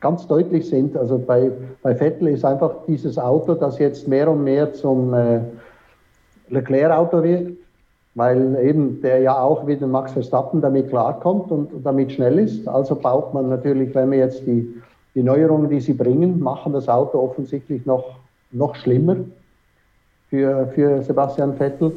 ganz 0.00 0.26
deutlich 0.26 0.68
sind. 0.68 0.96
Also 0.96 1.18
bei, 1.18 1.50
bei 1.82 1.94
Vettel 1.94 2.28
ist 2.28 2.44
einfach 2.44 2.84
dieses 2.86 3.18
Auto, 3.18 3.54
das 3.54 3.78
jetzt 3.78 4.06
mehr 4.06 4.30
und 4.30 4.44
mehr 4.44 4.72
zum 4.72 5.14
äh, 5.14 5.40
Leclerc-Auto 6.48 7.22
wird 7.22 7.61
weil 8.14 8.58
eben 8.62 9.00
der 9.00 9.20
ja 9.20 9.40
auch 9.40 9.66
wie 9.66 9.76
der 9.76 9.88
Max 9.88 10.12
Verstappen 10.12 10.60
damit 10.60 10.90
klarkommt 10.90 11.50
und 11.50 11.70
damit 11.82 12.12
schnell 12.12 12.38
ist. 12.38 12.68
Also 12.68 12.94
baut 12.94 13.32
man 13.32 13.48
natürlich, 13.48 13.94
wenn 13.94 14.10
wir 14.10 14.18
jetzt 14.18 14.46
die, 14.46 14.74
die 15.14 15.22
Neuerungen, 15.22 15.70
die 15.70 15.80
sie 15.80 15.94
bringen, 15.94 16.40
machen 16.40 16.72
das 16.72 16.88
Auto 16.88 17.18
offensichtlich 17.18 17.86
noch, 17.86 18.04
noch 18.50 18.74
schlimmer 18.74 19.16
für, 20.28 20.68
für 20.74 21.02
Sebastian 21.02 21.56
Vettel. 21.56 21.92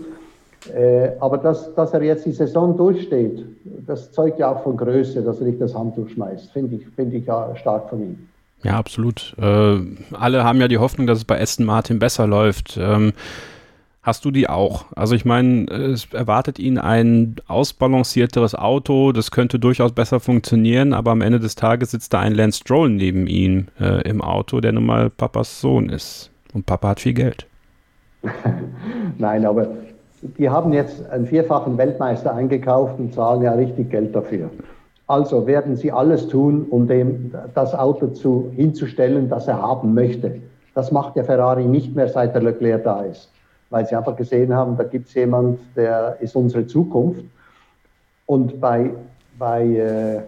Äh, 0.73 1.12
aber 1.19 1.38
dass, 1.38 1.75
dass 1.75 1.93
er 1.93 2.01
jetzt 2.01 2.25
die 2.25 2.32
Saison 2.32 2.75
durchsteht, 2.75 3.45
das 3.86 4.12
zeugt 4.12 4.39
ja 4.39 4.51
auch 4.51 4.63
von 4.63 4.78
Größe, 4.78 5.21
dass 5.21 5.39
er 5.39 5.47
nicht 5.47 5.62
das 5.62 5.75
Handtuch 5.75 6.10
schmeißt, 6.10 6.51
finde 6.51 6.78
ich, 6.78 6.88
find 6.95 7.13
ich 7.13 7.25
ja 7.25 7.56
stark 7.56 7.89
von 7.89 8.01
ihm. 8.01 8.28
Ja, 8.63 8.80
absolut. 8.80 9.36
Äh, 9.39 9.78
alle 10.13 10.43
haben 10.43 10.60
ja 10.60 10.67
die 10.67 10.80
Hoffnung, 10.80 11.06
dass 11.06 11.19
es 11.19 11.25
bei 11.25 11.39
Aston 11.39 11.67
Martin 11.67 11.99
besser 11.99 12.25
läuft. 12.25 12.78
Ähm, 12.82 13.13
Hast 14.06 14.24
du 14.24 14.30
die 14.30 14.48
auch? 14.48 14.86
Also 14.96 15.15
ich 15.15 15.26
meine, 15.26 15.65
es 15.65 16.13
erwartet 16.13 16.60
ihn 16.60 16.78
ein 16.78 17.38
ausbalancierteres 17.48 18.54
Auto, 18.54 19.12
das 19.12 19.32
könnte 19.32 19.58
durchaus 19.58 19.94
besser 19.94 20.20
funktionieren, 20.20 20.94
aber 20.94 21.10
am 21.10 21.22
Ende 21.22 21.39
des 21.39 21.56
Tages 21.56 21.89
sitzt 21.89 22.13
da 22.13 22.20
ein 22.20 22.36
Lance 22.36 22.60
Stroll 22.60 22.91
neben 22.91 23.26
ihm 23.26 23.65
äh, 23.80 24.08
im 24.08 24.22
Auto, 24.22 24.60
der 24.60 24.74
nun 24.74 24.86
mal 24.86 25.10
Papas 25.10 25.60
Sohn 25.60 25.89
ist. 25.89 26.30
Und 26.54 26.68
Papa 26.68 26.89
hat 26.89 27.00
viel 27.00 27.15
Geld. 27.15 27.48
Nein, 29.18 29.44
aber 29.44 29.70
die 30.38 30.52
haben 30.52 30.72
jetzt 30.72 31.10
einen 31.10 31.26
vierfachen 31.26 31.76
Weltmeister 31.76 32.36
eingekauft 32.36 33.00
und 33.00 33.12
zahlen 33.12 33.41
ja 33.41 33.54
richtig 33.54 33.89
Geld 33.89 34.15
dafür. 34.15 34.52
Also 35.08 35.48
werden 35.48 35.78
sie 35.78 35.91
alles 35.91 36.28
tun, 36.28 36.68
um 36.70 36.88
dem 36.88 37.34
das 37.56 37.74
Auto 37.74 38.10
zu, 38.10 38.52
hinzustellen, 38.56 39.30
das 39.30 39.48
er 39.48 39.60
haben 39.60 39.96
möchte. 39.96 40.41
Das 40.76 40.91
macht 40.91 41.15
der 41.15 41.24
Ferrari 41.24 41.65
nicht 41.65 41.96
mehr, 41.96 42.08
seit 42.08 42.36
der 42.36 42.44
Leclerc 42.44 42.84
da 42.84 43.02
ist 43.02 43.32
weil 43.75 43.85
sie 43.85 43.93
einfach 43.93 44.15
gesehen 44.15 44.53
haben, 44.53 44.77
da 44.77 44.85
gibt 44.85 45.09
es 45.09 45.15
jemand, 45.15 45.59
der 45.75 46.15
ist 46.21 46.33
unsere 46.33 46.65
Zukunft. 46.65 47.25
Und 48.25 48.61
bei, 48.61 48.89
bei 49.38 49.65
äh, 49.65 50.21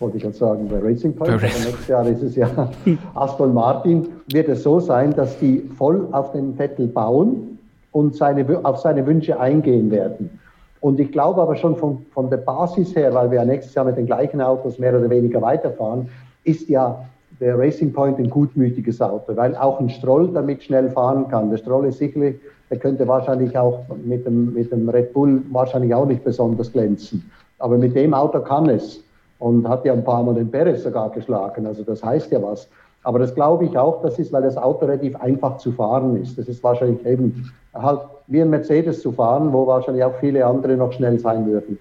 wollte 0.00 0.16
ich 0.16 0.24
gerade 0.24 0.34
sagen, 0.34 0.68
bei 0.68 0.80
Racing 0.80 1.14
Point, 1.14 1.34
aber 1.34 1.42
nächstes 1.42 1.86
Jahr 1.86 2.04
ist 2.08 2.20
es 2.20 2.34
ja 2.34 2.48
Aston 3.14 3.54
Martin, 3.54 4.08
wird 4.32 4.48
es 4.48 4.64
so 4.64 4.80
sein, 4.80 5.14
dass 5.14 5.38
die 5.38 5.60
voll 5.78 6.08
auf 6.10 6.32
den 6.32 6.56
Vettel 6.56 6.88
bauen 6.88 7.60
und 7.92 8.16
seine, 8.16 8.44
auf 8.64 8.78
seine 8.78 9.06
Wünsche 9.06 9.38
eingehen 9.38 9.88
werden. 9.92 10.40
Und 10.80 10.98
ich 10.98 11.12
glaube 11.12 11.40
aber 11.40 11.54
schon 11.54 11.76
von, 11.76 12.04
von 12.12 12.28
der 12.28 12.38
Basis 12.38 12.96
her, 12.96 13.14
weil 13.14 13.30
wir 13.30 13.38
ja 13.38 13.44
nächstes 13.44 13.72
Jahr 13.76 13.84
mit 13.84 13.96
den 13.96 14.06
gleichen 14.06 14.40
Autos 14.40 14.80
mehr 14.80 14.98
oder 14.98 15.08
weniger 15.08 15.40
weiterfahren, 15.40 16.08
ist 16.42 16.68
ja 16.68 17.04
der 17.40 17.58
Racing 17.58 17.92
Point 17.92 18.18
ein 18.18 18.30
gutmütiges 18.30 19.00
Auto, 19.00 19.36
weil 19.36 19.56
auch 19.56 19.80
ein 19.80 19.90
Stroll 19.90 20.28
damit 20.32 20.62
schnell 20.62 20.90
fahren 20.90 21.28
kann. 21.28 21.50
Der 21.50 21.58
Stroll 21.58 21.86
ist 21.86 21.98
sicherlich, 21.98 22.36
der 22.70 22.78
könnte 22.78 23.06
wahrscheinlich 23.06 23.56
auch 23.56 23.80
mit 24.04 24.24
dem, 24.26 24.54
mit 24.54 24.70
dem 24.72 24.88
Red 24.88 25.12
Bull 25.12 25.42
wahrscheinlich 25.50 25.94
auch 25.94 26.06
nicht 26.06 26.24
besonders 26.24 26.72
glänzen. 26.72 27.30
Aber 27.58 27.78
mit 27.78 27.94
dem 27.94 28.14
Auto 28.14 28.40
kann 28.40 28.68
es 28.68 29.02
und 29.38 29.68
hat 29.68 29.84
ja 29.84 29.92
ein 29.92 30.04
paar 30.04 30.22
Mal 30.22 30.34
den 30.34 30.50
Perez 30.50 30.82
sogar 30.82 31.10
geschlagen. 31.10 31.66
Also 31.66 31.82
das 31.82 32.02
heißt 32.02 32.30
ja 32.30 32.42
was. 32.42 32.68
Aber 33.04 33.18
das 33.18 33.34
glaube 33.34 33.64
ich 33.64 33.76
auch, 33.76 34.02
das 34.02 34.18
ist, 34.18 34.32
weil 34.32 34.42
das 34.42 34.56
Auto 34.56 34.86
relativ 34.86 35.16
einfach 35.16 35.56
zu 35.56 35.72
fahren 35.72 36.20
ist. 36.22 36.38
Das 36.38 36.46
ist 36.46 36.62
wahrscheinlich 36.62 37.04
eben 37.04 37.50
halt 37.74 38.00
wie 38.28 38.40
ein 38.40 38.50
Mercedes 38.50 39.02
zu 39.02 39.12
fahren, 39.12 39.52
wo 39.52 39.66
wahrscheinlich 39.66 40.04
auch 40.04 40.14
viele 40.20 40.46
andere 40.46 40.76
noch 40.76 40.92
schnell 40.92 41.18
sein 41.18 41.46
würden. 41.46 41.78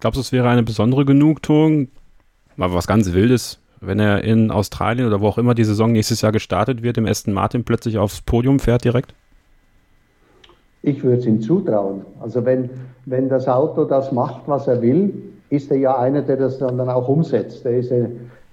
Glaubst 0.00 0.16
du, 0.16 0.20
es 0.20 0.32
wäre 0.32 0.48
eine 0.48 0.62
besondere 0.62 1.04
Genugtuung, 1.04 1.88
mal 2.56 2.72
was 2.72 2.86
ganz 2.86 3.12
Wildes, 3.12 3.58
wenn 3.80 3.98
er 3.98 4.24
in 4.24 4.50
Australien 4.50 5.06
oder 5.06 5.20
wo 5.20 5.28
auch 5.28 5.38
immer 5.38 5.54
die 5.54 5.64
Saison 5.64 5.92
nächstes 5.92 6.22
Jahr 6.22 6.32
gestartet 6.32 6.82
wird, 6.82 6.98
im 6.98 7.06
Aston 7.06 7.34
Martin 7.34 7.64
plötzlich 7.64 7.98
aufs 7.98 8.20
Podium 8.20 8.58
fährt 8.58 8.84
direkt? 8.84 9.14
Ich 10.82 11.02
würde 11.02 11.18
es 11.18 11.26
ihm 11.26 11.40
zutrauen. 11.40 12.02
Also 12.20 12.44
wenn, 12.44 12.70
wenn 13.06 13.28
das 13.28 13.48
Auto 13.48 13.84
das 13.84 14.12
macht, 14.12 14.42
was 14.46 14.68
er 14.68 14.80
will, 14.80 15.12
ist 15.50 15.70
er 15.70 15.78
ja 15.78 15.98
einer, 15.98 16.22
der 16.22 16.36
das 16.36 16.58
dann 16.58 16.80
auch 16.80 17.08
umsetzt. 17.08 17.64
Er 17.64 17.78
ist, 17.78 17.90
äh, 17.90 18.06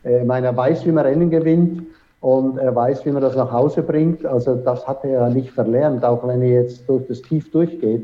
ich 0.03 0.25
meine, 0.25 0.47
er 0.47 0.57
weiß, 0.57 0.85
wie 0.85 0.91
man 0.91 1.05
Rennen 1.05 1.29
gewinnt 1.29 1.83
und 2.21 2.57
er 2.57 2.75
weiß, 2.75 3.05
wie 3.05 3.11
man 3.11 3.21
das 3.21 3.35
nach 3.35 3.51
Hause 3.51 3.83
bringt. 3.83 4.25
Also 4.25 4.55
das 4.55 4.87
hat 4.87 5.03
er 5.03 5.11
ja 5.11 5.29
nicht 5.29 5.51
verlernt, 5.51 6.03
auch 6.03 6.27
wenn 6.27 6.41
er 6.41 6.61
jetzt 6.61 6.87
durch 6.87 7.05
das 7.07 7.21
Tief 7.21 7.51
durchgeht. 7.51 8.03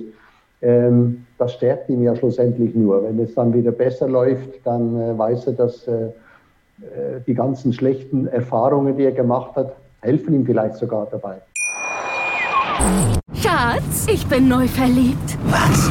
Ähm, 0.62 1.26
das 1.38 1.54
stärkt 1.54 1.90
ihn 1.90 2.04
ja 2.04 2.16
schlussendlich 2.16 2.76
nur. 2.76 3.04
Wenn 3.04 3.20
es 3.20 3.34
dann 3.34 3.54
wieder 3.54 3.72
besser 3.72 4.08
läuft, 4.08 4.66
dann 4.66 5.00
äh, 5.00 5.18
weiß 5.18 5.48
er, 5.48 5.54
dass 5.54 5.88
äh, 5.88 5.92
äh, 5.94 6.10
die 7.28 7.34
ganzen 7.34 7.74
schlechten 7.74 8.28
Erfahrungen, 8.28 8.98
die 8.98 9.04
er 9.04 9.12
gemacht 9.12 9.56
hat, 9.56 9.76
helfen 10.02 10.34
ihm 10.34 10.46
vielleicht 10.46 10.76
sogar 10.76 11.08
dabei. 11.12 11.42
Schatz, 13.34 14.08
ich 14.08 14.26
bin 14.28 14.48
neu 14.48 14.68
verliebt. 14.68 15.38
Was? 15.46 15.90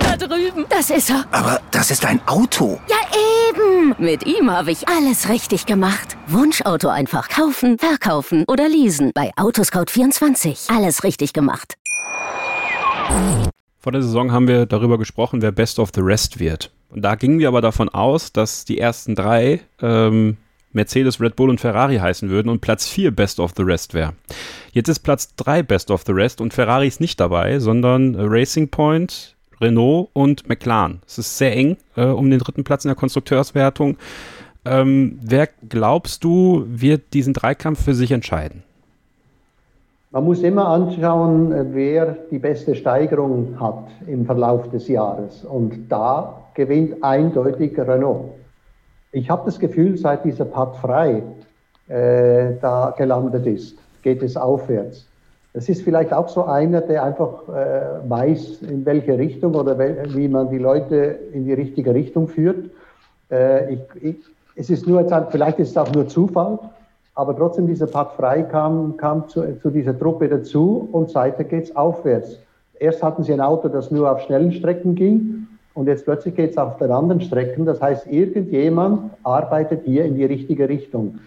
Da 0.00 0.16
drüben. 0.16 0.64
Das 0.68 0.90
ist 0.90 1.10
er. 1.10 1.24
Aber 1.30 1.60
das 1.70 1.90
ist 1.90 2.04
ein 2.04 2.20
Auto. 2.26 2.78
Ja, 2.88 2.96
eben. 3.50 3.94
Mit 3.98 4.26
ihm 4.26 4.50
habe 4.50 4.72
ich 4.72 4.88
alles 4.88 5.28
richtig 5.28 5.66
gemacht. 5.66 6.16
Wunschauto 6.26 6.88
einfach 6.88 7.28
kaufen, 7.28 7.78
verkaufen 7.78 8.44
oder 8.48 8.68
leasen. 8.68 9.12
Bei 9.14 9.30
Autoscout24. 9.36 10.74
Alles 10.76 11.04
richtig 11.04 11.32
gemacht. 11.32 11.74
Vor 13.78 13.92
der 13.92 14.02
Saison 14.02 14.32
haben 14.32 14.48
wir 14.48 14.66
darüber 14.66 14.98
gesprochen, 14.98 15.42
wer 15.42 15.52
Best 15.52 15.78
of 15.78 15.90
the 15.94 16.00
Rest 16.00 16.40
wird. 16.40 16.72
Und 16.94 17.02
da 17.02 17.16
gingen 17.16 17.40
wir 17.40 17.48
aber 17.48 17.60
davon 17.60 17.88
aus, 17.88 18.32
dass 18.32 18.64
die 18.64 18.78
ersten 18.78 19.16
drei 19.16 19.60
ähm, 19.82 20.36
Mercedes, 20.72 21.20
Red 21.20 21.34
Bull 21.34 21.50
und 21.50 21.60
Ferrari 21.60 21.96
heißen 21.96 22.30
würden 22.30 22.48
und 22.48 22.60
Platz 22.60 22.88
4 22.88 23.10
Best 23.10 23.40
of 23.40 23.52
the 23.56 23.62
Rest 23.62 23.94
wäre. 23.94 24.14
Jetzt 24.72 24.88
ist 24.88 25.00
Platz 25.00 25.34
3 25.36 25.64
Best 25.64 25.90
of 25.90 26.04
the 26.06 26.12
Rest 26.12 26.40
und 26.40 26.54
Ferrari 26.54 26.86
ist 26.86 27.00
nicht 27.00 27.18
dabei, 27.18 27.58
sondern 27.58 28.14
Racing 28.16 28.68
Point, 28.68 29.34
Renault 29.60 30.10
und 30.12 30.48
McLaren. 30.48 31.00
Es 31.04 31.18
ist 31.18 31.36
sehr 31.36 31.56
eng 31.56 31.78
äh, 31.96 32.04
um 32.04 32.30
den 32.30 32.38
dritten 32.38 32.62
Platz 32.62 32.84
in 32.84 32.90
der 32.90 32.96
Konstrukteurswertung. 32.96 33.96
Ähm, 34.64 35.18
wer 35.20 35.48
glaubst 35.68 36.22
du, 36.22 36.64
wird 36.68 37.12
diesen 37.12 37.34
Dreikampf 37.34 37.84
für 37.84 37.94
sich 37.94 38.12
entscheiden? 38.12 38.62
Man 40.14 40.26
muss 40.26 40.44
immer 40.44 40.68
anschauen, 40.68 41.74
wer 41.74 42.16
die 42.30 42.38
beste 42.38 42.76
Steigerung 42.76 43.56
hat 43.58 43.88
im 44.06 44.24
Verlauf 44.24 44.70
des 44.70 44.86
Jahres. 44.86 45.44
Und 45.44 45.88
da 45.88 46.40
gewinnt 46.54 47.02
eindeutig 47.02 47.76
Renault. 47.76 48.26
Ich 49.10 49.28
habe 49.28 49.42
das 49.44 49.58
Gefühl, 49.58 49.98
seit 49.98 50.24
dieser 50.24 50.44
Part 50.44 50.76
frei 50.76 51.24
äh, 51.88 52.52
da 52.60 52.94
gelandet 52.96 53.44
ist, 53.44 53.76
geht 54.02 54.22
es 54.22 54.36
aufwärts. 54.36 55.04
Das 55.52 55.68
ist 55.68 55.82
vielleicht 55.82 56.12
auch 56.12 56.28
so 56.28 56.44
einer, 56.44 56.80
der 56.80 57.02
einfach 57.02 57.48
äh, 57.48 58.08
weiß, 58.08 58.62
in 58.62 58.86
welche 58.86 59.18
Richtung 59.18 59.56
oder 59.56 59.76
wie 60.14 60.28
man 60.28 60.48
die 60.48 60.58
Leute 60.58 61.18
in 61.32 61.44
die 61.44 61.54
richtige 61.54 61.92
Richtung 61.92 62.28
führt. 62.28 62.70
Äh, 63.32 63.74
ich, 63.74 63.80
ich, 64.00 64.16
es 64.54 64.70
ist 64.70 64.86
nur, 64.86 65.04
vielleicht 65.30 65.58
ist 65.58 65.70
es 65.70 65.76
auch 65.76 65.92
nur 65.92 66.06
Zufall, 66.06 66.60
aber 67.14 67.36
trotzdem 67.36 67.66
dieser 67.66 67.86
Pat 67.86 68.12
Frei 68.12 68.42
kam, 68.42 68.96
kam 68.96 69.28
zu, 69.28 69.58
zu 69.60 69.70
dieser 69.70 69.96
Truppe 69.96 70.28
dazu 70.28 70.88
und 70.90 71.10
seither 71.10 71.44
geht 71.44 71.64
es 71.64 71.76
aufwärts. 71.76 72.38
Erst 72.78 73.02
hatten 73.02 73.22
sie 73.22 73.32
ein 73.32 73.40
Auto, 73.40 73.68
das 73.68 73.90
nur 73.90 74.10
auf 74.10 74.20
schnellen 74.20 74.52
Strecken 74.52 74.94
ging 74.94 75.46
und 75.74 75.86
jetzt 75.86 76.04
plötzlich 76.04 76.34
geht 76.34 76.50
es 76.50 76.58
auf 76.58 76.76
den 76.78 76.90
anderen 76.90 77.20
Strecken. 77.20 77.66
Das 77.66 77.80
heißt, 77.80 78.08
irgendjemand 78.08 79.12
arbeitet 79.22 79.84
hier 79.84 80.04
in 80.04 80.16
die 80.16 80.24
richtige 80.24 80.68
Richtung. 80.68 81.20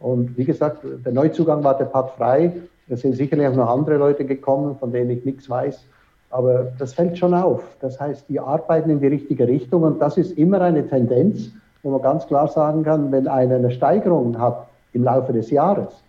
Und 0.00 0.36
wie 0.36 0.44
gesagt, 0.44 0.78
der 1.04 1.12
Neuzugang 1.12 1.62
war 1.62 1.76
der 1.76 1.86
Pat 1.86 2.10
Frei. 2.12 2.52
Es 2.88 3.02
sind 3.02 3.14
sicherlich 3.14 3.46
auch 3.48 3.54
noch 3.54 3.68
andere 3.68 3.96
Leute 3.96 4.24
gekommen, 4.24 4.76
von 4.78 4.92
denen 4.92 5.10
ich 5.10 5.24
nichts 5.24 5.48
weiß. 5.48 5.84
Aber 6.30 6.72
das 6.78 6.94
fällt 6.94 7.16
schon 7.16 7.32
auf. 7.32 7.62
Das 7.80 8.00
heißt, 8.00 8.28
die 8.28 8.40
arbeiten 8.40 8.90
in 8.90 9.00
die 9.00 9.06
richtige 9.06 9.46
Richtung 9.46 9.82
und 9.82 10.00
das 10.00 10.16
ist 10.16 10.32
immer 10.32 10.60
eine 10.60 10.86
Tendenz, 10.86 11.50
wo 11.82 11.90
man 11.90 12.02
ganz 12.02 12.26
klar 12.26 12.48
sagen 12.48 12.82
kann, 12.82 13.12
wenn 13.12 13.28
einer 13.28 13.56
eine 13.56 13.70
Steigerung 13.70 14.38
hat 14.38 14.66
im 14.94 15.04
Laufe 15.04 15.32
des 15.32 15.50
Jahres, 15.50 16.02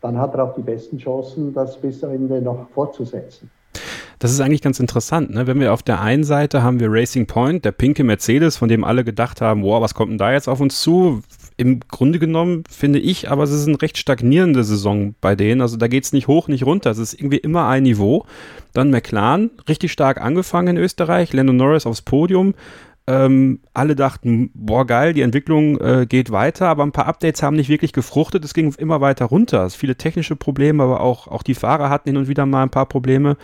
dann 0.00 0.18
hat 0.18 0.34
er 0.34 0.44
auch 0.44 0.54
die 0.54 0.62
besten 0.62 0.98
Chancen, 0.98 1.54
das 1.54 1.76
bis 1.80 2.02
Ende 2.02 2.42
noch 2.42 2.68
fortzusetzen. 2.74 3.50
Das 4.18 4.30
ist 4.30 4.40
eigentlich 4.40 4.62
ganz 4.62 4.78
interessant. 4.78 5.30
Ne? 5.30 5.46
Wenn 5.46 5.58
wir 5.58 5.72
auf 5.72 5.82
der 5.82 6.00
einen 6.00 6.22
Seite 6.22 6.62
haben 6.62 6.78
wir 6.78 6.88
Racing 6.90 7.26
Point, 7.26 7.64
der 7.64 7.72
pinke 7.72 8.04
Mercedes, 8.04 8.56
von 8.56 8.68
dem 8.68 8.84
alle 8.84 9.02
gedacht 9.02 9.40
haben, 9.40 9.64
wow, 9.64 9.80
was 9.80 9.94
kommt 9.94 10.10
denn 10.10 10.18
da 10.18 10.32
jetzt 10.32 10.48
auf 10.48 10.60
uns 10.60 10.80
zu? 10.80 11.22
im 11.56 11.80
Grunde 11.80 12.18
genommen 12.18 12.64
finde 12.68 12.98
ich, 12.98 13.30
aber 13.30 13.44
es 13.44 13.52
ist 13.52 13.68
eine 13.68 13.80
recht 13.80 13.98
stagnierende 13.98 14.64
Saison 14.64 15.14
bei 15.20 15.36
denen. 15.36 15.60
Also 15.60 15.76
da 15.76 15.86
geht 15.88 16.04
es 16.04 16.12
nicht 16.12 16.26
hoch, 16.26 16.48
nicht 16.48 16.64
runter. 16.64 16.90
Es 16.90 16.98
ist 16.98 17.14
irgendwie 17.14 17.38
immer 17.38 17.68
ein 17.68 17.82
Niveau. 17.82 18.26
Dann 18.72 18.90
McLaren, 18.90 19.50
richtig 19.68 19.92
stark 19.92 20.20
angefangen 20.20 20.76
in 20.76 20.82
Österreich, 20.82 21.32
Lando 21.32 21.52
Norris 21.52 21.86
aufs 21.86 22.02
Podium. 22.02 22.54
Ähm, 23.08 23.60
alle 23.74 23.96
dachten, 23.96 24.50
boah, 24.54 24.86
geil, 24.86 25.12
die 25.12 25.22
Entwicklung 25.22 25.80
äh, 25.80 26.06
geht 26.08 26.30
weiter, 26.30 26.68
aber 26.68 26.84
ein 26.84 26.92
paar 26.92 27.06
Updates 27.06 27.42
haben 27.42 27.56
nicht 27.56 27.68
wirklich 27.68 27.92
gefruchtet. 27.92 28.44
Es 28.44 28.54
ging 28.54 28.72
immer 28.74 29.00
weiter 29.00 29.24
runter. 29.24 29.64
Es 29.64 29.74
viele 29.74 29.96
technische 29.96 30.36
Probleme, 30.36 30.82
aber 30.82 31.00
auch, 31.00 31.26
auch 31.26 31.42
die 31.42 31.54
Fahrer 31.54 31.90
hatten 31.90 32.10
hin 32.10 32.16
und 32.16 32.28
wieder 32.28 32.46
mal 32.46 32.62
ein 32.62 32.70
paar 32.70 32.86
Probleme. 32.86 33.36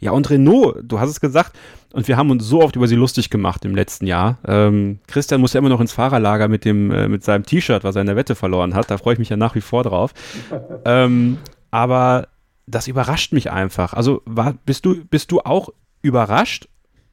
Ja, 0.00 0.12
und 0.12 0.30
Renault, 0.30 0.76
du 0.82 1.00
hast 1.00 1.10
es 1.10 1.20
gesagt, 1.20 1.58
und 1.92 2.06
wir 2.06 2.16
haben 2.16 2.30
uns 2.30 2.44
so 2.44 2.62
oft 2.62 2.76
über 2.76 2.86
sie 2.86 2.94
lustig 2.94 3.30
gemacht 3.30 3.64
im 3.64 3.74
letzten 3.74 4.06
Jahr. 4.06 4.38
Ähm, 4.46 5.00
Christian 5.06 5.40
muss 5.40 5.54
ja 5.54 5.58
immer 5.58 5.70
noch 5.70 5.80
ins 5.80 5.92
Fahrerlager 5.92 6.48
mit, 6.48 6.64
dem, 6.64 6.90
äh, 6.90 7.08
mit 7.08 7.24
seinem 7.24 7.44
T-Shirt, 7.44 7.82
was 7.84 7.96
er 7.96 8.02
in 8.02 8.06
der 8.06 8.16
Wette 8.16 8.34
verloren 8.34 8.74
hat. 8.74 8.90
Da 8.90 8.98
freue 8.98 9.14
ich 9.14 9.18
mich 9.18 9.30
ja 9.30 9.36
nach 9.36 9.54
wie 9.54 9.60
vor 9.60 9.82
drauf. 9.84 10.12
ähm, 10.84 11.38
aber 11.70 12.28
das 12.66 12.88
überrascht 12.88 13.32
mich 13.32 13.50
einfach. 13.50 13.94
Also 13.94 14.22
war, 14.26 14.54
bist, 14.66 14.84
du, 14.84 15.04
bist 15.06 15.32
du 15.32 15.40
auch 15.40 15.70
überrascht 16.02 16.68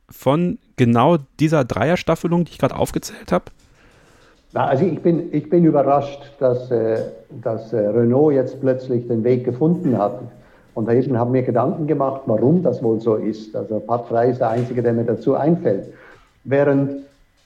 von 0.10 0.58
genau 0.76 1.18
dieser 1.40 1.64
Dreierstaffelung, 1.64 2.46
die 2.46 2.52
ich 2.52 2.58
gerade 2.60 2.76
aufgezählt 2.76 3.32
habe? 3.32 3.46
Also 4.54 4.86
ich 4.86 5.02
bin, 5.02 5.34
ich 5.34 5.50
bin 5.50 5.66
überrascht, 5.66 6.32
dass, 6.40 6.72
äh, 6.72 7.02
dass 7.44 7.74
äh, 7.74 7.78
Renault 7.78 8.34
jetzt 8.34 8.62
plötzlich 8.62 9.06
den 9.08 9.24
Weg 9.24 9.44
gefunden 9.44 9.98
hat. 9.98 10.20
Und 10.76 10.90
eben 10.90 11.18
haben 11.18 11.32
mir 11.32 11.44
Gedanken 11.44 11.88
gemacht, 11.88 12.22
warum 12.26 12.64
das 12.64 12.82
wohl 12.82 13.00
so 13.02 13.16
ist. 13.16 13.56
Also 13.56 13.80
Pat 13.80 14.08
Frey 14.08 14.32
ist 14.32 14.40
der 14.40 14.50
Einzige, 14.50 14.82
der 14.82 14.94
mir 14.94 15.04
dazu 15.04 15.36
einfällt. 15.36 15.88
Während 16.44 17.04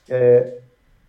äh, 0.07 0.41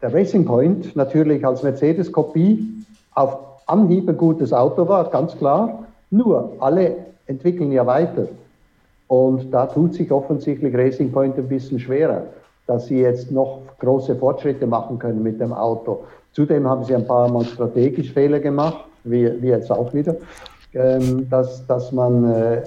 der 0.00 0.14
Racing 0.14 0.44
Point 0.44 0.96
natürlich 0.96 1.44
als 1.44 1.62
Mercedes-Kopie 1.62 2.66
auf 3.14 3.38
Anhieb 3.66 4.08
ein 4.08 4.16
gutes 4.16 4.52
Auto 4.52 4.88
war, 4.88 5.10
ganz 5.10 5.36
klar. 5.36 5.86
Nur, 6.10 6.52
alle 6.60 6.96
entwickeln 7.26 7.72
ja 7.72 7.86
weiter. 7.86 8.26
Und 9.10 9.52
da 9.52 9.66
tut 9.66 9.94
sich 9.94 10.12
offensichtlich 10.12 10.72
Racing 10.72 11.10
Point 11.10 11.36
ein 11.36 11.48
bisschen 11.48 11.80
schwerer, 11.80 12.22
dass 12.68 12.86
sie 12.86 13.00
jetzt 13.00 13.32
noch 13.32 13.58
große 13.80 14.14
Fortschritte 14.14 14.68
machen 14.68 15.00
können 15.00 15.24
mit 15.24 15.40
dem 15.40 15.52
Auto. 15.52 16.04
Zudem 16.30 16.68
haben 16.68 16.84
sie 16.84 16.94
ein 16.94 17.08
paar 17.08 17.28
Mal 17.28 17.44
strategisch 17.44 18.12
Fehler 18.12 18.38
gemacht, 18.38 18.84
wie, 19.02 19.42
wie 19.42 19.48
jetzt 19.48 19.72
auch 19.72 19.92
wieder. 19.92 20.14
Ähm, 20.74 21.28
dass, 21.28 21.66
dass 21.66 21.90
man 21.90 22.24
äh, 22.32 22.62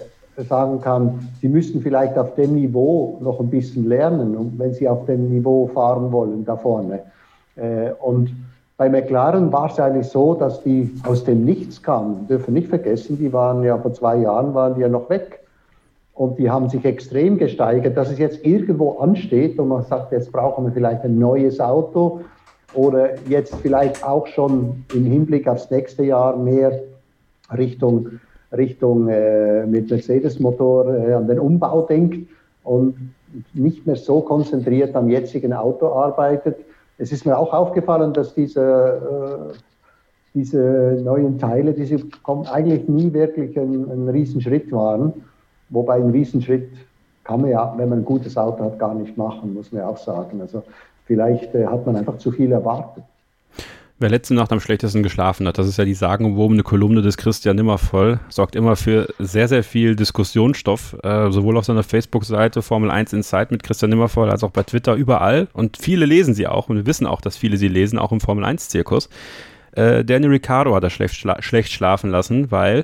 sagen 0.50 0.82
kann, 0.82 1.30
sie 1.40 1.48
müssten 1.48 1.80
vielleicht 1.80 2.18
auf 2.18 2.36
dem 2.36 2.56
Niveau 2.56 3.20
noch 3.22 3.40
ein 3.40 3.50
bisschen 3.50 3.88
lernen, 3.88 4.54
wenn 4.58 4.74
sie 4.74 4.90
auf 4.90 5.06
dem 5.06 5.30
Niveau 5.30 5.68
fahren 5.68 6.12
wollen, 6.12 6.44
da 6.44 6.58
vorne. 6.58 7.04
Äh, 7.56 7.92
und 8.02 8.36
bei 8.76 8.90
McLaren 8.90 9.50
war 9.54 9.72
es 9.72 9.80
eigentlich 9.80 10.08
so, 10.08 10.34
dass 10.34 10.62
die 10.62 10.94
aus 11.08 11.24
dem 11.24 11.46
Nichts 11.46 11.82
kamen. 11.82 12.28
Wir 12.28 12.36
dürfen 12.36 12.54
nicht 12.54 12.68
vergessen, 12.68 13.18
die 13.18 13.32
waren 13.32 13.64
ja 13.64 13.78
vor 13.78 13.94
zwei 13.94 14.18
Jahren 14.18 14.54
waren 14.54 14.76
die 14.76 14.82
ja 14.82 14.90
noch 14.90 15.10
weg. 15.10 15.40
Und 16.16 16.38
die 16.38 16.50
haben 16.50 16.70
sich 16.70 16.86
extrem 16.86 17.38
gesteigert, 17.38 17.98
dass 17.98 18.12
es 18.12 18.20
jetzt 18.20 18.46
irgendwo 18.46 19.00
ansteht 19.00 19.58
und 19.58 19.70
man 19.70 19.84
sagt, 19.84 20.12
jetzt 20.12 20.32
brauchen 20.32 20.66
wir 20.66 20.72
vielleicht 20.72 21.04
ein 21.04 21.18
neues 21.18 21.60
Auto 21.60 22.22
oder 22.74 23.16
jetzt 23.28 23.56
vielleicht 23.56 24.06
auch 24.06 24.28
schon 24.28 24.86
im 24.94 25.06
Hinblick 25.06 25.48
aufs 25.48 25.72
nächste 25.72 26.04
Jahr 26.04 26.38
mehr 26.38 26.80
Richtung, 27.56 28.20
Richtung 28.56 29.10
äh, 29.10 29.66
mit 29.66 29.90
Mercedes-Motor 29.90 30.94
äh, 30.94 31.14
an 31.14 31.28
den 31.28 31.40
Umbau 31.40 31.82
denkt 31.82 32.28
und 32.64 32.96
nicht 33.54 33.86
mehr 33.88 33.96
so 33.96 34.22
konzentriert 34.22 34.96
am 34.96 35.10
jetzigen 35.10 35.54
Auto 35.54 35.88
arbeitet. 35.88 36.58
Es 36.98 37.12
ist 37.12 37.26
mir 37.26 37.38
auch 37.38 37.54
aufgefallen, 37.54 38.14
dass 38.14 38.36
diese, 38.36 39.52
äh, 39.52 39.58
diese 40.36 41.02
neuen 41.04 41.40
Teile, 41.40 41.74
diese 41.74 41.98
kommen 42.22 42.46
eigentlich 42.46 42.88
nie 42.88 43.12
wirklich 43.14 43.58
ein, 43.58 43.90
ein 43.90 44.10
Riesenschritt 44.10 44.72
waren. 44.72 45.14
Wobei 45.74 45.96
ein 45.96 46.12
Riesenschritt 46.12 46.70
kann 47.24 47.42
man 47.42 47.50
ja, 47.50 47.74
wenn 47.78 47.90
man 47.90 48.00
ein 48.00 48.06
gutes 48.06 48.38
Auto 48.38 48.64
hat, 48.64 48.78
gar 48.80 48.94
nicht 48.94 49.18
machen, 49.18 49.54
muss 49.54 49.72
man 49.72 49.82
ja 49.82 49.88
auch 49.88 49.98
sagen. 49.98 50.40
Also 50.40 50.64
vielleicht 51.06 51.54
äh, 51.56 51.66
hat 51.66 51.86
man 51.86 51.96
einfach 51.96 52.18
zu 52.18 52.32
viel 52.32 52.52
erwartet. 52.52 53.04
Wer 54.00 54.10
letzte 54.10 54.34
Nacht 54.34 54.52
am 54.52 54.60
schlechtesten 54.60 55.02
geschlafen 55.02 55.48
hat, 55.48 55.58
das 55.58 55.68
ist 55.68 55.78
ja 55.78 55.86
die 55.86 55.94
sagenumwobene 55.94 56.64
Kolumne 56.64 57.02
des 57.02 57.16
Christian 57.16 57.56
Nimmervoll, 57.56 58.20
sorgt 58.28 58.56
immer 58.56 58.76
für 58.76 59.08
sehr, 59.18 59.48
sehr 59.48 59.64
viel 59.64 59.96
Diskussionsstoff, 59.96 60.98
äh, 61.04 61.32
sowohl 61.32 61.58
auf 61.58 61.66
seiner 61.66 61.84
Facebook-Seite 61.84 62.62
Formel 62.62 62.92
1 62.92 63.14
Insight 63.14 63.52
mit 63.52 63.64
Christian 63.64 63.90
Nimmervoll 63.92 64.30
als 64.30 64.44
auch 64.44 64.52
bei 64.52 64.64
Twitter, 64.64 64.96
überall. 64.96 65.48
Und 65.54 65.78
viele 65.78 66.06
lesen 66.06 66.34
sie 66.34 66.48
auch 66.48 66.70
und 66.70 66.76
wir 66.76 66.86
wissen 66.86 67.08
auch, 67.08 67.22
dass 67.22 67.38
viele 67.38 67.58
sie 67.58 67.68
lesen, 67.68 67.98
auch 67.98 68.12
im 68.12 68.20
Formel 68.20 68.44
1-Zirkus. 68.44 69.10
Äh, 69.72 70.04
Danny 70.04 70.28
Ricciardo 70.28 70.76
hat 70.76 70.84
er 70.84 70.90
schlecht, 70.90 71.16
schla 71.16 71.42
schlecht 71.42 71.72
schlafen 71.72 72.12
lassen, 72.12 72.52
weil 72.52 72.84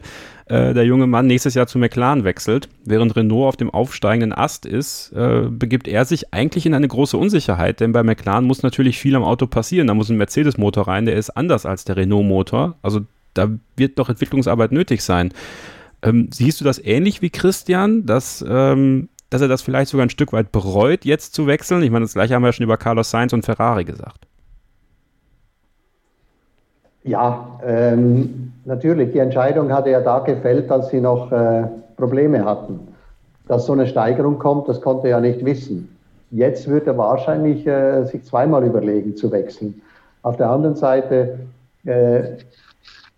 äh, 0.49 0.73
der 0.73 0.83
junge 0.83 1.07
Mann 1.07 1.27
nächstes 1.27 1.53
Jahr 1.53 1.67
zu 1.67 1.77
McLaren 1.77 2.23
wechselt. 2.23 2.69
Während 2.83 3.15
Renault 3.15 3.47
auf 3.47 3.57
dem 3.57 3.69
aufsteigenden 3.69 4.33
Ast 4.33 4.65
ist, 4.65 5.11
äh, 5.13 5.43
begibt 5.49 5.87
er 5.87 6.05
sich 6.05 6.33
eigentlich 6.33 6.65
in 6.65 6.73
eine 6.73 6.87
große 6.87 7.17
Unsicherheit, 7.17 7.79
denn 7.79 7.91
bei 7.91 8.03
McLaren 8.03 8.45
muss 8.45 8.63
natürlich 8.63 8.97
viel 8.97 9.15
am 9.15 9.23
Auto 9.23 9.45
passieren. 9.45 9.87
Da 9.87 9.93
muss 9.93 10.09
ein 10.09 10.17
Mercedes-Motor 10.17 10.87
rein, 10.87 11.05
der 11.05 11.15
ist 11.15 11.29
anders 11.29 11.65
als 11.65 11.85
der 11.85 11.97
Renault-Motor. 11.97 12.77
Also 12.81 13.01
da 13.35 13.49
wird 13.75 13.99
doch 13.99 14.09
Entwicklungsarbeit 14.09 14.71
nötig 14.71 15.03
sein. 15.03 15.31
Ähm, 16.01 16.29
siehst 16.33 16.59
du 16.59 16.65
das 16.65 16.83
ähnlich 16.83 17.21
wie 17.21 17.29
Christian, 17.29 18.05
dass, 18.05 18.43
ähm, 18.47 19.09
dass 19.29 19.41
er 19.41 19.49
das 19.49 19.61
vielleicht 19.61 19.91
sogar 19.91 20.05
ein 20.05 20.09
Stück 20.09 20.33
weit 20.33 20.51
bereut, 20.51 21.05
jetzt 21.05 21.35
zu 21.35 21.45
wechseln? 21.45 21.83
Ich 21.83 21.91
meine, 21.91 22.05
das 22.05 22.13
gleiche 22.13 22.33
haben 22.33 22.41
wir 22.41 22.47
ja 22.47 22.53
schon 22.53 22.63
über 22.63 22.77
Carlos 22.77 23.11
Sainz 23.11 23.33
und 23.33 23.45
Ferrari 23.45 23.85
gesagt. 23.85 24.28
Ja, 27.09 27.59
ähm, 27.65 28.51
natürlich. 28.65 29.13
Die 29.13 29.17
Entscheidung 29.17 29.73
hatte 29.73 29.89
ja 29.89 29.99
da 29.99 30.19
gefällt, 30.19 30.69
als 30.69 30.89
sie 30.89 31.01
noch 31.01 31.31
äh, 31.31 31.63
Probleme 31.97 32.45
hatten. 32.45 32.79
Dass 33.47 33.65
so 33.65 33.73
eine 33.73 33.87
Steigerung 33.87 34.37
kommt, 34.37 34.69
das 34.69 34.79
konnte 34.79 35.07
er 35.07 35.17
ja 35.17 35.19
nicht 35.19 35.43
wissen. 35.43 35.97
Jetzt 36.29 36.69
wird 36.69 36.85
er 36.85 36.95
wahrscheinlich 36.99 37.65
äh, 37.65 38.03
sich 38.03 38.23
zweimal 38.25 38.63
überlegen 38.63 39.15
zu 39.15 39.31
wechseln. 39.31 39.81
Auf 40.21 40.37
der 40.37 40.51
anderen 40.51 40.75
Seite, 40.75 41.39
äh, 41.85 42.21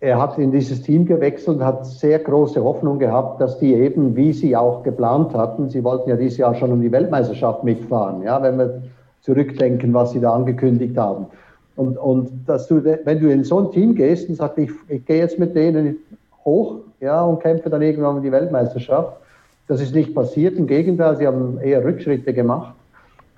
er 0.00 0.18
hat 0.18 0.38
in 0.38 0.52
dieses 0.52 0.80
Team 0.80 1.04
gewechselt 1.04 1.58
und 1.58 1.64
hat 1.64 1.84
sehr 1.84 2.18
große 2.18 2.64
Hoffnung 2.64 2.98
gehabt, 2.98 3.42
dass 3.42 3.58
die 3.58 3.74
eben, 3.74 4.16
wie 4.16 4.32
sie 4.32 4.56
auch 4.56 4.82
geplant 4.84 5.34
hatten, 5.34 5.68
sie 5.68 5.84
wollten 5.84 6.08
ja 6.08 6.16
dieses 6.16 6.38
Jahr 6.38 6.54
schon 6.54 6.72
um 6.72 6.80
die 6.80 6.90
Weltmeisterschaft 6.90 7.62
mitfahren, 7.62 8.22
ja, 8.22 8.42
wenn 8.42 8.56
wir 8.56 8.82
zurückdenken, 9.20 9.92
was 9.92 10.12
sie 10.12 10.20
da 10.20 10.32
angekündigt 10.32 10.96
haben. 10.96 11.26
Und, 11.76 11.96
und 11.96 12.30
dass 12.46 12.68
du, 12.68 12.84
wenn 12.84 13.20
du 13.20 13.30
in 13.30 13.44
so 13.44 13.58
ein 13.58 13.70
Team 13.72 13.94
gehst 13.94 14.28
und 14.28 14.36
sagst, 14.36 14.58
ich, 14.58 14.70
ich 14.88 15.04
gehe 15.06 15.18
jetzt 15.18 15.38
mit 15.38 15.54
denen 15.54 15.96
hoch 16.44 16.80
ja, 17.00 17.24
und 17.24 17.40
kämpfe 17.40 17.70
dann 17.70 17.82
irgendwann 17.82 18.16
um 18.16 18.22
die 18.22 18.32
Weltmeisterschaft, 18.32 19.16
das 19.68 19.80
ist 19.80 19.94
nicht 19.94 20.14
passiert. 20.14 20.58
Im 20.58 20.66
Gegenteil, 20.66 21.16
sie 21.16 21.26
haben 21.26 21.58
eher 21.58 21.84
Rückschritte 21.84 22.34
gemacht. 22.34 22.74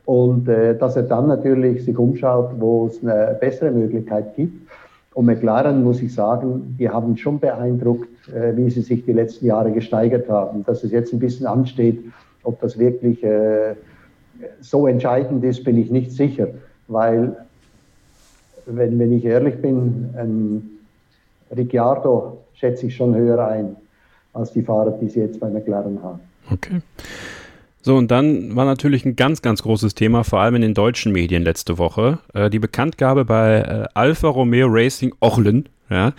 Und 0.04 0.48
äh, 0.48 0.76
dass 0.76 0.96
er 0.96 1.04
dann 1.04 1.28
natürlich 1.28 1.84
sich 1.84 1.96
umschaut, 1.96 2.50
wo 2.58 2.86
es 2.86 3.02
eine 3.02 3.36
bessere 3.40 3.70
Möglichkeit 3.70 4.34
gibt. 4.36 4.68
Und 5.14 5.26
McLaren, 5.26 5.84
muss 5.84 6.02
ich 6.02 6.12
sagen, 6.12 6.76
die 6.78 6.90
haben 6.90 7.16
schon 7.16 7.38
beeindruckt, 7.38 8.08
äh, 8.28 8.56
wie 8.56 8.68
sie 8.68 8.82
sich 8.82 9.04
die 9.04 9.12
letzten 9.12 9.46
Jahre 9.46 9.70
gesteigert 9.70 10.28
haben. 10.28 10.64
Dass 10.64 10.82
es 10.84 10.90
jetzt 10.90 11.12
ein 11.12 11.20
bisschen 11.20 11.46
ansteht, 11.46 12.00
ob 12.42 12.60
das 12.60 12.78
wirklich 12.78 13.22
äh, 13.22 13.76
so 14.60 14.86
entscheidend 14.86 15.44
ist, 15.44 15.64
bin 15.64 15.78
ich 15.78 15.90
nicht 15.90 16.10
sicher. 16.12 16.48
Weil 16.88 17.36
wenn, 18.66 18.98
wenn 18.98 19.12
ich 19.12 19.24
ehrlich 19.24 19.60
bin, 19.60 20.10
ein 20.16 20.70
Ricciardo 21.54 22.38
schätze 22.54 22.86
ich 22.86 22.96
schon 22.96 23.14
höher 23.14 23.46
ein. 23.46 23.76
als 24.34 24.52
die 24.52 24.62
Fahrer, 24.62 24.98
die 25.00 25.08
sie 25.08 25.20
jetzt 25.20 25.40
bei 25.40 25.48
McLaren 25.48 26.02
haben. 26.02 26.20
Okay. 26.50 26.80
So, 27.82 27.96
und 27.96 28.10
dann 28.10 28.56
war 28.56 28.64
natürlich 28.64 29.04
ein 29.04 29.14
ganz, 29.14 29.42
ganz 29.42 29.62
großes 29.62 29.94
Thema, 29.94 30.24
vor 30.24 30.40
allem 30.40 30.56
in 30.56 30.62
den 30.62 30.74
deutschen 30.74 31.12
Medien 31.12 31.42
letzte 31.42 31.78
Woche, 31.78 32.18
äh, 32.32 32.48
die 32.48 32.58
Bekanntgabe 32.58 33.24
bei 33.24 33.60
äh, 33.60 33.84
Alfa 33.94 34.28
Romeo 34.28 34.66
Racing 34.70 35.14
Ochlen, 35.20 35.68
ja, 35.90 36.12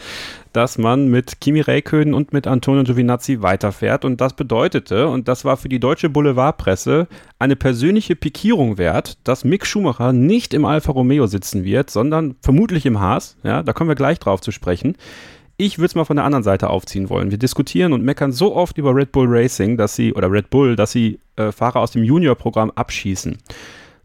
dass 0.53 0.77
man 0.77 1.07
mit 1.07 1.41
Kimi 1.41 1.61
Räikkönen 1.61 2.13
und 2.13 2.33
mit 2.33 2.47
Antonio 2.47 2.83
Giovinazzi 2.83 3.41
weiterfährt. 3.41 4.05
Und 4.05 4.21
das 4.21 4.33
bedeutete, 4.33 5.07
und 5.07 5.27
das 5.27 5.43
war 5.43 5.57
für 5.57 5.69
die 5.69 5.79
deutsche 5.79 6.09
Boulevardpresse 6.09 7.07
eine 7.39 7.55
persönliche 7.55 8.15
Pikierung 8.15 8.77
wert, 8.77 9.17
dass 9.23 9.43
Mick 9.43 9.65
Schumacher 9.65 10.13
nicht 10.13 10.53
im 10.53 10.65
Alfa 10.65 10.91
Romeo 10.91 11.27
sitzen 11.27 11.63
wird, 11.63 11.89
sondern 11.89 12.35
vermutlich 12.41 12.85
im 12.85 12.99
Haas. 12.99 13.37
Ja, 13.43 13.63
da 13.63 13.73
kommen 13.73 13.89
wir 13.89 13.95
gleich 13.95 14.19
drauf 14.19 14.41
zu 14.41 14.51
sprechen. 14.51 14.95
Ich 15.57 15.77
würde 15.77 15.87
es 15.87 15.95
mal 15.95 16.03
von 16.03 16.17
der 16.17 16.25
anderen 16.25 16.43
Seite 16.43 16.69
aufziehen 16.69 17.09
wollen. 17.09 17.31
Wir 17.31 17.37
diskutieren 17.37 17.93
und 17.93 18.03
meckern 18.03 18.33
so 18.33 18.53
oft 18.55 18.77
über 18.77 18.93
Red 18.93 19.13
Bull 19.13 19.27
Racing, 19.29 19.77
dass 19.77 19.95
sie, 19.95 20.13
oder 20.13 20.29
Red 20.29 20.49
Bull, 20.49 20.75
dass 20.75 20.91
sie 20.91 21.19
äh, 21.37 21.53
Fahrer 21.53 21.79
aus 21.79 21.91
dem 21.91 22.03
Junior-Programm 22.03 22.71
abschießen. 22.75 23.37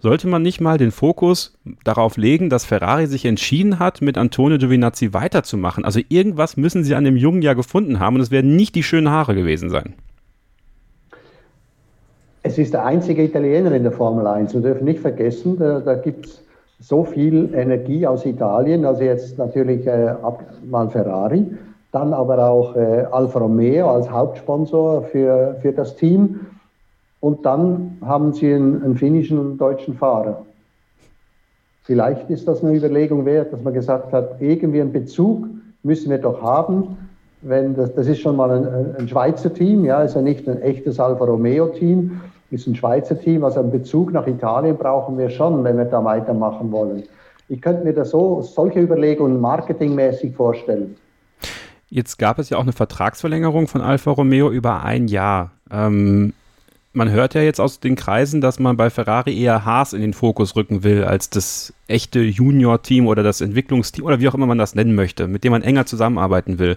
Sollte 0.03 0.29
man 0.29 0.41
nicht 0.41 0.63
mal 0.63 0.79
den 0.79 0.93
Fokus 0.93 1.59
darauf 1.85 2.17
legen, 2.17 2.49
dass 2.49 2.65
Ferrari 2.65 3.07
sich 3.07 3.27
entschieden 3.27 3.79
hat, 3.79 4.01
mit 4.01 4.17
Antonio 4.17 4.57
Giovinazzi 4.57 5.13
weiterzumachen? 5.13 5.85
Also 5.85 6.01
irgendwas 6.09 6.57
müssen 6.57 6.85
sie 6.85 6.95
an 6.95 7.05
dem 7.05 7.19
Jungen 7.19 7.43
ja 7.43 7.53
gefunden 7.53 8.01
haben 8.01 8.17
und 8.17 8.23
es 8.23 8.31
werden 8.31 8.57
nicht 8.57 8.75
die 8.75 8.83
schönen 8.83 9.11
Haare 9.11 9.35
gewesen 9.35 9.69
sein. 9.69 9.95
Es 12.43 12.57
ist 12.57 12.73
der 12.73 12.87
einzige 12.87 13.23
Italiener 13.23 13.73
in 13.73 13.83
der 13.83 13.93
Formel 13.93 14.27
1. 14.27 14.55
Wir 14.55 14.63
dürfen 14.63 14.87
nicht 14.87 15.01
vergessen, 15.01 15.59
da, 15.59 15.81
da 15.81 15.95
gibt 15.95 16.25
es 16.25 16.43
so 16.81 17.05
viel 17.05 17.51
Energie 17.55 18.07
aus 18.07 18.25
Italien, 18.25 18.87
also 18.87 19.03
jetzt 19.03 19.37
natürlich 19.37 19.87
äh, 19.87 20.15
mal 20.65 20.89
Ferrari, 20.89 21.47
dann 21.93 22.15
aber 22.15 22.49
auch 22.49 22.75
äh, 22.75 23.05
Alfa 23.11 23.39
Romeo 23.39 23.91
als 23.91 24.11
Hauptsponsor 24.11 25.03
für, 25.03 25.59
für 25.61 25.73
das 25.73 25.95
Team 25.97 26.41
und 27.21 27.45
dann 27.45 27.99
haben 28.05 28.33
sie 28.33 28.53
einen, 28.53 28.83
einen 28.83 28.97
finnischen 28.97 29.39
und 29.39 29.59
deutschen 29.59 29.95
Fahrer. 29.95 30.45
Vielleicht 31.85 32.31
ist 32.31 32.47
das 32.47 32.63
eine 32.63 32.77
Überlegung 32.77 33.25
wert, 33.25 33.53
dass 33.53 33.63
man 33.63 33.75
gesagt 33.75 34.13
hat, 34.13 34.41
irgendwie 34.41 34.81
einen 34.81 34.93
Bezug 34.93 35.47
müssen 35.83 36.11
wir 36.11 36.19
doch 36.19 36.43
haben. 36.43 36.97
Wenn 37.43 37.75
das, 37.75 37.95
das 37.95 38.07
ist 38.07 38.21
schon 38.21 38.37
mal 38.37 38.51
ein, 38.51 38.97
ein 38.97 39.09
Schweizer 39.09 39.53
Team, 39.53 39.85
ja, 39.85 40.03
ist 40.03 40.15
ja 40.15 40.23
nicht 40.23 40.49
ein 40.49 40.61
echtes 40.63 41.01
Alfa 41.01 41.25
Romeo 41.25 41.69
Team 41.69 42.21
ist 42.51 42.67
ein 42.67 42.75
Schweizer 42.75 43.19
Team, 43.19 43.45
also 43.45 43.61
einen 43.61 43.71
Bezug 43.71 44.13
nach 44.13 44.27
Italien 44.27 44.77
brauchen 44.77 45.17
wir 45.19 45.31
schon, 45.31 45.63
wenn 45.65 45.77
wir 45.79 45.85
da 45.85 46.05
weitermachen 46.05 46.73
wollen. 46.73 47.05
Ich 47.49 47.61
könnte 47.61 47.85
mir 47.85 47.93
das 47.93 48.11
so, 48.11 48.43
solche 48.43 48.81
Überlegungen 48.81 49.41
marketingmäßig 49.41 50.35
vorstellen. 50.35 50.97
Jetzt 51.89 52.19
gab 52.19 52.39
es 52.39 52.51
ja 52.51 52.59
auch 52.59 52.63
eine 52.63 52.73
Vertragsverlängerung 52.73 53.67
von 53.67 53.81
Alfa 53.81 54.13
Romeo 54.13 54.51
über 54.51 54.85
ein 54.85 55.09
Jahr. 55.09 55.51
Ähm, 55.71 56.33
man 56.93 57.11
hört 57.11 57.35
ja 57.35 57.43
jetzt 57.43 57.61
aus 57.61 57.79
den 57.79 57.95
Kreisen, 57.95 58.41
dass 58.41 58.59
man 58.59 58.77
bei 58.77 58.91
Ferrari 58.91 59.39
eher 59.39 59.65
Haas 59.65 59.93
in 59.93 60.01
den 60.01 60.13
Fokus 60.13 60.57
rücken 60.57 60.83
will, 60.83 61.05
als 61.05 61.31
das 61.31 61.73
echte 61.87 62.21
Junior-Team 62.21 63.07
oder 63.07 63.23
das 63.23 63.41
Entwicklungsteam 63.41 64.05
oder 64.05 64.21
wie 64.21 64.29
auch 64.29 64.35
immer 64.35 64.47
man 64.47 64.59
das 64.59 64.75
nennen 64.75 64.95
möchte, 64.95 65.29
mit 65.29 65.45
dem 65.45 65.53
man 65.53 65.63
enger 65.63 65.87
zusammenarbeiten 65.87 66.59
will. 66.59 66.77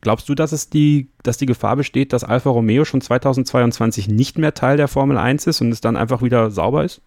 Glaubst 0.00 0.28
du, 0.28 0.34
dass 0.34 0.52
es 0.52 0.68
die, 0.68 1.08
dass 1.22 1.36
die 1.36 1.46
Gefahr 1.46 1.76
besteht, 1.76 2.12
dass 2.12 2.24
Alfa 2.24 2.50
Romeo 2.50 2.84
schon 2.84 3.00
2022 3.00 4.08
nicht 4.08 4.38
mehr 4.38 4.54
Teil 4.54 4.76
der 4.76 4.88
Formel 4.88 5.16
1 5.16 5.46
ist 5.46 5.60
und 5.60 5.70
es 5.70 5.80
dann 5.80 5.96
einfach 5.96 6.22
wieder 6.22 6.50
sauber 6.50 6.84
ist? 6.84 7.02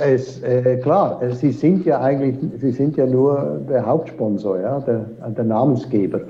Es, 0.00 0.42
äh, 0.42 0.78
klar, 0.82 1.20
sie 1.32 1.52
sind 1.52 1.84
ja 1.84 2.00
eigentlich, 2.00 2.36
sie 2.60 2.70
sind 2.72 2.96
ja 2.96 3.06
nur 3.06 3.60
der 3.68 3.84
Hauptsponsor, 3.86 4.60
ja, 4.60 4.80
der, 4.80 5.06
der 5.36 5.44
Namensgeber. 5.44 6.20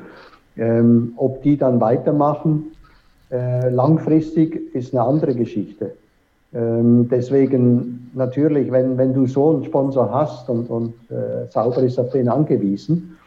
Ähm, 0.57 1.13
ob 1.17 1.43
die 1.43 1.57
dann 1.57 1.81
weitermachen, 1.81 2.73
äh, 3.31 3.69
langfristig 3.69 4.75
ist 4.75 4.95
eine 4.95 5.03
andere 5.05 5.35
Geschichte. 5.35 5.93
Ähm, 6.55 7.09
deswegen 7.11 8.11
natürlich, 8.15 8.73
wenn, 8.73 8.97
wenn 8.97 9.13
du 9.13 9.27
so 9.27 9.51
einen 9.51 9.65
Sponsor 9.65 10.11
hast 10.11 10.49
und, 10.49 10.71
und 10.71 10.95
äh, 11.11 11.47
sauber 11.51 11.83
ist 11.83 11.99
auf 11.99 12.11
den 12.11 12.29
angewiesen, 12.29 13.19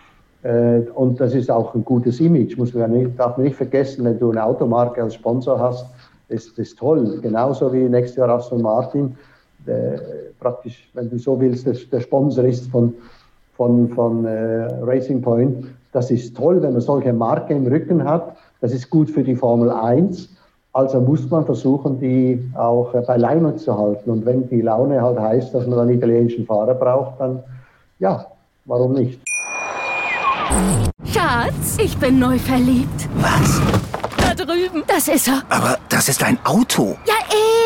äh, 0.43 0.79
und 0.95 1.19
das 1.19 1.35
ist 1.35 1.51
auch 1.51 1.75
ein 1.75 1.85
gutes 1.85 2.19
Image, 2.19 2.57
muss 2.57 2.73
man 2.73 2.91
nicht, 2.91 3.19
darf 3.19 3.37
man 3.37 3.45
nicht 3.45 3.55
vergessen, 3.55 4.05
wenn 4.05 4.17
du 4.17 4.31
eine 4.31 4.43
Automarke 4.43 5.03
als 5.03 5.13
Sponsor 5.13 5.59
hast, 5.59 5.85
ist 6.29 6.57
das 6.57 6.73
toll. 6.75 7.19
Genauso 7.21 7.71
wie 7.71 7.89
nächstes 7.89 8.17
Jahr 8.17 8.29
Aston 8.29 8.61
Martin, 8.61 9.15
praktisch, 10.39 10.89
wenn 10.93 11.09
du 11.09 11.17
so 11.19 11.39
willst, 11.39 11.67
der, 11.67 11.75
der 11.91 11.99
Sponsor 11.99 12.43
ist 12.45 12.67
von, 12.67 12.93
von, 13.55 13.89
von 13.89 14.25
äh, 14.25 14.65
Racing 14.81 15.21
Point. 15.21 15.67
Das 15.91 16.09
ist 16.09 16.35
toll, 16.35 16.61
wenn 16.61 16.73
man 16.73 16.81
solche 16.81 17.13
Marke 17.13 17.53
im 17.53 17.67
Rücken 17.67 18.03
hat. 18.03 18.35
Das 18.61 18.71
ist 18.71 18.89
gut 18.89 19.09
für 19.09 19.23
die 19.23 19.35
Formel 19.35 19.71
1. 19.71 20.29
Also 20.73 21.01
muss 21.01 21.29
man 21.29 21.45
versuchen, 21.45 21.99
die 21.99 22.49
auch 22.55 22.93
bei 23.05 23.17
Laune 23.17 23.57
zu 23.57 23.77
halten. 23.77 24.09
Und 24.09 24.25
wenn 24.25 24.47
die 24.47 24.61
Laune 24.61 25.01
halt 25.01 25.19
heißt, 25.19 25.53
dass 25.53 25.67
man 25.67 25.79
einen 25.79 25.97
italienischen 25.97 26.45
Fahrer 26.45 26.75
braucht, 26.75 27.19
dann 27.19 27.43
ja, 27.99 28.25
warum 28.65 28.93
nicht? 28.93 29.19
Schatz, 31.05 31.77
ich 31.77 31.97
bin 31.97 32.19
neu 32.19 32.37
verliebt. 32.37 33.09
Was? 33.19 33.61
Da 34.17 34.33
drüben. 34.33 34.83
Das 34.87 35.07
ist 35.07 35.27
er. 35.27 35.43
Aber 35.49 35.77
das 35.89 36.07
ist 36.07 36.23
ein 36.23 36.37
Auto. 36.45 36.95
Ja, 37.05 37.15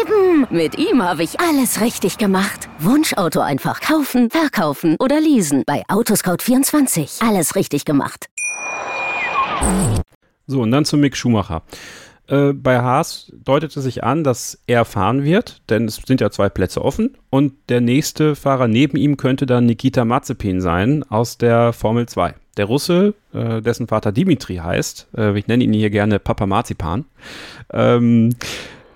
eben. 0.02 0.48
Mit 0.50 0.78
ihm 0.78 1.04
habe 1.04 1.24
ich 1.24 1.40
alles 1.40 1.82
richtig 1.82 2.18
gemacht. 2.18 2.70
Wunschauto 2.80 3.40
einfach 3.40 3.82
kaufen, 3.82 4.30
verkaufen 4.30 4.96
oder 5.00 5.20
leasen. 5.20 5.64
Bei 5.66 5.84
Autoscout24. 5.90 7.28
Alles 7.28 7.56
richtig 7.56 7.86
gemacht. 7.86 8.28
So, 10.48 10.62
und 10.62 10.72
dann 10.72 10.86
zu 10.86 10.98
Mick 10.98 11.16
Schumacher. 11.16 11.64
Äh, 12.28 12.54
bei 12.54 12.80
Haas 12.80 13.32
deutete 13.44 13.82
sich 13.82 14.04
an, 14.04 14.24
dass 14.24 14.60
er 14.68 14.86
fahren 14.86 15.24
wird, 15.24 15.62
denn 15.70 15.86
es 15.86 15.96
sind 15.96 16.22
ja 16.22 16.32
zwei 16.32 16.50
Plätze 16.50 16.84
offen 16.84 17.18
und 17.30 17.54
der 17.70 17.82
nächste 17.82 18.36
Fahrer 18.36 18.68
neben 18.68 18.98
ihm 18.98 19.18
könnte 19.18 19.46
dann 19.46 19.66
Nikita 19.66 20.06
Mazepin 20.06 20.62
sein 20.62 21.04
aus 21.10 21.38
der 21.38 21.72
Formel 21.72 22.08
2. 22.08 22.34
Der 22.58 22.66
Russe, 22.66 23.14
äh, 23.34 23.62
dessen 23.62 23.88
Vater 23.88 24.12
Dimitri 24.12 24.56
heißt, 24.56 25.10
äh, 25.18 25.38
ich 25.38 25.48
nenne 25.48 25.64
ihn 25.64 25.74
hier 25.74 25.90
gerne 25.90 26.20
Papa 26.20 26.48
Marzipan, 26.48 27.06
ähm, 27.72 28.36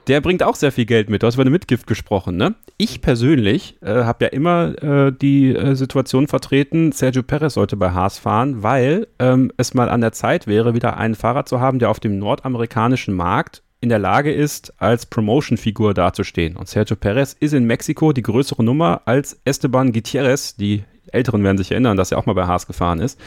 der 0.07 0.21
bringt 0.21 0.43
auch 0.43 0.55
sehr 0.55 0.71
viel 0.71 0.85
Geld 0.85 1.09
mit. 1.09 1.21
Du 1.21 1.27
hast 1.27 1.35
über 1.35 1.43
eine 1.43 1.49
Mitgift 1.49 1.87
gesprochen, 1.87 2.37
ne? 2.37 2.55
Ich 2.77 3.01
persönlich 3.01 3.77
äh, 3.81 4.03
habe 4.03 4.25
ja 4.25 4.31
immer 4.31 4.81
äh, 4.81 5.11
die 5.11 5.53
äh, 5.53 5.75
Situation 5.75 6.27
vertreten, 6.27 6.91
Sergio 6.91 7.23
Perez 7.23 7.53
sollte 7.53 7.77
bei 7.77 7.91
Haas 7.91 8.17
fahren, 8.17 8.63
weil 8.63 9.07
ähm, 9.19 9.51
es 9.57 9.73
mal 9.73 9.89
an 9.89 10.01
der 10.01 10.11
Zeit 10.11 10.47
wäre, 10.47 10.73
wieder 10.73 10.97
einen 10.97 11.15
Fahrer 11.15 11.45
zu 11.45 11.59
haben, 11.59 11.79
der 11.79 11.89
auf 11.89 11.99
dem 11.99 12.17
nordamerikanischen 12.17 13.13
Markt 13.13 13.61
in 13.81 13.89
der 13.89 13.99
Lage 13.99 14.31
ist, 14.31 14.73
als 14.81 15.05
Promotion-Figur 15.05 15.93
dazustehen. 15.93 16.57
Und 16.57 16.67
Sergio 16.67 16.95
Perez 16.95 17.33
ist 17.39 17.53
in 17.53 17.65
Mexiko 17.65 18.11
die 18.11 18.21
größere 18.21 18.63
Nummer 18.63 19.01
als 19.05 19.39
Esteban 19.45 19.93
Gutierrez. 19.93 20.55
Die 20.55 20.83
Älteren 21.11 21.43
werden 21.43 21.57
sich 21.57 21.71
erinnern, 21.71 21.97
dass 21.97 22.11
er 22.11 22.17
auch 22.17 22.25
mal 22.25 22.33
bei 22.33 22.45
Haas 22.45 22.67
gefahren 22.67 22.99
ist. 22.99 23.19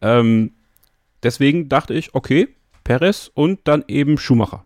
Ähm, 0.00 0.52
deswegen 1.22 1.68
dachte 1.68 1.94
ich, 1.94 2.14
okay, 2.14 2.48
Perez 2.84 3.30
und 3.34 3.60
dann 3.64 3.84
eben 3.86 4.18
Schumacher. 4.18 4.64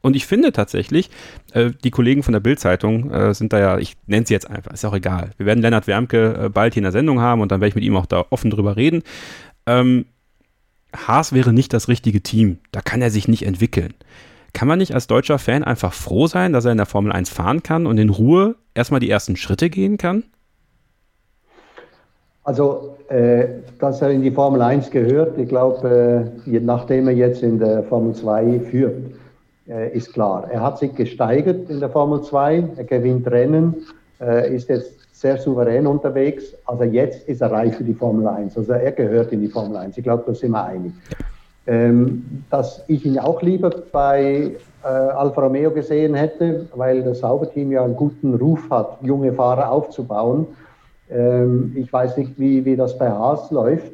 Und 0.00 0.14
ich 0.14 0.26
finde 0.26 0.52
tatsächlich, 0.52 1.10
äh, 1.52 1.70
die 1.82 1.90
Kollegen 1.90 2.22
von 2.22 2.32
der 2.32 2.40
Bild-Zeitung 2.40 3.10
äh, 3.10 3.34
sind 3.34 3.52
da 3.52 3.58
ja, 3.58 3.78
ich 3.78 3.96
nenne 4.06 4.26
sie 4.26 4.34
jetzt 4.34 4.48
einfach, 4.48 4.72
ist 4.72 4.84
auch 4.84 4.94
egal. 4.94 5.30
Wir 5.36 5.46
werden 5.46 5.60
Lennart 5.60 5.86
Wermke 5.86 6.44
äh, 6.44 6.48
bald 6.48 6.74
hier 6.74 6.80
in 6.80 6.84
der 6.84 6.92
Sendung 6.92 7.20
haben 7.20 7.40
und 7.40 7.50
dann 7.50 7.60
werde 7.60 7.70
ich 7.70 7.74
mit 7.74 7.84
ihm 7.84 7.96
auch 7.96 8.06
da 8.06 8.24
offen 8.30 8.50
drüber 8.50 8.76
reden. 8.76 9.02
Ähm, 9.66 10.06
Haas 10.94 11.32
wäre 11.32 11.52
nicht 11.52 11.72
das 11.72 11.88
richtige 11.88 12.22
Team. 12.22 12.58
Da 12.72 12.80
kann 12.80 13.02
er 13.02 13.10
sich 13.10 13.28
nicht 13.28 13.44
entwickeln. 13.44 13.94
Kann 14.54 14.68
man 14.68 14.78
nicht 14.78 14.94
als 14.94 15.06
deutscher 15.06 15.38
Fan 15.38 15.62
einfach 15.62 15.92
froh 15.92 16.26
sein, 16.26 16.52
dass 16.52 16.64
er 16.64 16.72
in 16.72 16.78
der 16.78 16.86
Formel 16.86 17.12
1 17.12 17.28
fahren 17.28 17.62
kann 17.62 17.86
und 17.86 17.98
in 17.98 18.08
Ruhe 18.08 18.56
erstmal 18.74 19.00
die 19.00 19.10
ersten 19.10 19.36
Schritte 19.36 19.68
gehen 19.68 19.98
kann? 19.98 20.24
Also, 22.44 22.96
äh, 23.08 23.46
dass 23.78 24.00
er 24.00 24.10
in 24.10 24.22
die 24.22 24.30
Formel 24.30 24.62
1 24.62 24.90
gehört, 24.90 25.36
ich 25.36 25.48
glaube, 25.48 26.32
äh, 26.46 26.60
nachdem 26.60 27.08
er 27.08 27.14
jetzt 27.14 27.42
in 27.42 27.58
der 27.58 27.82
Formel 27.82 28.14
2 28.14 28.60
führt, 28.60 28.94
ist 29.68 30.12
klar. 30.12 30.48
Er 30.50 30.62
hat 30.62 30.78
sich 30.78 30.94
gesteigert 30.94 31.68
in 31.68 31.80
der 31.80 31.90
Formel 31.90 32.22
2, 32.22 32.70
er 32.76 32.84
gewinnt 32.84 33.30
Rennen, 33.30 33.74
äh, 34.20 34.54
ist 34.54 34.68
jetzt 34.68 34.98
sehr 35.12 35.36
souverän 35.36 35.86
unterwegs. 35.86 36.54
Also 36.64 36.84
jetzt 36.84 37.28
ist 37.28 37.40
er 37.40 37.50
reif 37.50 37.76
für 37.76 37.84
die 37.84 37.94
Formel 37.94 38.26
1. 38.26 38.56
Also 38.56 38.72
er 38.72 38.92
gehört 38.92 39.32
in 39.32 39.40
die 39.40 39.48
Formel 39.48 39.76
1. 39.76 39.98
Ich 39.98 40.04
glaube, 40.04 40.24
da 40.26 40.34
sind 40.34 40.52
wir 40.52 40.64
einig. 40.64 40.92
Ähm, 41.66 42.44
dass 42.50 42.82
ich 42.88 43.04
ihn 43.04 43.18
auch 43.18 43.42
lieber 43.42 43.70
bei 43.92 44.52
äh, 44.82 44.86
Alfa 44.86 45.42
Romeo 45.42 45.70
gesehen 45.70 46.14
hätte, 46.14 46.66
weil 46.74 47.02
das 47.02 47.18
Sauberteam 47.18 47.72
ja 47.72 47.84
einen 47.84 47.96
guten 47.96 48.34
Ruf 48.34 48.70
hat, 48.70 48.98
junge 49.02 49.32
Fahrer 49.32 49.70
aufzubauen. 49.70 50.46
Ähm, 51.10 51.72
ich 51.76 51.92
weiß 51.92 52.16
nicht, 52.16 52.38
wie, 52.38 52.64
wie 52.64 52.76
das 52.76 52.96
bei 52.96 53.10
Haas 53.10 53.50
läuft. 53.50 53.92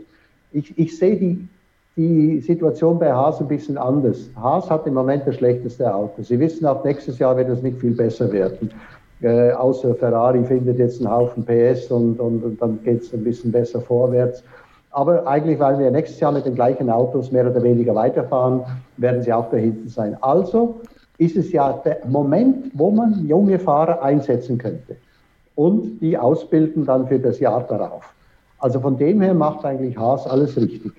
Ich, 0.53 0.79
ich 0.79 0.97
sehe 0.97 1.16
die 1.16 1.49
die 1.97 2.40
Situation 2.40 2.99
bei 2.99 3.12
Haas 3.12 3.40
ein 3.40 3.49
bisschen 3.49 3.78
anders. 3.78 4.28
Haas 4.36 4.68
hat 4.68 4.86
im 4.86 4.95
Moment 4.95 5.26
das 5.26 5.36
schlechteste 5.36 5.95
Auto. 5.95 6.22
Sie 6.22 6.38
wissen, 6.40 6.66
auch 6.66 6.84
nächstes 6.84 7.18
Jahr 7.18 7.36
wird 7.36 7.49
es 7.49 7.62
nicht 7.62 7.78
viel 7.78 7.95
besser 7.95 8.30
werden. 8.32 8.70
Äh, 9.22 9.53
außer 9.53 9.95
Ferrari 9.95 10.45
findet 10.45 10.78
jetzt 10.78 11.01
einen 11.01 11.11
Haufen 11.11 11.45
PS 11.45 11.90
und, 11.90 12.18
und, 12.18 12.42
und 12.42 12.61
dann 12.61 12.82
geht 12.82 13.03
es 13.03 13.14
ein 13.14 13.22
bisschen 13.22 13.53
besser 13.53 13.80
vorwärts. 13.80 14.42
Aber 14.90 15.26
eigentlich, 15.26 15.59
weil 15.59 15.78
wir 15.78 15.90
nächstes 15.90 16.20
Jahr 16.20 16.32
mit 16.32 16.47
den 16.47 16.55
gleichen 16.55 16.90
Autos 16.90 17.30
mehr 17.30 17.49
oder 17.49 17.62
weniger 17.62 17.95
weiterfahren, 17.95 18.62
werden 18.97 19.22
sie 19.22 19.32
auch 19.32 19.51
da 19.51 19.57
hinten 19.57 19.88
sein. 19.88 20.16
Also 20.20 20.80
ist 21.18 21.36
es 21.36 21.53
ja 21.53 21.72
der 21.84 21.99
Moment, 22.07 22.70
wo 22.74 22.90
man 22.90 23.26
junge 23.26 23.59
Fahrer 23.59 24.03
einsetzen 24.03 24.59
könnte 24.59 24.97
und 25.55 26.01
die 26.01 26.18
ausbilden 26.18 26.84
dann 26.84 27.07
für 27.07 27.18
das 27.18 27.38
Jahr 27.38 27.64
darauf. 27.64 28.14
Also 28.59 28.80
von 28.80 28.97
dem 28.97 29.20
her 29.20 29.34
macht 29.34 29.64
eigentlich 29.64 29.97
Haas 29.97 30.26
alles 30.26 30.57
richtig. 30.57 30.92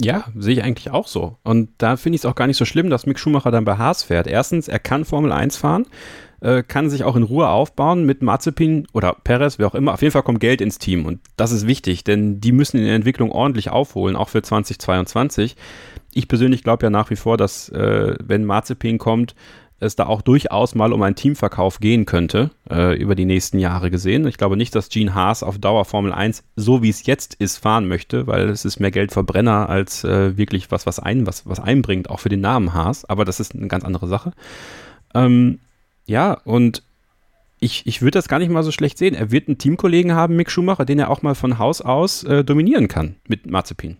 Ja, 0.00 0.26
sehe 0.36 0.54
ich 0.54 0.62
eigentlich 0.62 0.90
auch 0.90 1.08
so. 1.08 1.38
Und 1.42 1.70
da 1.78 1.96
finde 1.96 2.16
ich 2.16 2.22
es 2.22 2.26
auch 2.26 2.36
gar 2.36 2.46
nicht 2.46 2.56
so 2.56 2.64
schlimm, 2.64 2.88
dass 2.88 3.06
Mick 3.06 3.18
Schumacher 3.18 3.50
dann 3.50 3.64
bei 3.64 3.78
Haas 3.78 4.04
fährt. 4.04 4.28
Erstens, 4.28 4.68
er 4.68 4.78
kann 4.78 5.04
Formel 5.04 5.32
1 5.32 5.56
fahren, 5.56 5.86
äh, 6.40 6.62
kann 6.62 6.88
sich 6.88 7.02
auch 7.02 7.16
in 7.16 7.24
Ruhe 7.24 7.48
aufbauen 7.48 8.04
mit 8.04 8.22
Mazepin 8.22 8.86
oder 8.92 9.16
Perez, 9.24 9.58
wer 9.58 9.66
auch 9.66 9.74
immer. 9.74 9.94
Auf 9.94 10.02
jeden 10.02 10.12
Fall 10.12 10.22
kommt 10.22 10.38
Geld 10.38 10.60
ins 10.60 10.78
Team 10.78 11.04
und 11.04 11.20
das 11.36 11.50
ist 11.50 11.66
wichtig, 11.66 12.04
denn 12.04 12.40
die 12.40 12.52
müssen 12.52 12.78
in 12.78 12.84
der 12.84 12.94
Entwicklung 12.94 13.32
ordentlich 13.32 13.70
aufholen, 13.70 14.14
auch 14.14 14.28
für 14.28 14.42
2022. 14.42 15.56
Ich 16.14 16.28
persönlich 16.28 16.62
glaube 16.62 16.86
ja 16.86 16.90
nach 16.90 17.10
wie 17.10 17.16
vor, 17.16 17.36
dass 17.36 17.68
äh, 17.70 18.14
wenn 18.22 18.44
Mazepin 18.44 18.98
kommt, 18.98 19.34
es 19.80 19.96
da 19.96 20.06
auch 20.06 20.22
durchaus 20.22 20.74
mal 20.74 20.92
um 20.92 21.02
einen 21.02 21.14
Teamverkauf 21.14 21.80
gehen 21.80 22.04
könnte, 22.04 22.50
äh, 22.70 22.96
über 22.96 23.14
die 23.14 23.24
nächsten 23.24 23.58
Jahre 23.58 23.90
gesehen. 23.90 24.26
Ich 24.26 24.36
glaube 24.36 24.56
nicht, 24.56 24.74
dass 24.74 24.88
Gene 24.88 25.14
Haas 25.14 25.42
auf 25.42 25.58
Dauer 25.58 25.84
Formel 25.84 26.12
1, 26.12 26.42
so 26.56 26.82
wie 26.82 26.88
es 26.88 27.06
jetzt 27.06 27.34
ist, 27.34 27.58
fahren 27.58 27.86
möchte, 27.86 28.26
weil 28.26 28.48
es 28.48 28.64
ist 28.64 28.80
mehr 28.80 28.90
Geldverbrenner 28.90 29.68
als 29.68 30.04
äh, 30.04 30.36
wirklich 30.36 30.70
was, 30.70 30.86
was, 30.86 30.98
ein, 30.98 31.26
was, 31.26 31.46
was 31.46 31.60
einbringt, 31.60 32.10
auch 32.10 32.20
für 32.20 32.28
den 32.28 32.40
Namen 32.40 32.74
Haas. 32.74 33.04
Aber 33.04 33.24
das 33.24 33.40
ist 33.40 33.54
eine 33.54 33.68
ganz 33.68 33.84
andere 33.84 34.08
Sache. 34.08 34.32
Ähm, 35.14 35.60
ja, 36.06 36.32
und 36.32 36.82
ich, 37.60 37.86
ich 37.86 38.02
würde 38.02 38.18
das 38.18 38.28
gar 38.28 38.38
nicht 38.38 38.50
mal 38.50 38.62
so 38.62 38.72
schlecht 38.72 38.98
sehen. 38.98 39.14
Er 39.14 39.30
wird 39.30 39.48
einen 39.48 39.58
Teamkollegen 39.58 40.12
haben, 40.12 40.36
Mick 40.36 40.50
Schumacher, 40.50 40.84
den 40.84 40.98
er 40.98 41.10
auch 41.10 41.22
mal 41.22 41.34
von 41.34 41.58
Haus 41.58 41.80
aus 41.80 42.24
äh, 42.24 42.44
dominieren 42.44 42.88
kann 42.88 43.16
mit 43.26 43.46
Mazepin. 43.46 43.96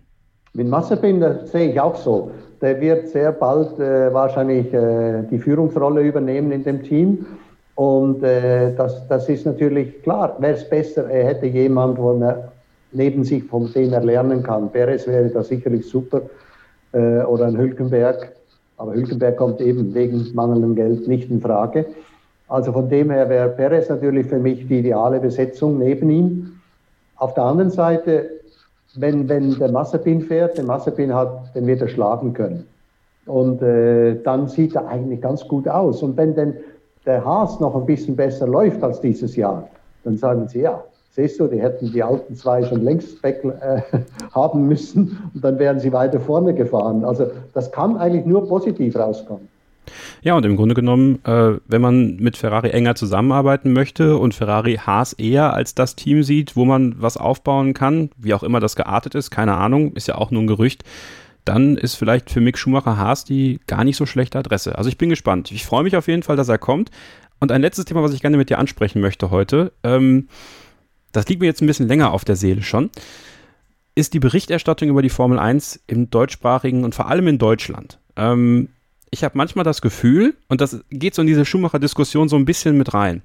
Mit 0.55 0.69
Mazepin, 0.69 1.21
das 1.21 1.51
sehe 1.53 1.71
ich 1.71 1.81
auch 1.81 1.97
so. 1.97 2.31
Der 2.61 2.81
wird 2.81 3.09
sehr 3.09 3.33
bald 3.33 3.79
äh, 3.79 4.13
wahrscheinlich 4.13 4.73
äh, 4.73 5.23
die 5.31 5.39
Führungsrolle 5.39 6.03
übernehmen 6.03 6.51
in 6.53 6.65
dem 6.65 6.83
Team. 6.83 7.27
Und 7.75 8.23
äh, 8.25 8.75
das, 8.75 9.07
das 9.07 9.29
ist 9.29 9.47
natürlich 9.47 10.03
klar. 10.03 10.37
Wäre 10.41 10.55
es 10.55 10.69
besser, 10.69 11.09
er 11.09 11.27
hätte 11.27 11.47
jemand, 11.47 11.99
wo 11.99 12.13
er 12.21 12.53
neben 12.93 13.23
sich, 13.25 13.45
von 13.45 13.73
dem 13.73 13.93
er 13.93 14.03
lernen 14.03 14.43
kann. 14.43 14.71
Perez 14.71 15.07
wäre 15.07 15.29
da 15.29 15.43
sicherlich 15.43 15.89
super. 15.89 16.23
Äh, 16.93 17.21
oder 17.23 17.47
ein 17.47 17.57
Hülkenberg. 17.57 18.33
Aber 18.79 18.95
Hülkenberg 18.95 19.37
kommt 19.37 19.61
eben 19.61 19.95
wegen 19.95 20.27
mangelndem 20.35 20.75
Geld 20.75 21.07
nicht 21.07 21.31
in 21.31 21.41
Frage. 21.41 21.87
Also 22.49 22.73
von 22.73 22.89
dem 22.89 23.11
her 23.11 23.29
wäre 23.29 23.51
Perez 23.51 23.89
natürlich 23.89 24.27
für 24.27 24.39
mich 24.39 24.67
die 24.67 24.79
ideale 24.79 25.21
Besetzung 25.21 25.79
neben 25.79 26.11
ihm. 26.11 26.53
Auf 27.17 27.35
der 27.35 27.45
anderen 27.45 27.71
Seite 27.71 28.31
wenn, 28.97 29.29
wenn 29.29 29.59
der 29.59 29.71
Massepin 29.71 30.23
fährt, 30.23 30.59
den 30.59 30.67
Massepin 30.67 31.15
hat, 31.15 31.55
den 31.55 31.67
wird 31.67 31.83
er 31.83 31.89
schlagen 31.89 32.33
können. 32.33 32.67
Und 33.27 33.61
äh, 33.63 34.21
dann 34.23 34.49
sieht 34.49 34.75
er 34.75 34.89
eigentlich 34.89 35.21
ganz 35.21 35.47
gut 35.47 35.69
aus. 35.69 36.03
Und 36.03 36.17
wenn 36.17 36.35
denn 36.35 36.55
der 37.05 37.25
Haas 37.25 37.61
noch 37.61 37.75
ein 37.75 37.87
bisschen 37.87 38.17
besser 38.17 38.47
läuft 38.47 38.83
als 38.83 39.01
dieses 39.01 39.37
Jahr, 39.37 39.69
dann 40.05 40.17
sagen 40.17 40.49
sie, 40.49 40.61
ja, 40.61 40.83
siehst 41.11 41.39
du, 41.39 41.47
die 41.47 41.61
hätten 41.61 41.93
die 41.93 42.03
alten 42.03 42.35
zwei 42.35 42.63
schon 42.63 42.83
längst 42.83 43.23
weg 43.23 43.45
äh, 43.45 43.83
haben 44.35 44.67
müssen 44.67 45.31
und 45.35 45.45
dann 45.45 45.59
wären 45.59 45.79
sie 45.79 45.93
weiter 45.93 46.21
vorne 46.21 46.55
gefahren. 46.55 47.05
Also 47.05 47.27
das 47.53 47.71
kann 47.73 47.97
eigentlich 47.97 48.25
nur 48.25 48.47
positiv 48.49 48.97
rauskommen. 48.97 49.49
Ja, 50.23 50.35
und 50.35 50.45
im 50.45 50.57
Grunde 50.57 50.75
genommen, 50.75 51.25
äh, 51.25 51.59
wenn 51.67 51.81
man 51.81 52.17
mit 52.17 52.37
Ferrari 52.37 52.71
enger 52.71 52.95
zusammenarbeiten 52.95 53.73
möchte 53.73 54.17
und 54.17 54.35
Ferrari 54.35 54.77
Haas 54.77 55.13
eher 55.13 55.55
als 55.55 55.75
das 55.75 55.97
Team 55.97 56.23
sieht, 56.23 56.57
wo 56.57 56.65
man 56.65 57.01
was 57.01 57.17
aufbauen 57.17 57.75
kann, 57.75 58.11
wie 58.17 58.35
auch 58.35 58.43
immer 58.43 58.61
das 58.61 58.77
geartet 58.77 59.15
ist, 59.15 59.31
keine 59.31 59.55
Ahnung, 59.55 59.93
ist 59.95 60.09
ja 60.09 60.17
auch 60.17 60.31
nur 60.31 60.43
ein 60.43 60.47
Gerücht, 60.47 60.85
dann 61.45 61.77
ist 61.77 61.95
vielleicht 61.95 62.31
für 62.31 62.41
Mick 62.41 62.59
Schumacher 62.59 62.97
Haas 62.99 63.25
die 63.25 63.61
gar 63.67 63.85
nicht 63.85 63.97
so 63.97 64.07
schlechte 64.07 64.39
Adresse. 64.39 64.77
Also 64.77 64.91
ich 64.91 64.99
bin 64.99 65.09
gespannt. 65.09 65.51
Ich 65.51 65.65
freue 65.65 65.83
mich 65.83 65.97
auf 65.97 66.09
jeden 66.09 66.23
Fall, 66.23 66.37
dass 66.37 66.49
er 66.49 66.59
kommt. 66.59 66.91
Und 67.41 67.53
ein 67.53 67.63
letztes 67.63 67.85
Thema, 67.85 68.03
was 68.03 68.13
ich 68.13 68.21
gerne 68.21 68.37
mit 68.37 68.51
dir 68.51 68.59
ansprechen 68.59 69.01
möchte 69.01 69.31
heute, 69.31 69.73
ähm, 69.83 70.29
das 71.13 71.27
liegt 71.29 71.41
mir 71.41 71.47
jetzt 71.47 71.63
ein 71.63 71.67
bisschen 71.67 71.89
länger 71.89 72.13
auf 72.13 72.25
der 72.25 72.37
Seele 72.37 72.63
schon, 72.63 72.91
ist 73.95 74.15
die 74.15 74.21
Berichterstattung 74.21 74.89
über 74.89 75.03
die 75.03 75.09
Formel 75.09 75.39
1 75.39 75.81
im 75.87 76.11
deutschsprachigen 76.11 76.85
und 76.85 76.95
vor 76.95 77.09
allem 77.09 77.29
in 77.29 77.39
Deutschland. 77.39 77.99
Ähm, 78.17 78.69
ich 79.11 79.25
habe 79.25 79.37
manchmal 79.37 79.65
das 79.65 79.81
Gefühl, 79.81 80.35
und 80.49 80.61
das 80.61 80.81
geht 80.91 81.15
so 81.15 81.23
in 81.23 81.29
diese 81.29 81.45
Schumacher-Diskussion 81.45 82.29
so 82.29 82.37
ein 82.37 82.45
bisschen 82.45 82.77
mit 82.77 82.95
rein. 82.95 83.23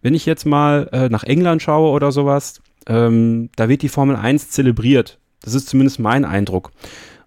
Wenn 0.00 0.14
ich 0.14 0.26
jetzt 0.26 0.46
mal 0.46 0.88
äh, 0.92 1.08
nach 1.08 1.24
England 1.24 1.62
schaue 1.62 1.90
oder 1.90 2.12
sowas, 2.12 2.60
ähm, 2.86 3.50
da 3.56 3.68
wird 3.68 3.82
die 3.82 3.88
Formel 3.88 4.16
1 4.16 4.50
zelebriert. 4.50 5.18
Das 5.42 5.54
ist 5.54 5.68
zumindest 5.68 5.98
mein 5.98 6.24
Eindruck. 6.24 6.72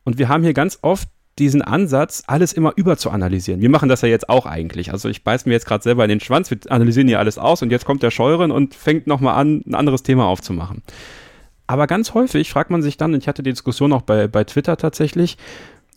Und 0.04 0.18
wir 0.18 0.30
haben 0.30 0.44
hier 0.44 0.54
ganz 0.54 0.80
oft 0.82 1.08
diesen 1.40 1.62
Ansatz, 1.62 2.24
alles 2.28 2.54
immer 2.54 2.74
überzuanalysieren. 2.76 3.62
Wir 3.62 3.70
machen 3.70 3.90
das 3.90 4.02
ja 4.02 4.08
jetzt 4.08 4.30
auch 4.30 4.46
eigentlich. 4.46 4.92
Also 4.94 5.10
ich 5.10 5.24
beiß 5.24 5.46
mir 5.46 5.54
jetzt 5.54 5.66
gerade 5.66 5.84
selber 5.84 6.04
in 6.04 6.10
den 6.10 6.22
Schwanz, 6.22 6.50
wir 6.50 6.58
analysieren 6.70 7.08
hier 7.08 7.20
alles 7.20 7.38
aus 7.38 7.62
und 7.62 7.72
jetzt 7.72 7.86
kommt 7.86 8.04
der 8.04 8.12
Scheuren 8.12 8.52
und 8.52 8.74
fängt 8.74 9.08
nochmal 9.08 9.36
an, 9.36 9.62
ein 9.66 9.76
anderes 9.76 10.04
Thema 10.04 10.28
aufzumachen. 10.28 10.82
Aber 11.68 11.88
ganz 11.88 12.14
häufig 12.14 12.50
fragt 12.52 12.70
man 12.70 12.82
sich 12.82 12.96
dann, 12.96 13.14
und 13.14 13.22
ich 13.22 13.28
hatte 13.28 13.44
die 13.44 13.50
Diskussion 13.50 13.92
auch 13.92 14.04
bei, 14.04 14.28
bei 14.28 14.44
Twitter 14.44 14.78
tatsächlich, 14.78 15.38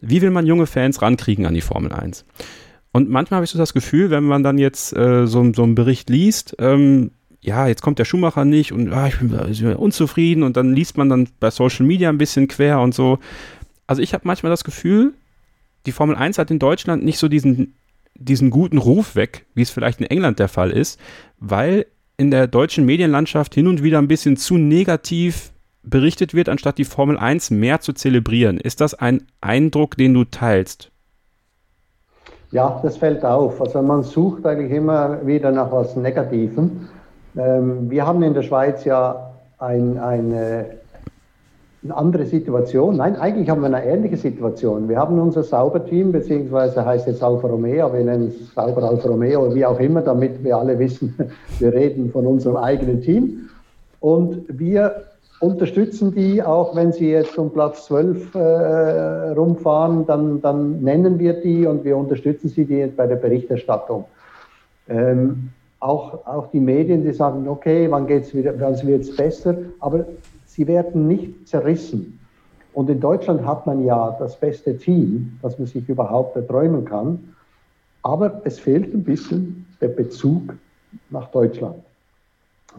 wie 0.00 0.22
will 0.22 0.30
man 0.30 0.46
junge 0.46 0.66
Fans 0.66 1.02
rankriegen 1.02 1.46
an 1.46 1.54
die 1.54 1.60
Formel 1.60 1.92
1? 1.92 2.24
Und 2.92 3.08
manchmal 3.08 3.38
habe 3.38 3.44
ich 3.44 3.50
so 3.50 3.58
das 3.58 3.74
Gefühl, 3.74 4.10
wenn 4.10 4.24
man 4.24 4.42
dann 4.42 4.58
jetzt 4.58 4.96
äh, 4.96 5.26
so, 5.26 5.52
so 5.52 5.62
einen 5.62 5.74
Bericht 5.74 6.10
liest, 6.10 6.56
ähm, 6.58 7.10
ja, 7.40 7.68
jetzt 7.68 7.82
kommt 7.82 7.98
der 7.98 8.04
Schumacher 8.04 8.44
nicht 8.44 8.72
und 8.72 8.92
ah, 8.92 9.06
ich, 9.08 9.18
bin, 9.18 9.38
ich 9.50 9.62
bin 9.62 9.74
unzufrieden 9.74 10.42
und 10.42 10.56
dann 10.56 10.74
liest 10.74 10.96
man 10.96 11.08
dann 11.08 11.28
bei 11.38 11.50
Social 11.50 11.86
Media 11.86 12.08
ein 12.08 12.18
bisschen 12.18 12.48
quer 12.48 12.80
und 12.80 12.94
so. 12.94 13.18
Also 13.86 14.02
ich 14.02 14.14
habe 14.14 14.26
manchmal 14.26 14.50
das 14.50 14.64
Gefühl, 14.64 15.14
die 15.86 15.92
Formel 15.92 16.16
1 16.16 16.38
hat 16.38 16.50
in 16.50 16.58
Deutschland 16.58 17.04
nicht 17.04 17.18
so 17.18 17.28
diesen, 17.28 17.74
diesen 18.14 18.50
guten 18.50 18.78
Ruf 18.78 19.14
weg, 19.14 19.46
wie 19.54 19.62
es 19.62 19.70
vielleicht 19.70 20.00
in 20.00 20.06
England 20.06 20.38
der 20.38 20.48
Fall 20.48 20.70
ist, 20.70 20.98
weil 21.38 21.86
in 22.16 22.30
der 22.30 22.48
deutschen 22.48 22.84
Medienlandschaft 22.84 23.54
hin 23.54 23.68
und 23.68 23.82
wieder 23.82 23.98
ein 23.98 24.08
bisschen 24.08 24.36
zu 24.36 24.56
negativ 24.58 25.52
berichtet 25.90 26.34
wird, 26.34 26.48
anstatt 26.48 26.78
die 26.78 26.84
Formel 26.84 27.18
1 27.18 27.50
mehr 27.50 27.80
zu 27.80 27.92
zelebrieren. 27.92 28.58
Ist 28.58 28.80
das 28.80 28.94
ein 28.94 29.22
Eindruck, 29.40 29.96
den 29.96 30.14
du 30.14 30.24
teilst? 30.24 30.90
Ja, 32.50 32.80
das 32.82 32.96
fällt 32.96 33.24
auf. 33.24 33.60
Also 33.60 33.82
man 33.82 34.02
sucht 34.02 34.46
eigentlich 34.46 34.72
immer 34.72 35.26
wieder 35.26 35.50
nach 35.50 35.70
was 35.70 35.96
Negativem. 35.96 36.88
Ähm, 37.36 37.90
wir 37.90 38.06
haben 38.06 38.22
in 38.22 38.32
der 38.32 38.42
Schweiz 38.42 38.84
ja 38.84 39.34
ein, 39.58 39.98
eine, 39.98 40.66
eine, 41.84 41.96
andere 41.96 42.24
Situation. 42.24 42.96
Nein, 42.96 43.16
eigentlich 43.16 43.50
haben 43.50 43.60
wir 43.60 43.66
eine 43.66 43.84
ähnliche 43.84 44.16
Situation. 44.16 44.88
Wir 44.88 44.96
haben 44.98 45.18
unser 45.18 45.42
Sauberteam, 45.42 46.10
beziehungsweise 46.10 46.84
heißt 46.84 47.06
jetzt 47.06 47.22
Alfa 47.22 47.48
Romeo, 47.48 47.92
wir 47.92 48.04
nennen 48.04 48.28
es 48.28 48.54
Sauber 48.54 48.82
Alfa 48.82 49.08
Romeo, 49.08 49.54
wie 49.54 49.66
auch 49.66 49.78
immer, 49.78 50.00
damit 50.00 50.42
wir 50.42 50.56
alle 50.56 50.78
wissen, 50.78 51.14
wir 51.58 51.72
reden 51.74 52.10
von 52.10 52.26
unserem 52.26 52.56
eigenen 52.56 53.02
Team. 53.02 53.50
Und 54.00 54.44
wir 54.48 55.07
unterstützen 55.40 56.12
die, 56.14 56.42
auch 56.42 56.74
wenn 56.74 56.92
sie 56.92 57.10
jetzt 57.10 57.38
um 57.38 57.52
Platz 57.52 57.86
12 57.86 58.34
äh, 58.34 58.38
rumfahren, 59.30 60.06
dann, 60.06 60.40
dann 60.40 60.82
nennen 60.82 61.18
wir 61.18 61.34
die 61.34 61.66
und 61.66 61.84
wir 61.84 61.96
unterstützen 61.96 62.48
sie 62.48 62.64
die 62.64 62.86
bei 62.86 63.06
der 63.06 63.16
Berichterstattung. 63.16 64.04
Ähm, 64.88 65.50
auch, 65.80 66.26
auch 66.26 66.50
die 66.50 66.60
Medien, 66.60 67.04
die 67.04 67.12
sagen, 67.12 67.46
okay, 67.48 67.88
wann, 67.90 68.06
geht's 68.06 68.34
wieder, 68.34 68.58
wann 68.58 68.74
wird 68.86 69.02
es 69.02 69.14
besser, 69.14 69.56
aber 69.78 70.06
sie 70.46 70.66
werden 70.66 71.06
nicht 71.06 71.46
zerrissen. 71.46 72.18
Und 72.74 72.90
in 72.90 73.00
Deutschland 73.00 73.44
hat 73.46 73.66
man 73.66 73.84
ja 73.84 74.16
das 74.18 74.36
beste 74.36 74.76
Team, 74.76 75.38
das 75.42 75.58
man 75.58 75.68
sich 75.68 75.88
überhaupt 75.88 76.36
erträumen 76.36 76.84
kann, 76.84 77.34
aber 78.02 78.40
es 78.44 78.58
fehlt 78.58 78.92
ein 78.92 79.04
bisschen 79.04 79.66
der 79.80 79.88
Bezug 79.88 80.54
nach 81.10 81.28
Deutschland. 81.30 81.76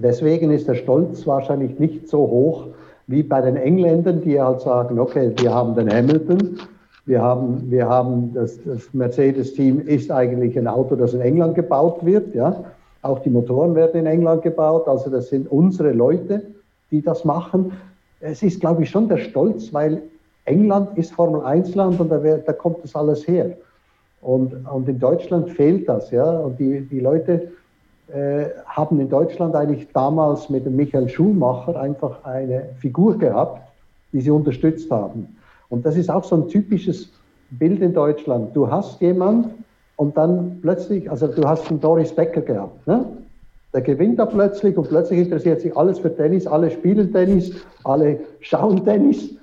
Deswegen 0.01 0.51
ist 0.51 0.67
der 0.67 0.75
Stolz 0.75 1.27
wahrscheinlich 1.27 1.79
nicht 1.79 2.07
so 2.07 2.19
hoch 2.19 2.67
wie 3.07 3.23
bei 3.23 3.41
den 3.41 3.55
Engländern, 3.55 4.21
die 4.21 4.39
halt 4.39 4.61
sagen, 4.61 4.99
okay, 4.99 5.33
wir 5.37 5.53
haben 5.53 5.75
den 5.75 5.91
Hamilton, 5.91 6.59
wir 7.05 7.21
haben, 7.21 7.71
wir 7.71 7.89
haben 7.89 8.33
das, 8.33 8.59
das 8.63 8.93
Mercedes-Team 8.93 9.79
ist 9.79 10.11
eigentlich 10.11 10.57
ein 10.57 10.67
Auto, 10.67 10.95
das 10.95 11.13
in 11.15 11.21
England 11.21 11.55
gebaut 11.55 12.05
wird, 12.05 12.35
ja. 12.35 12.63
Auch 13.01 13.19
die 13.19 13.29
Motoren 13.29 13.75
werden 13.75 14.01
in 14.01 14.05
England 14.05 14.43
gebaut, 14.43 14.87
also 14.87 15.09
das 15.09 15.29
sind 15.29 15.49
unsere 15.49 15.91
Leute, 15.91 16.43
die 16.91 17.01
das 17.01 17.25
machen. 17.25 17.71
Es 18.19 18.43
ist, 18.43 18.59
glaube 18.59 18.83
ich, 18.83 18.89
schon 18.89 19.07
der 19.07 19.17
Stolz, 19.17 19.73
weil 19.73 20.03
England 20.45 20.97
ist 20.97 21.13
Formel 21.13 21.41
1-Land 21.41 21.99
und 21.99 22.09
da, 22.09 22.17
da, 22.19 22.53
kommt 22.53 22.83
das 22.83 22.95
alles 22.95 23.27
her. 23.27 23.57
Und, 24.21 24.53
und 24.69 24.87
in 24.87 24.99
Deutschland 24.99 25.49
fehlt 25.49 25.87
das, 25.89 26.11
ja. 26.11 26.29
Und 26.39 26.59
die, 26.59 26.81
die 26.81 26.99
Leute, 26.99 27.51
haben 28.65 28.99
in 28.99 29.09
Deutschland 29.09 29.55
eigentlich 29.55 29.87
damals 29.93 30.49
mit 30.49 30.65
Michael 30.65 31.09
Schumacher 31.09 31.79
einfach 31.79 32.23
eine 32.23 32.69
Figur 32.79 33.17
gehabt, 33.17 33.61
die 34.11 34.21
sie 34.21 34.31
unterstützt 34.31 34.89
haben. 34.89 35.37
Und 35.69 35.85
das 35.85 35.95
ist 35.95 36.09
auch 36.09 36.23
so 36.23 36.35
ein 36.35 36.47
typisches 36.47 37.09
Bild 37.51 37.81
in 37.81 37.93
Deutschland. 37.93 38.55
Du 38.55 38.69
hast 38.69 38.99
jemand 39.01 39.49
und 39.95 40.17
dann 40.17 40.59
plötzlich, 40.61 41.09
also 41.09 41.27
du 41.27 41.47
hast 41.47 41.69
einen 41.69 41.79
Doris 41.79 42.13
Becker 42.13 42.41
gehabt, 42.41 42.87
ne? 42.87 43.05
Der 43.71 43.81
gewinnt 43.81 44.17
da 44.17 44.25
plötzlich 44.25 44.75
und 44.77 44.89
plötzlich 44.89 45.19
interessiert 45.19 45.61
sich 45.61 45.77
alles 45.77 45.99
für 45.99 46.15
Tennis, 46.15 46.47
alle 46.47 46.71
spielen 46.71 47.11
Tennis, 47.13 47.51
alle 47.83 48.19
schauen 48.39 48.83
Tennis. 48.83 49.35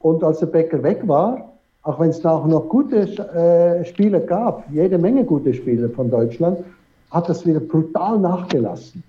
Und 0.00 0.22
als 0.22 0.40
der 0.40 0.46
Becker 0.46 0.82
weg 0.82 1.00
war, 1.06 1.52
auch 1.82 1.98
wenn 1.98 2.10
es 2.10 2.24
auch 2.26 2.46
noch 2.46 2.68
gute 2.68 3.02
äh, 3.02 3.84
Spieler 3.86 4.20
gab, 4.20 4.64
jede 4.70 4.98
Menge 4.98 5.24
gute 5.24 5.54
Spieler 5.54 5.88
von 5.88 6.10
Deutschland, 6.10 6.58
hat 7.10 7.28
das 7.28 7.46
wieder 7.46 7.60
brutal 7.60 8.18
nachgelassen. 8.18 9.02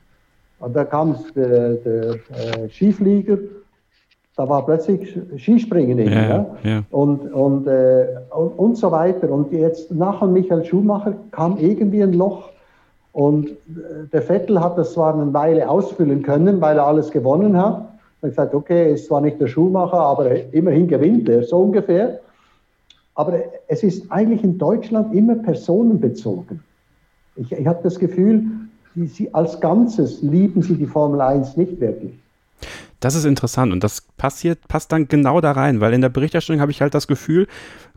Und 0.59 0.75
da 0.75 0.83
kam 0.83 1.15
der, 1.35 1.73
der 1.75 2.13
äh, 2.13 2.69
Skiflieger, 2.69 3.37
da 4.35 4.47
war 4.47 4.65
plötzlich 4.65 5.19
Skispringen 5.37 5.99
eben, 5.99 6.11
ja, 6.11 6.27
ja. 6.27 6.45
ja. 6.63 6.83
Und, 6.91 7.31
und, 7.33 7.67
äh, 7.67 8.07
und, 8.29 8.49
und, 8.57 8.77
so 8.77 8.91
weiter. 8.91 9.29
Und 9.29 9.51
jetzt 9.51 9.91
nach 9.91 10.21
Michael 10.21 10.63
Schumacher 10.63 11.13
kam 11.31 11.57
irgendwie 11.57 12.01
ein 12.01 12.13
Loch. 12.13 12.49
Und 13.11 13.49
äh, 13.49 13.53
der 14.13 14.21
Vettel 14.21 14.59
hat 14.61 14.77
das 14.77 14.93
zwar 14.93 15.13
eine 15.13 15.33
Weile 15.33 15.69
ausfüllen 15.69 16.23
können, 16.23 16.61
weil 16.61 16.77
er 16.77 16.87
alles 16.87 17.11
gewonnen 17.11 17.57
hat. 17.57 17.89
Er 18.21 18.27
hat 18.27 18.29
gesagt, 18.29 18.53
okay, 18.53 18.93
ist 18.93 19.07
zwar 19.07 19.21
nicht 19.21 19.41
der 19.41 19.47
Schuhmacher, 19.47 19.99
aber 19.99 20.53
immerhin 20.53 20.87
gewinnt 20.87 21.27
er, 21.27 21.43
so 21.43 21.57
ungefähr. 21.57 22.19
Aber 23.15 23.33
es 23.67 23.83
ist 23.83 24.09
eigentlich 24.11 24.43
in 24.43 24.57
Deutschland 24.57 25.13
immer 25.13 25.35
personenbezogen. 25.35 26.61
Ich, 27.35 27.51
ich 27.51 27.67
habe 27.67 27.79
das 27.83 27.99
Gefühl, 27.99 28.45
die, 28.95 29.07
sie 29.07 29.33
als 29.33 29.59
Ganzes 29.59 30.21
lieben 30.21 30.61
sie 30.61 30.75
die 30.75 30.85
Formel 30.85 31.21
1 31.21 31.57
nicht 31.57 31.79
wirklich. 31.79 32.13
Das 32.99 33.15
ist 33.15 33.25
interessant 33.25 33.73
und 33.73 33.83
das 33.83 34.03
passiert, 34.21 34.67
passt 34.67 34.91
dann 34.91 35.07
genau 35.07 35.41
da 35.41 35.51
rein, 35.51 35.81
weil 35.81 35.93
in 35.93 36.01
der 36.01 36.09
Berichterstattung 36.09 36.61
habe 36.61 36.71
ich 36.71 36.79
halt 36.79 36.93
das 36.93 37.07
Gefühl, 37.07 37.47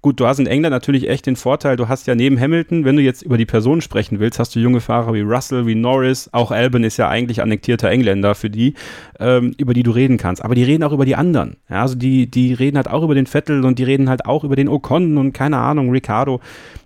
gut, 0.00 0.20
du 0.20 0.26
hast 0.26 0.38
in 0.38 0.46
England 0.46 0.72
natürlich 0.72 1.08
echt 1.08 1.26
den 1.26 1.36
Vorteil, 1.36 1.76
du 1.76 1.88
hast 1.88 2.06
ja 2.06 2.14
neben 2.14 2.40
Hamilton, 2.40 2.86
wenn 2.86 2.96
du 2.96 3.02
jetzt 3.02 3.20
über 3.20 3.36
die 3.36 3.44
Person 3.44 3.82
sprechen 3.82 4.20
willst, 4.20 4.38
hast 4.38 4.54
du 4.54 4.58
junge 4.58 4.80
Fahrer 4.80 5.12
wie 5.12 5.20
Russell, 5.20 5.66
wie 5.66 5.74
Norris, 5.74 6.30
auch 6.32 6.50
Albon 6.50 6.82
ist 6.82 6.96
ja 6.96 7.10
eigentlich 7.10 7.42
annektierter 7.42 7.90
Engländer 7.90 8.34
für 8.34 8.48
die, 8.48 8.72
ähm, 9.20 9.54
über 9.58 9.74
die 9.74 9.82
du 9.82 9.90
reden 9.90 10.16
kannst. 10.16 10.42
Aber 10.42 10.54
die 10.54 10.64
reden 10.64 10.82
auch 10.82 10.92
über 10.92 11.04
die 11.04 11.14
anderen. 11.14 11.56
Ja, 11.68 11.82
also 11.82 11.94
die, 11.94 12.30
die 12.30 12.54
reden 12.54 12.78
halt 12.78 12.88
auch 12.88 13.02
über 13.02 13.14
den 13.14 13.26
Vettel 13.26 13.64
und 13.64 13.78
die 13.78 13.84
reden 13.84 14.08
halt 14.08 14.24
auch 14.24 14.44
über 14.44 14.56
den 14.56 14.68
Ocon 14.68 15.18
und 15.18 15.34
keine 15.34 15.58
Ahnung, 15.58 15.90
Ricardo. 15.90 16.40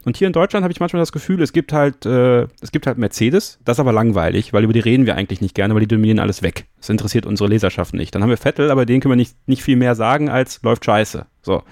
Und 0.05 0.17
hier 0.17 0.27
in 0.27 0.33
Deutschland 0.33 0.63
habe 0.63 0.73
ich 0.73 0.81
manchmal 0.81 1.01
das 1.03 1.13
Gefühl, 1.13 1.43
es 1.43 1.53
gibt 1.53 1.73
halt, 1.73 2.07
äh, 2.07 2.43
es 2.61 2.73
gibt 2.73 2.87
halt 2.87 2.99
Mercedes, 2.99 3.59
das 3.65 3.77
ist 3.77 3.81
aber 3.81 3.93
langweilig, 3.93 4.53
weil 4.53 4.65
über 4.65 4.73
die 4.73 4.81
reden 4.81 5.07
wir 5.07 5.17
eigentlich 5.17 5.41
nicht 5.41 5.55
gerne, 5.55 5.75
weil 5.75 5.81
die 5.81 5.89
dominieren 5.89 6.19
alles 6.21 6.43
weg. 6.43 6.67
Das 6.79 6.89
interessiert 6.89 7.27
unsere 7.27 7.49
Leserschaft 7.49 7.95
nicht. 7.95 8.15
Dann 8.15 8.23
haben 8.23 8.31
wir 8.31 8.37
Vettel, 8.37 8.71
aber 8.71 8.87
den 8.87 9.01
können 9.01 9.13
wir 9.13 9.17
nicht, 9.17 9.28
nicht 9.47 9.63
viel 9.63 9.77
mehr 9.77 9.95
sagen 9.95 10.29
als 10.29 10.63
läuft 10.63 10.85
scheiße. 10.85 11.27
So. 11.43 11.63